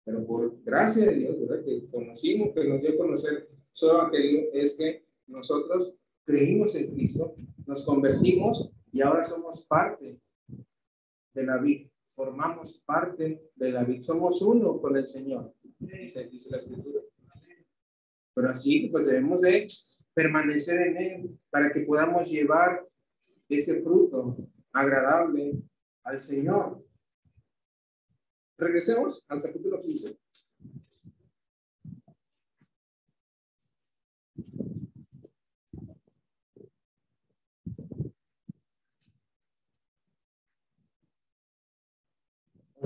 Pero 0.05 0.25
por 0.25 0.63
gracia 0.63 1.07
de 1.07 1.15
Dios, 1.17 1.41
¿verdad? 1.41 1.65
Que 1.65 1.89
conocimos, 1.91 2.55
que 2.55 2.65
nos 2.65 2.81
dio 2.81 2.93
a 2.93 2.97
conocer 2.97 3.49
su 3.73 3.91
evangelio, 3.91 4.49
es 4.53 4.77
que 4.77 5.05
nosotros 5.27 5.97
creímos 6.25 6.75
en 6.77 6.95
Cristo, 6.95 7.35
nos 7.67 7.85
convertimos 7.85 8.73
y 8.93 9.01
ahora 9.01 9.25
somos 9.25 9.65
parte 9.65 10.21
de 11.35 11.43
la 11.43 11.59
vida, 11.59 11.89
formamos 12.15 12.83
parte 12.85 13.51
de 13.55 13.71
la 13.71 13.85
vida, 13.85 14.03
somos 14.03 14.41
uno 14.43 14.81
con 14.81 14.97
el 14.97 15.07
Señor, 15.07 15.55
dice, 15.79 16.29
la 16.51 16.57
escritura. 16.57 17.01
Pero 18.35 18.51
así, 18.51 18.89
pues 18.89 19.07
debemos 19.07 19.43
de 19.43 19.67
permanecer 20.15 20.81
en 20.89 20.97
Él 20.97 21.39
para 21.51 21.73
que 21.73 21.81
podamos 21.81 22.31
llevar 22.31 22.87
ese 23.49 23.83
fruto 23.83 24.37
agradable 24.73 25.63
al 26.05 26.19
Señor. 26.19 26.85
Regresemos 28.57 29.25
al 29.29 29.43
capítulo 29.43 29.81
15. 29.81 30.18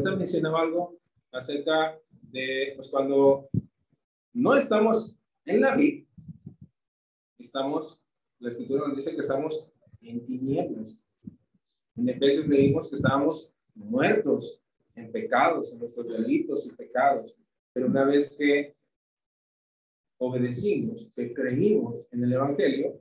Ahorita 0.02 0.18
mencionaba 0.18 0.62
algo 0.62 0.98
acerca 1.30 1.96
de 2.10 2.72
pues, 2.74 2.90
cuando 2.90 3.48
no 4.32 4.56
estamos 4.56 5.16
en 5.44 5.60
la 5.60 5.76
vida, 5.76 6.04
estamos, 7.38 8.04
la 8.40 8.48
escritura 8.48 8.88
nos 8.88 8.96
dice 8.96 9.14
que 9.14 9.20
estamos 9.20 9.64
en 10.00 10.26
tinieblas. 10.26 11.06
En 11.94 12.08
Efesios 12.08 12.48
leímos 12.48 12.90
que 12.90 12.96
estábamos 12.96 13.54
muertos 13.76 14.60
en 14.96 15.12
pecados, 15.12 15.72
en 15.72 15.78
nuestros 15.78 16.08
delitos 16.08 16.66
y 16.66 16.74
pecados. 16.74 17.38
Pero 17.72 17.86
una 17.86 18.04
vez 18.04 18.36
que 18.36 18.74
obedecimos, 20.18 21.12
que 21.14 21.32
creímos 21.32 22.08
en 22.10 22.24
el 22.24 22.32
Evangelio, 22.32 23.00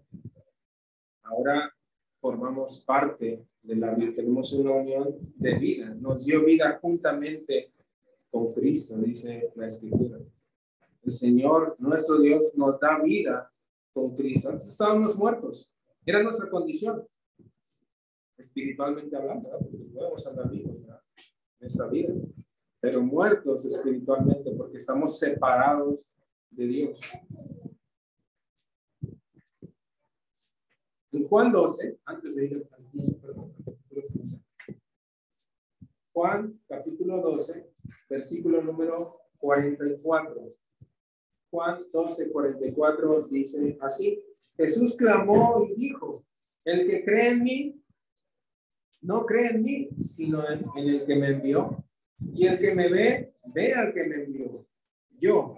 ahora 1.24 1.76
formamos 2.20 2.82
parte 2.86 3.44
de 3.64 3.76
la 3.76 3.94
vida, 3.94 4.14
tenemos 4.16 4.52
una 4.54 4.72
unión 4.72 5.18
de 5.36 5.56
vida, 5.56 5.94
nos 5.96 6.26
dio 6.26 6.44
vida 6.44 6.80
juntamente 6.82 7.72
con 8.30 8.54
Cristo, 8.54 8.98
dice 8.98 9.52
la 9.56 9.68
Escritura. 9.68 10.20
El 11.04 11.12
Señor, 11.12 11.76
nuestro 11.80 12.20
Dios, 12.20 12.52
nos 12.56 12.80
da 12.80 13.00
vida 13.02 13.52
con 13.94 14.16
Cristo. 14.16 14.50
Antes 14.50 14.70
estábamos 14.70 15.18
muertos, 15.18 15.74
era 16.06 16.24
nuestra 16.24 16.50
condición, 16.50 17.06
espiritualmente 18.38 19.16
hablando, 19.16 19.50
porque 19.50 19.78
podemos 19.94 20.26
andar 20.26 20.50
vivos, 20.50 20.82
¿verdad? 20.82 21.02
esta 21.60 21.88
vida, 21.88 22.14
pero 22.80 23.02
muertos 23.04 23.66
espiritualmente 23.66 24.52
porque 24.52 24.78
estamos 24.78 25.20
separados 25.20 26.12
de 26.50 26.66
Dios. 26.66 27.00
En 31.12 31.28
Juan 31.28 31.52
12, 31.52 32.00
antes 32.06 32.36
de 32.36 32.46
ir 32.46 32.68
al 32.92 33.00
15, 33.00 33.20
perdón, 33.20 33.54
Juan 36.14 36.60
capítulo 36.68 37.22
12, 37.22 37.72
versículo 38.10 38.62
número 38.62 39.22
44. 39.38 40.56
Juan 41.50 41.84
12, 41.92 42.32
44 42.32 43.28
dice 43.30 43.78
así. 43.82 44.22
Jesús 44.58 44.98
clamó 44.98 45.66
y 45.70 45.76
dijo, 45.76 46.26
el 46.66 46.88
que 46.88 47.04
cree 47.06 47.30
en 47.30 47.44
mí, 47.44 47.84
no 49.02 49.26
cree 49.26 49.52
en 49.52 49.64
mí, 49.64 49.90
sino 50.04 50.44
en 50.50 50.66
el 50.76 51.06
que 51.06 51.16
me 51.16 51.28
envió. 51.28 51.84
Y 52.34 52.46
el 52.46 52.60
que 52.60 52.76
me 52.76 52.88
ve, 52.88 53.34
ve 53.54 53.74
al 53.74 53.94
que 53.94 54.04
me 54.04 54.24
envió. 54.24 54.68
Yo, 55.18 55.56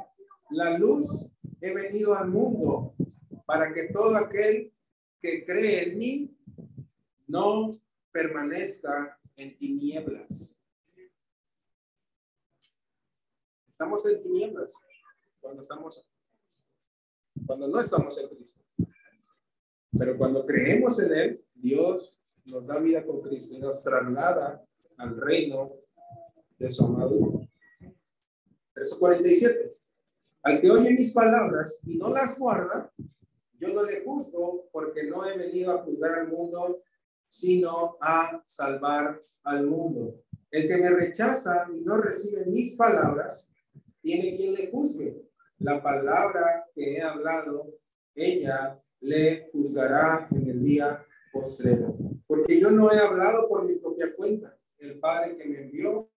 la 0.52 0.78
luz, 0.78 1.30
he 1.60 1.74
venido 1.74 2.14
al 2.14 2.30
mundo 2.30 2.96
para 3.46 3.74
que 3.74 3.90
todo 3.90 4.16
aquel 4.16 4.72
que 5.20 5.46
cree 5.46 5.90
en 5.90 5.98
mí 5.98 6.38
no 7.28 7.80
permanezca 8.12 9.20
en 9.36 9.58
tinieblas. 9.58 10.60
Estamos 13.70 14.06
en 14.08 14.22
tinieblas 14.22 14.74
cuando 15.42 15.62
estamos 15.62 16.08
cuando 17.46 17.68
no 17.68 17.80
estamos 17.80 18.18
en 18.20 18.30
Cristo. 18.30 18.62
Pero 19.98 20.18
cuando 20.18 20.46
creemos 20.46 21.00
en 21.02 21.14
él, 21.14 21.46
Dios 21.54 22.22
nos 22.46 22.68
da 22.68 22.80
vida 22.80 23.06
con 23.06 23.22
Cristo 23.22 23.56
y 23.56 23.60
nos 23.60 23.84
traslada 23.84 24.66
al 24.98 25.18
reino 25.18 25.72
de 26.58 26.70
su 26.70 26.86
amado. 26.86 27.42
Verso 28.74 29.00
47. 29.00 29.72
Al 30.44 30.62
que 30.62 30.70
oye 30.70 30.92
mis 30.94 31.14
palabras 31.14 31.82
y 31.86 31.96
no 31.96 32.10
las 32.10 32.38
guarda, 32.38 32.92
yo 33.60 33.70
no 33.70 33.84
le 33.84 34.04
juzgo 34.04 34.68
porque 34.72 35.04
no 35.04 35.26
he 35.26 35.38
venido 35.38 35.72
a 35.72 35.84
juzgar 35.84 36.20
al 36.20 36.28
mundo, 36.28 36.84
sino 37.34 37.98
a 38.00 38.44
salvar 38.46 39.20
al 39.44 39.66
mundo. 39.66 40.24
El 40.52 40.68
que 40.68 40.78
me 40.78 40.90
rechaza 40.90 41.68
y 41.74 41.82
no 41.82 42.00
recibe 42.00 42.46
mis 42.46 42.76
palabras, 42.76 43.52
tiene 44.02 44.38
quien 44.38 44.54
le 44.54 44.70
juzgue. 44.70 45.22
La 45.60 45.82
palabra 45.82 46.66
que 46.76 46.96
he 46.96 47.02
hablado, 47.02 47.74
ella 48.14 48.80
le 49.00 49.50
juzgará 49.52 50.28
en 50.32 50.50
el 50.50 50.64
día 50.64 51.04
postrero. 51.32 51.98
Porque 52.28 52.60
yo 52.60 52.70
no 52.70 52.92
he 52.92 53.00
hablado 53.00 53.50
por 53.50 53.66
mi 53.68 53.76
propia 53.76 54.16
cuenta. 54.16 54.56
El 54.78 55.00
Padre 55.00 55.38
que 55.38 55.50
me 55.50 55.62
envió, 55.64 56.10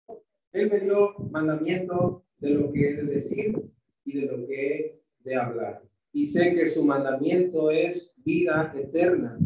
Él 0.52 0.70
me 0.70 0.80
dio 0.80 1.14
mandamiento 1.30 2.24
de 2.38 2.50
lo 2.50 2.72
que 2.72 2.90
he 2.90 2.94
de 2.94 3.04
decir 3.04 3.62
y 4.04 4.20
de 4.20 4.26
lo 4.26 4.46
que 4.46 4.70
he 4.70 5.02
de 5.20 5.34
hablar 5.34 5.82
y 6.16 6.24
sé 6.24 6.54
que 6.54 6.66
su 6.66 6.82
mandamiento 6.82 7.70
es 7.70 8.14
vida 8.24 8.72
eterna. 8.74 9.38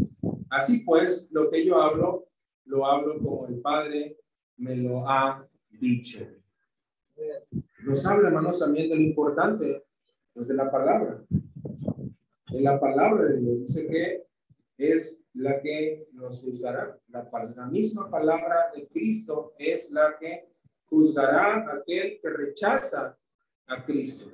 Así 0.50 0.80
pues, 0.80 1.28
lo 1.30 1.48
que 1.48 1.64
yo 1.64 1.80
hablo, 1.80 2.26
lo 2.64 2.84
hablo 2.84 3.18
como 3.18 3.46
el 3.46 3.60
Padre 3.60 4.18
me 4.56 4.76
lo 4.76 5.08
ha 5.08 5.48
dicho. 5.70 6.26
Nos 7.84 8.04
habla, 8.06 8.28
hermanos, 8.28 8.58
también 8.58 8.88
de 8.88 8.96
lo 8.96 9.02
importante 9.02 9.84
pues, 10.34 10.48
de 10.48 10.54
la 10.54 10.70
palabra. 10.70 11.24
En 12.48 12.64
la 12.64 12.80
palabra 12.80 13.26
de 13.26 13.40
Dios 13.40 13.60
dice 13.60 13.86
que 13.88 14.26
es 14.76 15.22
la 15.34 15.60
que 15.60 16.08
nos 16.12 16.42
juzgará. 16.42 16.98
La, 17.08 17.66
misma 17.66 18.08
palabra 18.08 18.72
de 18.74 18.88
Cristo 18.88 19.54
es 19.58 19.90
la 19.92 20.16
que 20.18 20.48
juzgará 20.86 21.58
a 21.58 21.76
aquel 21.76 22.18
que 22.20 22.28
rechaza 22.28 23.16
a 23.66 23.84
Cristo. 23.84 24.30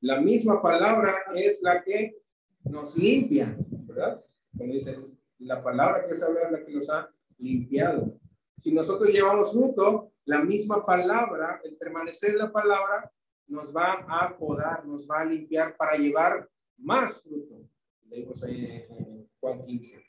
La 0.00 0.20
misma 0.20 0.62
palabra 0.62 1.16
es 1.34 1.62
la 1.62 1.82
que 1.82 2.16
nos 2.64 2.96
limpia, 2.96 3.56
¿verdad? 3.86 4.24
Como 4.56 4.72
dice, 4.72 4.96
la 5.38 5.62
palabra 5.62 6.06
que 6.06 6.14
se 6.14 6.24
habla 6.24 6.42
es 6.42 6.52
la 6.52 6.64
que 6.64 6.72
nos 6.72 6.90
ha 6.90 7.10
limpiado. 7.38 8.18
Si 8.58 8.72
nosotros 8.72 9.10
llevamos 9.10 9.52
fruto, 9.52 10.12
la 10.24 10.42
misma 10.42 10.84
palabra, 10.86 11.60
el 11.64 11.76
permanecer 11.76 12.30
en 12.30 12.38
la 12.38 12.52
palabra, 12.52 13.10
nos 13.46 13.74
va 13.74 14.04
a 14.08 14.36
podar, 14.36 14.86
nos 14.86 15.08
va 15.08 15.20
a 15.20 15.24
limpiar 15.24 15.76
para 15.76 15.96
llevar 15.96 16.48
más 16.78 17.22
fruto. 17.22 17.68
Leímos 18.08 18.42
ahí 18.44 18.86
en 18.88 19.28
Juan 19.40 19.64
15. 19.64 20.02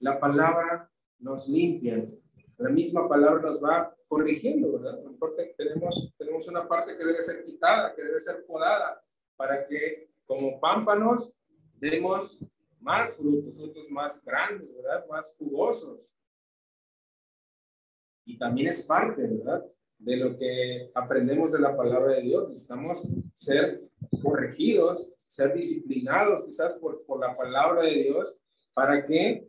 La 0.00 0.18
palabra 0.18 0.90
nos 1.18 1.48
limpia. 1.48 2.06
La 2.56 2.70
misma 2.70 3.08
palabra 3.08 3.42
nos 3.42 3.62
va 3.62 3.94
corrigiendo, 4.08 4.72
¿verdad? 4.72 4.98
tenemos, 5.56 6.14
tenemos 6.16 6.48
una 6.48 6.66
parte 6.66 6.96
que 6.96 7.04
debe 7.04 7.20
ser 7.20 7.44
quitada, 7.44 7.94
que 7.94 8.02
debe 8.02 8.18
ser 8.18 8.46
podada, 8.46 9.02
para 9.36 9.66
que 9.66 10.10
como 10.24 10.58
pámpanos 10.58 11.34
demos 11.74 12.42
más 12.80 13.16
frutos, 13.16 13.56
frutos 13.56 13.90
más 13.90 14.24
grandes, 14.24 14.68
¿verdad? 14.74 15.06
Más 15.08 15.34
jugosos. 15.36 16.14
Y 18.24 18.38
también 18.38 18.68
es 18.68 18.84
parte, 18.86 19.26
¿verdad? 19.26 19.64
De 19.98 20.16
lo 20.16 20.36
que 20.36 20.90
aprendemos 20.94 21.52
de 21.52 21.60
la 21.60 21.76
palabra 21.76 22.14
de 22.14 22.22
Dios. 22.22 22.48
Necesitamos 22.48 23.10
ser 23.34 23.82
corregidos, 24.22 25.12
ser 25.26 25.54
disciplinados 25.54 26.44
quizás 26.44 26.78
por, 26.78 27.04
por 27.04 27.20
la 27.20 27.36
palabra 27.36 27.82
de 27.82 28.02
Dios 28.02 28.38
para 28.74 29.04
que 29.04 29.48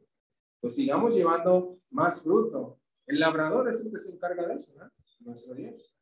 pues 0.59 0.75
sigamos 0.75 1.15
llevando 1.15 1.77
más 1.89 2.23
fruto. 2.23 2.79
El 3.05 3.19
labrador 3.19 3.69
es 3.69 3.81
el 3.81 3.91
que 3.91 3.99
se 3.99 4.11
encarga 4.11 4.47
de 4.47 4.55
eso, 4.55 4.73
¿verdad? 4.73 4.91
Nuestro 5.19 5.55
Dios. 5.55 5.95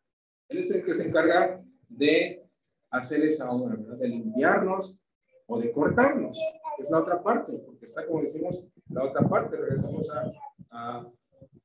Él 0.47 0.59
es 0.59 0.71
el 0.71 0.83
que 0.83 0.95
se 0.95 1.07
encarga 1.07 1.63
de 1.87 2.43
hacer 2.89 3.21
esa 3.23 3.51
obra, 3.51 3.75
¿verdad? 3.75 3.97
De 3.97 4.07
limpiarnos 4.07 4.99
o 5.45 5.59
de 5.59 5.71
cortarnos. 5.71 6.37
Es 6.77 6.91
la 6.91 6.99
otra 6.99 7.21
parte, 7.21 7.57
porque 7.65 7.85
está, 7.85 8.05
como 8.05 8.21
decimos, 8.21 8.67
la 8.89 9.05
otra 9.05 9.27
parte. 9.27 9.57
Regresamos 9.57 10.09
a, 10.11 10.31
a, 10.69 11.11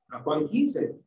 a 0.08 0.22
Juan 0.22 0.48
15. 0.48 0.98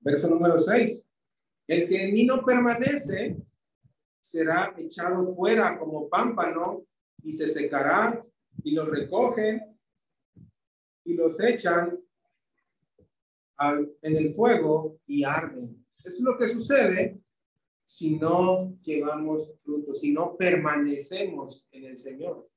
Verso 0.00 0.28
número 0.28 0.58
6. 0.58 1.08
El 1.68 1.88
que 1.88 2.02
en 2.02 2.14
mí 2.14 2.24
no 2.24 2.42
permanece 2.44 3.36
será 4.20 4.74
echado 4.76 5.34
fuera 5.34 5.78
como 5.78 6.08
pámpano 6.08 6.84
y 7.22 7.32
se 7.32 7.46
secará 7.46 8.24
y 8.64 8.72
los 8.72 8.88
recogen 8.88 9.78
y 11.04 11.14
los 11.14 11.42
echan 11.42 11.98
en 13.58 14.16
el 14.16 14.34
fuego 14.34 14.98
y 15.06 15.24
arden. 15.24 15.84
Eso 15.98 16.08
es 16.08 16.20
lo 16.22 16.36
que 16.36 16.48
sucede 16.48 17.21
si 17.92 18.16
no 18.16 18.74
llevamos 18.80 19.52
fruto, 19.62 19.92
si 19.92 20.14
no 20.14 20.34
permanecemos 20.34 21.68
en 21.72 21.84
el 21.84 21.98
Señor. 21.98 22.48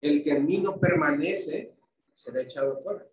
El 0.00 0.24
que 0.24 0.32
en 0.32 0.44
mí 0.44 0.58
no 0.58 0.80
permanece 0.80 1.76
será 2.16 2.42
echado 2.42 2.82
fuera. 2.82 3.06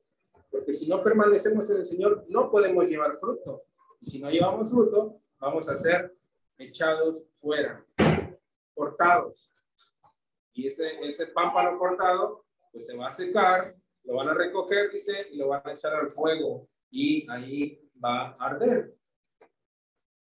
Porque 0.49 0.73
si 0.73 0.89
no 0.89 1.03
permanecemos 1.03 1.69
en 1.69 1.77
el 1.77 1.85
Señor, 1.85 2.25
no 2.27 2.49
podemos 2.49 2.89
llevar 2.89 3.19
fruto. 3.19 3.65
Y 4.01 4.09
si 4.09 4.19
no 4.19 4.31
llevamos 4.31 4.71
fruto, 4.71 5.21
vamos 5.37 5.69
a 5.69 5.77
ser 5.77 6.17
echados 6.57 7.27
fuera, 7.39 7.85
cortados. 8.73 9.51
Y 10.53 10.65
ese, 10.65 10.85
ese 11.07 11.27
pámpano 11.27 11.77
cortado, 11.77 12.45
pues 12.71 12.87
se 12.87 12.97
va 12.97 13.09
a 13.09 13.11
secar, 13.11 13.75
lo 14.05 14.15
van 14.15 14.29
a 14.29 14.33
recoger, 14.33 14.89
dice, 14.91 15.27
y 15.31 15.37
lo 15.37 15.49
van 15.49 15.61
a 15.63 15.73
echar 15.73 15.93
al 15.93 16.09
fuego 16.09 16.67
y 16.89 17.29
ahí 17.29 17.79
va 18.03 18.29
a 18.29 18.47
arder. 18.47 18.98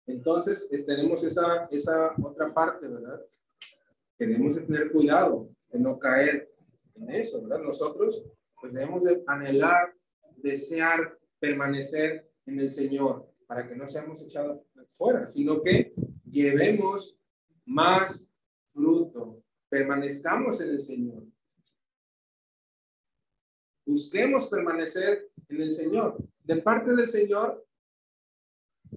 Entonces, 0.08 0.70
tenemos 0.86 1.24
esa, 1.24 1.68
esa 1.72 2.14
otra 2.22 2.54
parte, 2.54 2.88
¿verdad? 2.88 3.22
Tenemos 4.18 4.56
que 4.56 4.66
tener 4.66 4.92
cuidado 4.92 5.50
de 5.72 5.80
no 5.80 5.98
caer 5.98 6.52
en 6.96 7.10
eso, 7.10 7.42
¿verdad? 7.42 7.64
Nosotros, 7.64 8.30
pues 8.60 8.74
debemos 8.74 9.04
de 9.04 9.24
anhelar, 9.28 9.94
desear 10.38 11.18
permanecer 11.40 12.30
en 12.46 12.60
el 12.60 12.70
Señor 12.70 13.28
para 13.48 13.68
que 13.68 13.76
no 13.76 13.88
seamos 13.88 14.22
echados 14.22 14.62
fuera, 14.88 15.26
sino 15.28 15.62
que 15.62 15.94
llevemos 16.30 17.18
más 17.66 18.32
fruto, 18.74 19.44
permanezcamos 19.70 20.62
en 20.62 20.70
el 20.70 20.80
Señor. 20.80 21.24
Busquemos 23.86 24.48
permanecer 24.50 25.30
en 25.50 25.62
el 25.62 25.72
Señor 25.72 26.18
de 26.44 26.58
parte 26.58 26.96
del 26.96 27.10
Señor, 27.10 27.66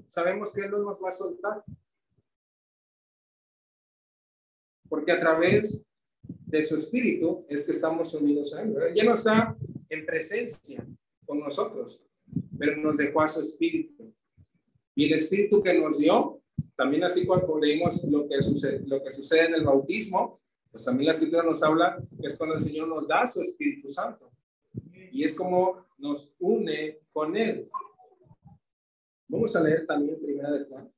sabemos 0.06 0.52
que 0.52 0.62
Él 0.62 0.70
no 0.70 0.78
nos 0.78 1.02
va 1.02 1.08
a 1.08 1.12
soltar. 1.12 1.64
Porque 4.88 5.12
a 5.12 5.20
través 5.20 5.84
de 6.22 6.62
su 6.62 6.76
espíritu 6.76 7.44
es 7.48 7.66
que 7.66 7.72
estamos 7.72 8.14
unidos 8.14 8.54
a 8.54 8.62
Él. 8.62 8.74
Él 8.88 8.94
ya 8.94 9.04
no 9.04 9.14
está 9.14 9.56
en 9.88 10.06
presencia 10.06 10.86
con 11.26 11.40
nosotros, 11.40 12.02
pero 12.58 12.76
nos 12.76 12.96
dejó 12.96 13.20
a 13.20 13.28
su 13.28 13.40
espíritu. 13.40 14.14
Y 14.94 15.04
el 15.04 15.12
espíritu 15.12 15.62
que 15.62 15.78
nos 15.78 15.98
dio, 15.98 16.40
también 16.74 17.04
así 17.04 17.26
cuando 17.26 17.58
leímos 17.58 18.02
lo 18.04 18.28
que 18.28 18.42
sucede, 18.42 18.82
lo 18.86 19.02
que 19.02 19.10
sucede 19.10 19.46
en 19.46 19.54
el 19.54 19.64
bautismo, 19.64 20.40
pues 20.70 20.84
también 20.84 21.06
la 21.06 21.12
escritura 21.12 21.42
nos 21.42 21.62
habla 21.62 21.98
que 22.20 22.26
es 22.26 22.36
cuando 22.36 22.56
el 22.56 22.60
Señor 22.60 22.88
nos 22.88 23.06
da 23.06 23.26
su 23.26 23.40
Espíritu 23.40 23.88
Santo. 23.88 24.30
Y 25.12 25.24
es 25.24 25.36
como 25.36 25.86
nos 25.98 26.34
une 26.38 26.98
con 27.12 27.36
Él. 27.36 27.68
Vamos 29.28 29.54
a 29.54 29.62
leer 29.62 29.86
también 29.86 30.18
Primera 30.18 30.50
de 30.52 30.64
Juan, 30.64 30.90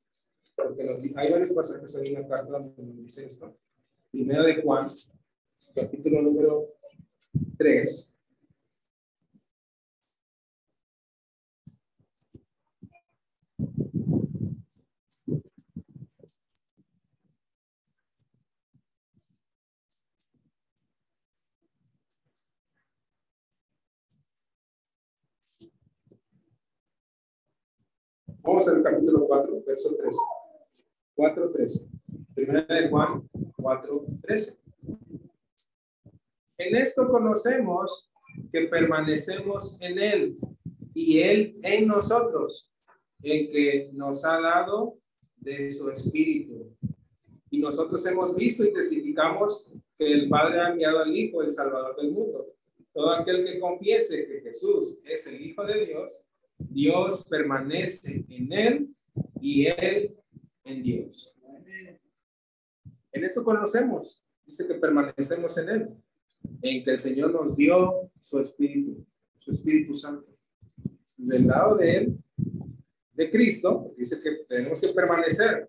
porque 0.54 1.12
hay 1.16 1.32
varios 1.32 1.52
pasajes 1.52 1.94
en 1.96 2.14
la 2.14 2.28
carta 2.28 2.60
donde 2.60 2.82
nos 2.82 2.96
dice 2.96 3.26
esto. 3.26 3.56
Primera 4.12 4.44
de 4.44 4.62
Juan, 4.62 4.86
capítulo 5.74 6.22
número 6.22 6.74
3, 7.58 8.16
Vamos 28.50 28.66
al 28.66 28.82
capítulo 28.82 29.28
4, 29.28 29.62
verso 29.64 29.94
13. 29.94 30.18
4, 31.14 31.52
13. 31.52 31.88
Primera 32.34 32.64
de 32.64 32.88
Juan 32.88 33.30
4, 33.56 34.06
13. 34.22 34.58
En 36.58 36.74
esto 36.74 37.08
conocemos 37.08 38.10
que 38.52 38.62
permanecemos 38.62 39.78
en 39.80 40.00
Él 40.00 40.38
y 40.94 41.20
Él 41.20 41.60
en 41.62 41.86
nosotros, 41.86 42.68
en 43.22 43.52
que 43.52 43.90
nos 43.92 44.24
ha 44.24 44.40
dado 44.40 44.98
de 45.36 45.70
su 45.70 45.88
Espíritu. 45.88 46.76
Y 47.50 47.60
nosotros 47.60 48.04
hemos 48.06 48.34
visto 48.34 48.64
y 48.64 48.72
testificamos 48.72 49.70
que 49.96 50.12
el 50.12 50.28
Padre 50.28 50.60
ha 50.60 50.70
enviado 50.70 50.98
al 50.98 51.16
Hijo, 51.16 51.40
el 51.40 51.52
Salvador 51.52 51.94
del 51.94 52.10
mundo. 52.10 52.48
Todo 52.92 53.12
aquel 53.12 53.44
que 53.44 53.60
confiese 53.60 54.26
que 54.26 54.40
Jesús 54.40 54.98
es 55.04 55.24
el 55.28 55.40
Hijo 55.40 55.64
de 55.64 55.86
Dios, 55.86 56.24
Dios 56.68 57.24
permanece 57.28 58.24
en 58.28 58.52
él 58.52 58.96
y 59.40 59.66
él 59.66 60.16
en 60.64 60.82
Dios. 60.82 61.34
En 63.12 63.24
eso 63.24 63.44
conocemos, 63.44 64.24
dice 64.44 64.66
que 64.66 64.74
permanecemos 64.74 65.56
en 65.58 65.68
él, 65.68 65.88
en 66.62 66.84
que 66.84 66.90
el 66.92 66.98
Señor 66.98 67.32
nos 67.32 67.56
dio 67.56 68.10
su 68.20 68.38
Espíritu, 68.38 69.04
su 69.38 69.50
Espíritu 69.50 69.94
Santo. 69.94 70.30
Del 71.16 71.46
lado 71.46 71.76
de 71.76 71.96
él, 71.96 72.18
de 73.12 73.30
Cristo, 73.30 73.92
dice 73.96 74.18
que 74.20 74.44
tenemos 74.48 74.80
que 74.80 74.88
permanecer 74.88 75.68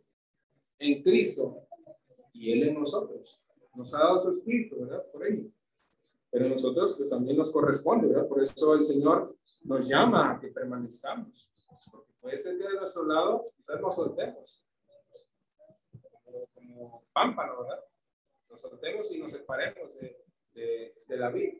en 0.79 1.01
Cristo 1.03 1.67
y 2.31 2.51
él 2.51 2.69
en 2.69 2.75
nosotros. 2.75 3.45
Nos 3.75 3.93
ha 3.95 3.99
dado 3.99 4.19
su 4.19 4.29
Espíritu, 4.29 4.79
¿verdad? 4.79 5.03
Por 5.11 5.27
ello. 5.27 5.49
Pero 6.29 6.47
nosotros, 6.47 6.93
pues 6.95 7.09
también 7.09 7.37
nos 7.37 7.51
corresponde, 7.51 8.07
¿verdad? 8.07 8.27
Por 8.27 8.41
eso 8.41 8.75
el 8.75 8.85
Señor 8.85 9.35
nos 9.63 9.87
llama 9.87 10.31
a 10.31 10.39
que 10.39 10.47
permanezcamos. 10.47 11.49
Porque 11.91 12.13
puede 12.19 12.37
ser 12.37 12.57
que 12.57 12.67
de 12.67 12.75
nuestro 12.75 13.05
lado 13.05 13.43
quizás 13.55 13.79
nos 13.81 13.95
soltemos. 13.95 14.65
Como, 16.53 17.03
pámpano, 17.13 17.61
¿verdad? 17.61 17.83
Nos 18.49 18.61
soltemos 18.61 19.11
y 19.13 19.19
nos 19.19 19.31
separemos 19.31 19.93
de, 19.95 20.25
de, 20.53 20.95
de 21.07 21.17
la 21.17 21.29
vida. 21.29 21.53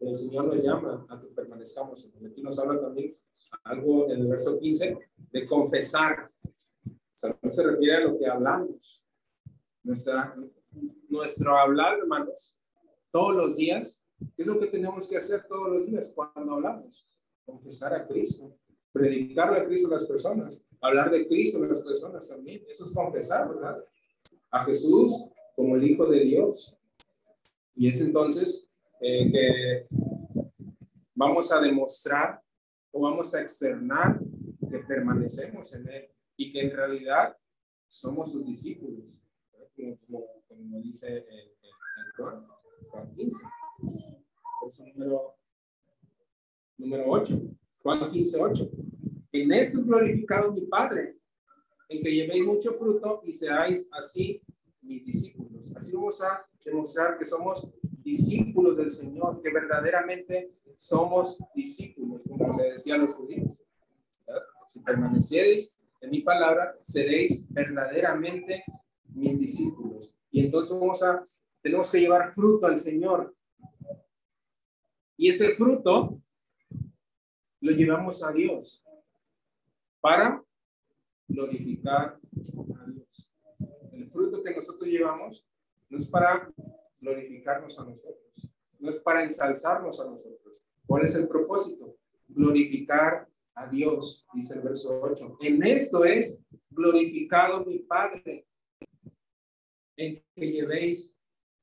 El 0.00 0.14
Señor 0.14 0.44
nos 0.44 0.62
llama 0.62 1.06
a 1.08 1.18
que 1.18 1.26
permanezcamos. 1.28 2.10
Aquí 2.24 2.42
nos 2.42 2.58
habla 2.58 2.80
también 2.80 3.16
algo 3.64 4.10
en 4.10 4.20
el 4.20 4.26
verso 4.28 4.58
15 4.58 4.98
de 5.16 5.46
confesar. 5.46 6.30
O 7.42 7.52
se 7.52 7.62
refiere 7.64 7.96
a 7.96 8.00
lo 8.00 8.18
que 8.18 8.26
hablamos. 8.26 9.04
Nuestra, 9.82 10.36
nuestro 11.08 11.56
hablar, 11.56 11.98
hermanos, 11.98 12.56
todos 13.10 13.34
los 13.34 13.56
días 13.56 14.04
¿Qué 14.18 14.42
es 14.42 14.46
lo 14.46 14.58
que 14.58 14.66
tenemos 14.66 15.08
que 15.08 15.16
hacer 15.16 15.46
todos 15.46 15.70
los 15.70 15.86
días 15.86 16.12
cuando 16.14 16.54
hablamos? 16.54 17.06
Confesar 17.44 17.94
a 17.94 18.06
Cristo, 18.06 18.56
predicarle 18.92 19.60
a 19.60 19.66
Cristo 19.66 19.88
a 19.88 19.92
las 19.92 20.06
personas, 20.06 20.66
hablar 20.80 21.10
de 21.10 21.26
Cristo 21.28 21.62
a 21.62 21.68
las 21.68 21.82
personas 21.82 22.28
también. 22.28 22.64
Eso 22.68 22.84
es 22.84 22.92
confesar, 22.92 23.48
¿verdad? 23.48 23.84
A 24.50 24.64
Jesús 24.64 25.28
como 25.54 25.76
el 25.76 25.84
Hijo 25.84 26.06
de 26.06 26.20
Dios. 26.20 26.76
Y 27.74 27.88
es 27.88 28.00
entonces 28.00 28.68
eh, 29.00 29.30
que 29.30 29.86
vamos 31.14 31.52
a 31.52 31.60
demostrar 31.60 32.42
o 32.90 33.00
vamos 33.02 33.34
a 33.34 33.42
externar 33.42 34.20
que 34.68 34.78
permanecemos 34.80 35.72
en 35.74 35.88
Él 35.88 36.08
y 36.36 36.52
que 36.52 36.60
en 36.60 36.70
realidad 36.70 37.36
somos 37.88 38.32
sus 38.32 38.44
discípulos, 38.44 39.20
como, 40.06 40.80
dice 40.82 41.24
el, 41.28 41.52
Juan, 42.16 42.46
Juan 42.90 43.14
15 43.14 43.46
número, 44.94 45.34
número 46.76 47.04
8, 47.06 47.34
Juan 47.82 48.10
15, 48.10 48.38
8. 48.40 48.70
En 49.32 49.52
esto 49.52 49.78
es 49.78 49.86
glorificado 49.86 50.52
mi 50.52 50.66
Padre, 50.66 51.16
en 51.88 52.02
que 52.02 52.14
llevéis 52.14 52.44
mucho 52.44 52.74
fruto 52.74 53.22
y 53.24 53.32
seáis 53.32 53.88
así 53.92 54.42
mis 54.82 55.04
discípulos. 55.04 55.72
Así 55.76 55.94
vamos 55.94 56.22
a 56.22 56.46
demostrar 56.64 57.18
que 57.18 57.26
somos 57.26 57.70
discípulos 58.02 58.76
del 58.76 58.90
Señor, 58.90 59.40
que 59.42 59.52
verdaderamente 59.52 60.54
somos 60.76 61.38
discípulos, 61.54 62.22
como 62.26 62.56
le 62.56 62.72
decía 62.72 62.94
a 62.94 62.98
los 62.98 63.14
judíos. 63.14 63.58
Si 64.66 64.80
permaneciereis 64.80 65.76
en 66.00 66.10
mi 66.10 66.20
palabra, 66.20 66.78
seréis 66.82 67.46
verdaderamente 67.52 68.64
mis 69.14 69.40
discípulos. 69.40 70.14
Y 70.30 70.44
entonces 70.44 70.78
vamos 70.78 71.02
a, 71.02 71.26
tenemos 71.62 71.90
que 71.90 72.00
llevar 72.00 72.32
fruto 72.32 72.66
al 72.66 72.78
Señor. 72.78 73.34
Y 75.20 75.28
ese 75.28 75.56
fruto 75.56 76.22
lo 77.60 77.72
llevamos 77.72 78.22
a 78.22 78.32
Dios 78.32 78.86
para 80.00 80.40
glorificar 81.26 82.20
a 82.76 82.86
Dios. 82.86 83.34
El 83.90 84.08
fruto 84.12 84.44
que 84.44 84.54
nosotros 84.54 84.88
llevamos 84.88 85.44
no 85.90 85.96
es 85.98 86.08
para 86.08 86.52
glorificarnos 87.00 87.80
a 87.80 87.84
nosotros, 87.84 88.54
no 88.78 88.90
es 88.90 89.00
para 89.00 89.24
ensalzarnos 89.24 90.00
a 90.00 90.08
nosotros. 90.08 90.62
¿Cuál 90.86 91.04
es 91.04 91.16
el 91.16 91.26
propósito? 91.26 91.96
Glorificar 92.28 93.28
a 93.54 93.68
Dios, 93.68 94.24
dice 94.32 94.54
el 94.54 94.62
verso 94.62 95.00
8. 95.02 95.38
En 95.40 95.64
esto 95.66 96.04
es 96.04 96.40
glorificado 96.70 97.64
mi 97.64 97.80
Padre, 97.80 98.46
en 99.96 100.22
que 100.36 100.52
llevéis 100.52 101.12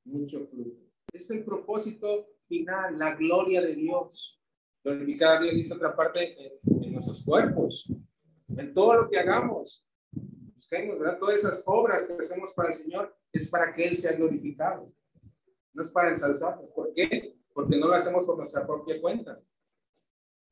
mucho 0.04 0.46
fruto. 0.46 0.84
Es 1.10 1.30
el 1.30 1.42
propósito 1.42 2.35
final, 2.46 2.98
la 2.98 3.14
gloria 3.14 3.60
de 3.60 3.74
Dios. 3.74 4.40
Glorificar 4.82 5.38
a 5.38 5.42
Dios, 5.42 5.54
dice 5.54 5.74
otra 5.74 5.94
parte, 5.94 6.36
en, 6.64 6.92
nuestros 6.92 7.24
cuerpos, 7.24 7.92
en 8.48 8.72
todo 8.72 9.02
lo 9.02 9.10
que 9.10 9.18
hagamos. 9.18 9.84
Busquemos, 10.10 10.98
¿verdad? 10.98 11.18
Todas 11.18 11.36
esas 11.36 11.62
obras 11.66 12.06
que 12.06 12.14
hacemos 12.14 12.54
para 12.54 12.68
el 12.68 12.74
Señor 12.74 13.16
es 13.32 13.50
para 13.50 13.74
que 13.74 13.88
Él 13.88 13.96
sea 13.96 14.12
glorificado. 14.12 14.92
No 15.74 15.82
es 15.82 15.88
para 15.88 16.10
ensalzarnos. 16.10 16.70
¿Por 16.70 16.94
qué? 16.94 17.36
Porque 17.52 17.76
no 17.76 17.88
lo 17.88 17.94
hacemos 17.94 18.24
por 18.24 18.36
nuestra 18.36 18.66
propia 18.66 19.00
cuenta, 19.00 19.40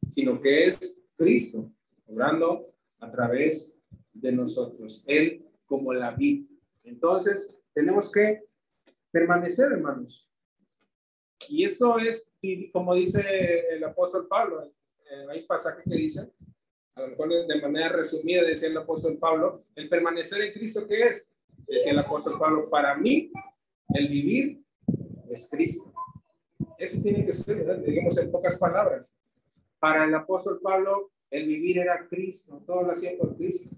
sino 0.09 0.41
que 0.41 0.67
es 0.67 1.03
Cristo 1.17 1.73
obrando 2.07 2.75
a 2.99 3.11
través 3.11 3.81
de 4.13 4.33
nosotros. 4.33 5.05
Él 5.07 5.47
como 5.65 5.95
la 5.95 6.11
vida. 6.11 6.47
Entonces, 6.83 7.59
tenemos 7.73 8.13
que 8.13 8.45
permanecer, 9.11 9.73
hermanos, 9.73 10.31
y 11.49 11.65
esto 11.65 11.99
es, 11.99 12.33
como 12.73 12.95
dice 12.95 13.65
el 13.71 13.85
apóstol 13.85 14.27
Pablo, 14.29 14.65
eh, 14.65 15.27
hay 15.31 15.43
pasaje 15.43 15.83
que 15.85 15.95
dice, 15.95 16.31
a 16.95 17.03
lo 17.03 17.09
mejor 17.09 17.47
de 17.47 17.61
manera 17.61 17.89
resumida 17.91 18.43
decía 18.43 18.69
el 18.69 18.77
apóstol 18.77 19.17
Pablo, 19.19 19.65
el 19.75 19.89
permanecer 19.89 20.43
en 20.43 20.53
Cristo, 20.53 20.87
¿qué 20.87 21.03
es? 21.05 21.29
Decía 21.67 21.93
el 21.93 21.99
apóstol 21.99 22.39
Pablo, 22.39 22.69
para 22.69 22.95
mí, 22.97 23.31
el 23.89 24.09
vivir 24.09 24.63
es 25.31 25.49
Cristo. 25.51 25.93
Eso 26.79 27.01
tiene 27.03 27.25
que 27.25 27.33
ser, 27.33 27.83
digamos 27.83 28.17
en 28.19 28.31
pocas 28.31 28.59
palabras. 28.59 29.15
Para 29.79 30.05
el 30.05 30.15
apóstol 30.15 30.61
Pablo, 30.63 31.11
el 31.31 31.47
vivir 31.47 31.79
era 31.79 32.07
Cristo, 32.09 32.63
todo 32.67 32.83
lo 32.83 32.93
hacía 32.93 33.17
por 33.19 33.37
Cristo. 33.37 33.75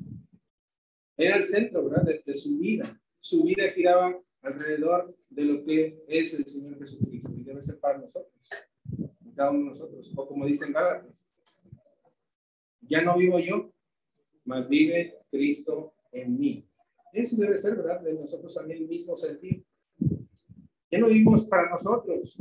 Era 1.16 1.36
el 1.36 1.44
centro, 1.44 1.88
¿verdad? 1.88 2.04
De, 2.04 2.22
de 2.24 2.34
su 2.34 2.58
vida. 2.58 3.00
Su 3.20 3.44
vida 3.44 3.68
giraba 3.70 4.18
alrededor 4.46 5.16
de 5.28 5.44
lo 5.44 5.64
que 5.64 6.04
es 6.08 6.34
el 6.34 6.48
Señor 6.48 6.78
Jesucristo 6.78 7.30
y 7.36 7.42
debe 7.42 7.62
ser 7.62 7.78
para 7.80 7.98
nosotros, 7.98 8.32
cada 9.34 9.50
uno 9.50 9.60
de 9.60 9.66
nosotros, 9.66 10.12
o 10.16 10.26
como 10.26 10.46
dicen 10.46 10.72
Gálatas, 10.72 11.22
ya 12.80 13.02
no 13.02 13.18
vivo 13.18 13.38
yo, 13.38 13.72
mas 14.44 14.68
vive 14.68 15.18
Cristo 15.30 15.94
en 16.12 16.38
mí. 16.38 16.68
Eso 17.12 17.36
debe 17.36 17.58
ser, 17.58 17.76
¿verdad? 17.76 18.00
De 18.00 18.14
nosotros 18.14 18.54
también 18.54 18.82
el 18.82 18.88
mismo 18.88 19.16
sentido. 19.16 19.64
Ya 20.90 20.98
no 20.98 21.08
vivimos 21.08 21.46
para 21.46 21.68
nosotros, 21.68 22.38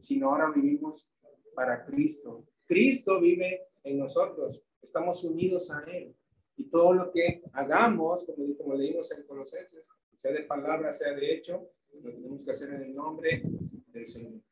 sino 0.00 0.30
ahora 0.30 0.52
vivimos 0.54 1.10
para 1.54 1.84
Cristo. 1.86 2.44
Cristo 2.66 3.20
vive 3.20 3.68
en 3.82 3.98
nosotros, 3.98 4.62
estamos 4.82 5.24
unidos 5.24 5.72
a 5.72 5.82
Él. 5.90 6.14
Y 6.56 6.64
todo 6.64 6.92
lo 6.92 7.10
que 7.10 7.42
hagamos, 7.52 8.24
como, 8.26 8.56
como 8.56 8.74
leímos 8.74 9.10
en 9.16 9.26
Colosenses, 9.26 9.88
sea 10.20 10.32
de 10.32 10.42
palabra, 10.42 10.92
sea 10.92 11.14
de 11.14 11.34
hecho, 11.34 11.72
lo 12.02 12.12
tenemos 12.12 12.44
que 12.44 12.50
hacer 12.50 12.74
en 12.74 12.82
el 12.82 12.94
nombre 12.94 13.42
del 13.86 14.06
Señor. 14.06 14.42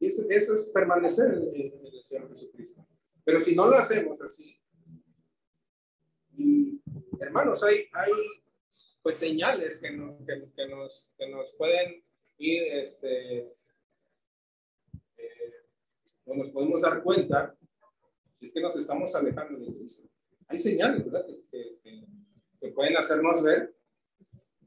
Y 0.00 0.06
eso, 0.06 0.26
eso 0.30 0.54
es 0.54 0.70
permanecer 0.70 1.34
en, 1.34 1.86
el 1.86 2.02
Señor 2.02 2.28
Jesucristo. 2.30 2.86
Pero 3.22 3.38
si 3.40 3.54
no 3.54 3.66
lo 3.68 3.76
hacemos 3.76 4.18
así, 4.22 4.58
y 6.38 6.80
hermanos, 7.20 7.62
hay, 7.62 7.86
hay 7.92 8.12
pues 9.02 9.16
señales 9.16 9.80
que, 9.80 9.88
que, 9.88 10.68
nos, 10.68 11.14
que 11.18 11.28
nos 11.28 11.52
pueden 11.52 12.02
ir, 12.38 12.62
este, 12.74 13.38
eh, 15.18 15.54
o 16.24 16.34
nos 16.34 16.50
podemos 16.50 16.82
dar 16.82 17.02
cuenta 17.02 17.54
si 18.34 18.46
es 18.46 18.52
que 18.52 18.60
nos 18.60 18.76
estamos 18.76 19.14
alejando 19.14 19.60
de 19.60 19.74
Cristo. 19.74 20.08
Hay 20.48 20.58
señales, 20.58 21.04
¿verdad? 21.04 21.26
Que, 21.50 21.78
que 22.60 22.68
pueden 22.68 22.96
hacernos 22.96 23.42
ver 23.42 23.75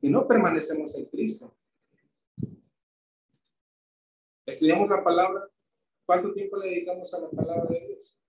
y 0.01 0.09
no 0.09 0.27
permanecemos 0.27 0.95
en 0.95 1.05
Cristo. 1.05 1.55
Estudiamos 4.45 4.89
la 4.89 5.03
palabra. 5.03 5.47
¿Cuánto 6.05 6.33
tiempo 6.33 6.57
le 6.57 6.69
dedicamos 6.69 7.13
a 7.13 7.19
la 7.19 7.29
palabra 7.29 7.65
de 7.69 7.87
Dios? 7.87 8.19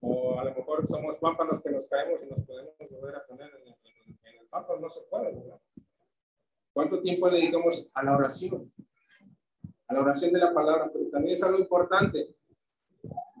O 0.00 0.38
a 0.38 0.44
lo 0.44 0.54
mejor 0.54 0.86
somos 0.86 1.16
pámpanos 1.16 1.62
que 1.62 1.70
nos 1.70 1.88
caemos 1.88 2.20
y 2.22 2.26
nos 2.26 2.42
podemos 2.42 2.74
volver 2.90 3.16
a 3.16 3.26
poner 3.26 3.50
en 3.54 3.68
el, 3.68 4.18
en 4.22 4.40
el 4.40 4.46
pámpano, 4.48 4.80
no 4.80 4.90
se 4.90 5.02
puede, 5.02 5.32
¿verdad? 5.32 5.60
¿Cuánto 6.74 7.00
tiempo 7.00 7.30
dedicamos 7.30 7.90
a 7.94 8.02
la 8.02 8.16
oración? 8.16 8.70
A 9.86 9.94
la 9.94 10.00
oración 10.00 10.32
de 10.32 10.40
la 10.40 10.52
palabra, 10.52 10.90
pero 10.92 11.08
también 11.08 11.34
es 11.34 11.42
algo 11.42 11.58
importante. 11.58 12.34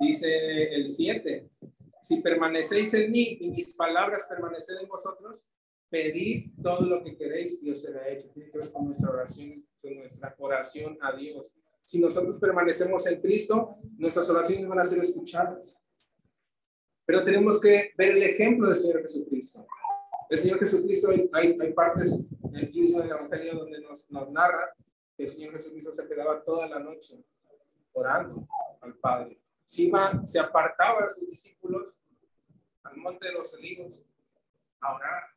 Dice 0.00 0.74
el 0.74 0.88
7, 0.88 1.50
si 2.00 2.20
permanecéis 2.20 2.94
en 2.94 3.10
mí 3.10 3.38
y 3.40 3.50
mis 3.50 3.74
palabras 3.74 4.26
permanecen 4.28 4.76
en 4.80 4.88
vosotros, 4.88 5.48
pedid 5.94 6.50
todo 6.60 6.86
lo 6.86 7.04
que 7.04 7.16
queréis 7.16 7.62
y 7.62 7.70
os 7.70 7.80
será 7.80 8.08
hecho. 8.08 8.28
Tiene 8.30 8.50
que 8.50 8.58
ver 8.58 8.72
con 8.72 8.86
nuestra 8.86 9.10
oración, 9.10 9.64
con 9.80 9.94
nuestra 9.94 10.34
oración 10.38 10.98
a 11.00 11.14
Dios. 11.14 11.56
Si 11.84 12.00
nosotros 12.00 12.40
permanecemos 12.40 13.06
en 13.06 13.20
Cristo, 13.20 13.76
nuestras 13.96 14.28
oraciones 14.28 14.66
van 14.66 14.80
a 14.80 14.84
ser 14.84 15.00
escuchadas. 15.00 15.80
Pero 17.06 17.22
tenemos 17.22 17.60
que 17.60 17.92
ver 17.96 18.16
el 18.16 18.24
ejemplo 18.24 18.66
del 18.66 18.74
Señor 18.74 19.02
Jesucristo. 19.02 19.64
El 20.28 20.38
Señor 20.38 20.58
Jesucristo, 20.58 21.10
hay, 21.32 21.56
hay 21.60 21.72
partes 21.72 22.24
del 22.28 22.72
del 22.72 23.10
Evangelio 23.10 23.54
donde 23.54 23.80
nos, 23.80 24.10
nos 24.10 24.28
narra 24.32 24.74
que 25.16 25.22
el 25.22 25.28
Señor 25.28 25.52
Jesucristo 25.52 25.92
se 25.92 26.08
quedaba 26.08 26.42
toda 26.42 26.66
la 26.66 26.80
noche 26.80 27.24
orando 27.92 28.48
al 28.80 28.96
Padre. 28.96 29.40
Encima 29.62 30.26
se 30.26 30.40
apartaba 30.40 31.04
de 31.04 31.10
sus 31.10 31.30
discípulos 31.30 31.96
al 32.82 32.96
monte 32.96 33.28
de 33.28 33.34
los 33.34 33.54
olivos 33.54 34.02
a 34.80 34.96
orar. 34.96 35.33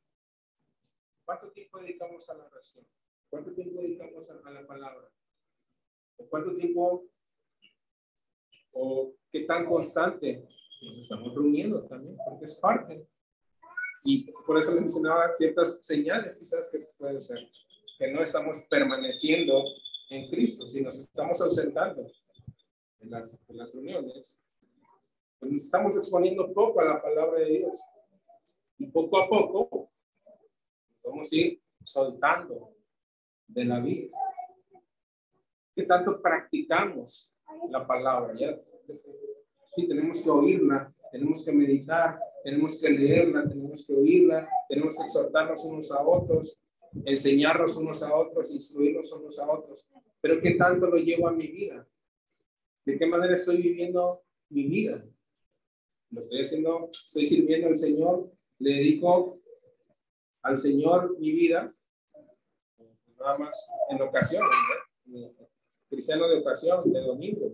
¿Cuánto 1.28 1.52
tiempo 1.52 1.80
dedicamos 1.80 2.30
a 2.30 2.36
la 2.36 2.46
oración? 2.46 2.88
¿Cuánto 3.30 3.52
tiempo 3.52 3.82
dedicamos 3.82 4.30
a, 4.30 4.50
la 4.50 4.66
palabra? 4.66 5.12
¿O 6.16 6.26
cuánto 6.30 6.56
tiempo 6.56 7.06
o 8.72 9.14
qué 9.30 9.42
tan 9.42 9.66
constante 9.66 10.48
nos 10.82 10.98
estamos 10.98 11.36
reuniendo 11.36 11.86
también? 11.86 12.16
Porque 12.26 12.46
es 12.46 12.58
parte. 12.60 13.06
Y 14.06 14.32
por 14.32 14.58
eso 14.58 14.74
le 14.74 14.80
mencionaba 14.80 15.34
ciertas 15.34 15.86
señales 15.86 16.38
quizás 16.38 16.70
que 16.72 16.88
pueden 16.98 17.22
ser 17.22 17.40
que 18.00 18.10
no 18.10 18.24
estamos 18.24 18.62
permaneciendo 18.70 19.66
en 20.10 20.30
Cristo, 20.30 20.66
si 20.66 20.80
nos 20.80 20.98
estamos 20.98 21.42
ausentando 21.42 22.10
en 23.02 23.12
las, 23.12 23.44
las 23.50 23.74
reuniones, 23.74 24.40
pues 25.40 25.52
nos 25.52 25.62
estamos 25.62 25.98
exponiendo 25.98 26.54
poco 26.54 26.80
a 26.80 26.86
la 26.86 27.02
palabra 27.02 27.42
de 27.42 27.58
Dios. 27.58 27.82
Y 28.78 28.86
poco 28.86 29.18
a 29.18 29.28
poco 29.28 29.87
a 31.12 31.36
ir 31.36 31.62
soltando 31.84 32.76
de 33.48 33.66
la 33.66 33.80
vida. 33.80 34.18
¿Qué 35.76 35.84
tanto 35.84 36.22
practicamos 36.22 37.34
la 37.70 37.86
palabra? 37.86 38.34
Ya, 38.38 38.60
sí, 39.72 39.88
tenemos 39.88 40.24
que 40.24 40.30
oírla, 40.30 40.94
tenemos 41.12 41.46
que 41.46 41.52
meditar, 41.52 42.20
tenemos 42.44 42.80
que 42.80 42.90
leerla, 42.90 43.48
tenemos 43.48 43.86
que 43.86 43.94
oírla, 43.94 44.50
tenemos 44.68 44.98
que 44.98 45.04
exhortarnos 45.04 45.64
unos 45.66 45.92
a 45.92 46.02
otros, 46.02 46.60
enseñarnos 47.06 47.78
unos 47.78 48.02
a 48.04 48.16
otros, 48.16 48.52
instruirnos 48.52 49.12
unos 49.14 49.40
a 49.40 49.52
otros. 49.52 49.90
Pero 50.22 50.42
¿qué 50.42 50.52
tanto 50.52 50.88
lo 50.88 50.98
llevo 50.98 51.28
a 51.28 51.32
mi 51.32 51.48
vida? 51.48 51.88
¿De 52.86 52.98
qué 52.98 53.06
manera 53.06 53.36
estoy 53.36 53.62
viviendo 53.62 54.24
mi 54.50 54.64
vida? 54.64 55.06
Lo 56.10 56.22
estoy 56.22 56.42
haciendo, 56.42 56.90
estoy 56.92 57.26
sirviendo 57.26 57.68
al 57.68 57.76
Señor, 57.76 58.32
le 58.60 58.76
dedico 58.76 59.37
al 60.48 60.58
Señor 60.58 61.20
mi 61.20 61.32
vida, 61.34 61.76
nada 63.20 63.38
más 63.38 63.70
en 63.90 64.02
ocasiones, 64.02 64.50
cristiano 65.90 66.26
de 66.30 66.40
ocasión, 66.40 66.90
de 66.90 67.02
domingo. 67.02 67.52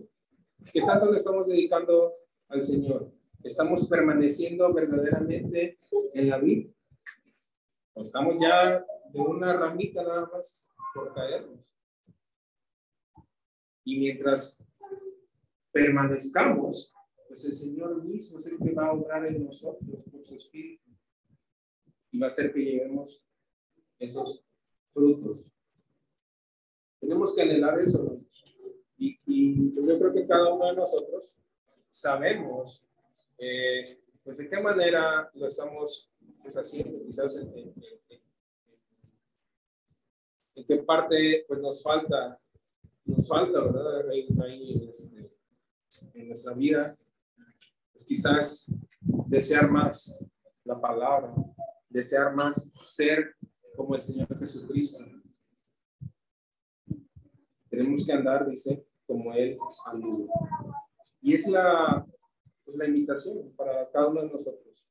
¿Qué 0.72 0.80
tanto 0.80 1.10
le 1.10 1.16
estamos 1.16 1.46
dedicando 1.48 2.14
al 2.48 2.62
Señor? 2.62 3.10
¿Estamos 3.42 3.88
permaneciendo 3.88 4.72
verdaderamente 4.72 5.78
en 6.14 6.30
la 6.30 6.38
vida? 6.38 6.70
¿O 7.94 8.02
estamos 8.04 8.36
ya 8.40 8.84
de 9.12 9.20
una 9.20 9.54
ramita 9.54 10.04
nada 10.04 10.30
más 10.32 10.68
por 10.94 11.12
caernos? 11.12 11.74
Y 13.82 13.98
mientras 13.98 14.56
permanezcamos, 15.72 16.94
pues 17.26 17.44
el 17.44 17.52
Señor 17.52 18.04
mismo 18.04 18.38
es 18.38 18.46
el 18.46 18.58
que 18.58 18.72
va 18.72 18.86
a 18.86 18.92
obrar 18.92 19.26
en 19.26 19.44
nosotros 19.44 20.04
por 20.08 20.24
su 20.24 20.36
Espíritu 20.36 20.93
y 22.14 22.18
va 22.20 22.26
a 22.26 22.28
hacer 22.28 22.52
que 22.52 22.62
llevemos 22.62 23.26
esos 23.98 24.46
frutos. 24.92 25.44
Tenemos 27.00 27.34
que 27.34 27.42
anhelar 27.42 27.76
eso. 27.80 28.20
Y, 28.96 29.18
y 29.26 29.72
yo 29.72 29.98
creo 29.98 30.12
que 30.12 30.24
cada 30.24 30.54
uno 30.54 30.64
de 30.68 30.76
nosotros 30.76 31.40
sabemos 31.90 32.86
eh, 33.36 34.00
pues 34.22 34.38
de 34.38 34.48
qué 34.48 34.60
manera 34.60 35.28
lo 35.34 35.48
estamos 35.48 36.12
pues, 36.40 36.56
haciendo, 36.56 37.04
quizás 37.04 37.36
en, 37.36 37.52
en, 40.54 40.64
qué 40.66 40.76
parte 40.78 41.44
pues 41.48 41.60
nos 41.60 41.82
falta, 41.82 42.40
nos 43.04 43.26
falta, 43.26 43.60
¿verdad? 43.60 44.08
Ahí, 44.08 44.88
este, 44.88 45.32
en 46.14 46.28
nuestra 46.28 46.54
vida, 46.54 46.96
pues 47.92 48.06
quizás 48.06 48.70
desear 49.26 49.68
más 49.68 50.16
la 50.62 50.80
palabra, 50.80 51.34
desear 51.94 52.34
más 52.34 52.70
ser 52.82 53.36
como 53.76 53.94
el 53.94 54.00
Señor 54.00 54.38
Jesucristo. 54.38 55.04
Tenemos 57.70 58.04
que 58.04 58.12
andar, 58.12 58.48
dice, 58.48 58.84
como 59.06 59.32
Él. 59.32 59.56
Y 61.22 61.34
es 61.34 61.48
la, 61.48 62.04
pues, 62.64 62.76
la 62.76 62.86
invitación 62.86 63.52
para 63.56 63.88
cada 63.90 64.08
uno 64.08 64.22
de 64.22 64.28
nosotros, 64.28 64.88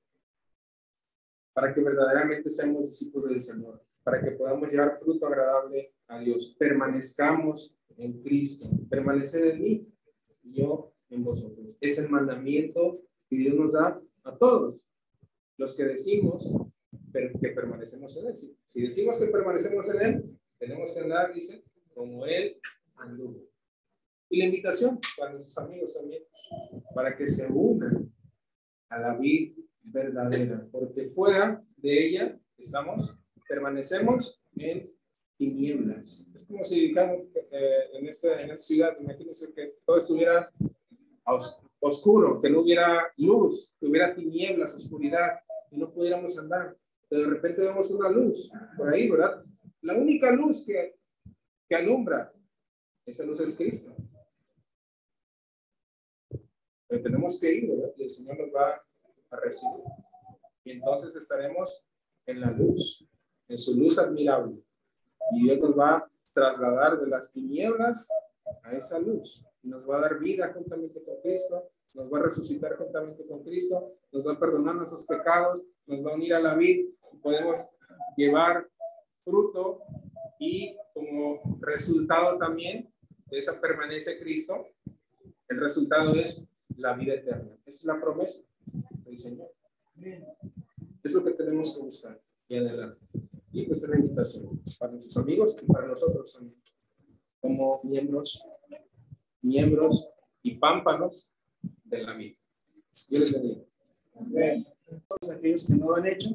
para 1.54 1.74
que 1.74 1.82
verdaderamente 1.82 2.50
seamos 2.50 2.90
discípulos 2.90 3.30
del 3.30 3.42
Señor, 3.42 3.84
para 4.02 4.22
que 4.24 4.32
podamos 4.32 4.72
llevar 4.72 4.98
fruto 5.00 5.28
agradable 5.28 5.94
a 6.08 6.20
Dios, 6.20 6.56
permanezcamos 6.58 7.78
en 7.98 8.22
Cristo, 8.24 8.70
permanecer 8.90 9.54
en 9.54 9.62
mí 9.62 9.88
y 10.44 10.54
yo 10.54 10.94
en 11.10 11.24
vosotros. 11.24 11.78
Es 11.82 12.00
el 12.00 12.10
mandamiento 12.10 13.02
que 13.30 13.38
Dios 13.38 13.56
nos 13.56 13.74
da 13.74 14.02
a 14.24 14.38
todos 14.38 14.90
los 15.58 15.76
que 15.76 15.84
decimos 15.84 16.54
que 17.14 17.50
permanecemos 17.50 18.18
en 18.18 18.28
Él. 18.28 18.34
Si, 18.66 18.82
decimos 18.82 19.20
que 19.20 19.28
permanecemos 19.28 19.88
en 19.90 20.02
Él, 20.02 20.40
tenemos 20.58 20.94
que 20.94 21.02
andar, 21.02 21.34
dice, 21.34 21.64
como 21.94 22.26
Él 22.26 22.60
anduvo. 22.96 23.48
Y 24.30 24.40
la 24.40 24.46
invitación 24.46 25.00
para 25.18 25.34
nuestros 25.34 25.58
amigos 25.60 25.94
también, 25.94 26.24
para 26.94 27.16
que 27.16 27.28
se 27.28 27.48
unan 27.48 28.12
a 28.90 29.00
la 29.00 29.18
vida 29.18 29.54
verdadera, 29.84 30.68
porque 30.72 31.10
fuera 31.10 31.64
de 31.78 32.06
ella 32.06 32.40
estamos, 32.58 33.16
permanecemos 33.48 34.42
en 34.56 34.92
tinieblas. 35.38 36.30
Es 36.34 36.46
como 36.46 36.64
si 36.66 36.88
digamos, 36.88 37.20
eh, 37.52 37.90
en, 37.94 38.08
esta, 38.08 38.42
en 38.42 38.52
esta 38.52 38.64
ciudad, 38.64 38.98
imagínense 39.00 39.54
que 39.54 39.76
todo 39.86 39.98
estuviera 39.98 40.52
oscuro, 41.80 42.42
que 42.42 42.50
no 42.50 42.62
hubiera 42.62 43.12
luz, 43.18 43.76
que 43.80 43.88
hubiera 43.88 44.16
tinieblas, 44.16 44.74
oscuridad, 44.76 45.40
y 45.70 45.78
no 45.78 45.92
pudiéramos 45.92 46.38
andar. 46.40 46.76
De 47.14 47.28
repente 47.28 47.62
vemos 47.62 47.92
una 47.92 48.10
luz 48.10 48.52
por 48.76 48.92
ahí, 48.92 49.08
¿verdad? 49.08 49.46
La 49.82 49.94
única 49.94 50.32
luz 50.32 50.66
que, 50.66 50.96
que 51.70 51.76
alumbra, 51.76 52.34
esa 53.06 53.24
luz 53.24 53.40
es 53.42 53.56
Cristo. 53.56 53.96
Pero 56.88 57.04
tenemos 57.04 57.40
que 57.40 57.54
ir, 57.54 57.70
¿verdad? 57.70 57.94
Y 57.98 58.04
el 58.04 58.10
Señor 58.10 58.40
nos 58.40 58.50
va 58.50 58.82
a 59.30 59.36
recibir. 59.36 59.84
Y 60.64 60.72
entonces 60.72 61.16
estaremos 61.16 61.86
en 62.26 62.42
la 62.42 62.50
luz, 62.50 63.08
en 63.48 63.60
su 63.60 63.78
luz 63.78 64.00
admirable. 64.00 64.64
Y 65.34 65.44
Dios 65.44 65.60
nos 65.60 65.78
va 65.78 65.98
a 65.98 66.12
trasladar 66.34 67.00
de 67.00 67.06
las 67.06 67.32
tinieblas 67.32 68.08
a 68.64 68.76
esa 68.76 68.98
luz. 68.98 69.46
Y 69.62 69.68
nos 69.68 69.88
va 69.88 70.00
a 70.00 70.02
dar 70.02 70.18
vida 70.18 70.52
juntamente 70.52 71.00
con 71.04 71.22
Cristo, 71.22 71.70
nos 71.94 72.12
va 72.12 72.18
a 72.18 72.24
resucitar 72.24 72.76
juntamente 72.76 73.24
con 73.28 73.44
Cristo, 73.44 73.98
nos 74.12 74.28
va 74.28 74.34
a 74.34 74.40
perdonar 74.40 74.74
nuestros 74.74 75.06
pecados, 75.06 75.64
nos 75.86 76.04
va 76.04 76.12
a 76.12 76.16
unir 76.16 76.34
a 76.34 76.40
la 76.40 76.56
vida 76.56 76.90
podemos 77.24 77.56
llevar 78.18 78.70
fruto 79.24 79.82
y 80.40 80.76
como 80.94 81.58
resultado 81.62 82.38
también 82.38 82.94
de 83.32 83.38
esa 83.38 83.60
permanencia 83.60 84.14
de 84.14 84.20
Cristo, 84.20 84.68
el 85.48 85.60
resultado 85.60 86.14
es 86.16 86.46
la 86.78 86.94
vida 86.94 87.16
eterna. 87.16 87.58
es 87.66 87.84
la 87.86 88.00
promesa 88.00 88.42
del 89.06 89.18
Señor. 89.18 89.52
Es 91.04 91.14
lo 91.14 91.24
que 91.24 91.32
tenemos 91.32 91.76
que 91.76 91.82
buscar 91.82 92.22
y 92.48 92.58
adelante. 92.58 93.00
Y 93.52 93.66
pues 93.66 93.84
es 93.84 93.90
la 93.90 93.98
invitación 93.98 94.62
para 94.80 94.92
nuestros 94.92 95.18
amigos 95.24 95.58
y 95.62 95.72
para 95.72 95.88
nosotros 95.88 96.40
como 97.40 97.82
miembros, 97.84 98.44
miembros 99.42 100.12
y 100.42 100.56
pámpanos 100.56 101.36
de 101.84 102.04
la 102.04 102.16
vida. 102.16 102.38
Dios 103.10 103.20
les 103.20 103.34
bendiga. 103.34 104.74
Todos 105.08 105.32
aquellos 105.32 105.68
que 105.68 105.76
no 105.76 105.88
lo 105.88 105.96
han 105.96 106.08
hecho, 106.08 106.30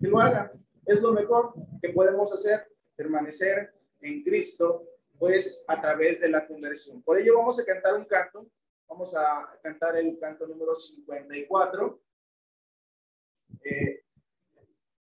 que 0.00 0.08
lo 0.08 0.20
hagan. 0.20 0.52
Es 0.86 1.02
lo 1.02 1.12
mejor 1.12 1.54
que 1.82 1.90
podemos 1.90 2.32
hacer, 2.32 2.68
permanecer 2.96 3.72
en 4.00 4.22
Cristo, 4.22 4.84
pues 5.18 5.64
a 5.66 5.80
través 5.80 6.20
de 6.20 6.28
la 6.28 6.46
conversión. 6.46 7.02
Por 7.02 7.18
ello 7.18 7.36
vamos 7.36 7.60
a 7.60 7.64
cantar 7.64 7.94
un 7.94 8.04
canto 8.04 8.48
Vamos 8.88 9.14
a 9.14 9.58
cantar 9.62 9.98
el 9.98 10.18
canto 10.18 10.46
número 10.46 10.74
54, 10.74 12.00
eh, 13.62 14.02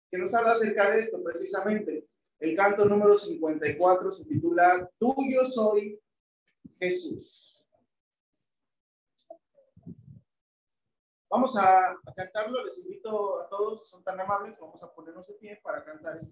que 0.09 0.17
nos 0.19 0.33
habla 0.35 0.51
acerca 0.51 0.91
de 0.91 0.99
esto 0.99 1.21
precisamente. 1.23 2.07
El 2.39 2.55
canto 2.55 2.85
número 2.85 3.15
54 3.15 4.11
se 4.11 4.25
titula 4.25 4.87
Tuyo 4.99 5.43
soy 5.43 5.99
Jesús. 6.79 7.60
Vamos 11.31 11.57
a, 11.57 11.97
cantarlo, 12.13 12.61
les 12.61 12.77
invito 12.83 13.39
a 13.39 13.47
todos, 13.47 13.89
son 13.89 14.03
tan 14.03 14.19
amables, 14.19 14.59
vamos 14.59 14.83
a 14.83 14.93
ponernos 14.93 15.25
de 15.27 15.33
pie 15.35 15.61
para 15.63 15.81
cantar 15.81 16.17
este 16.17 16.29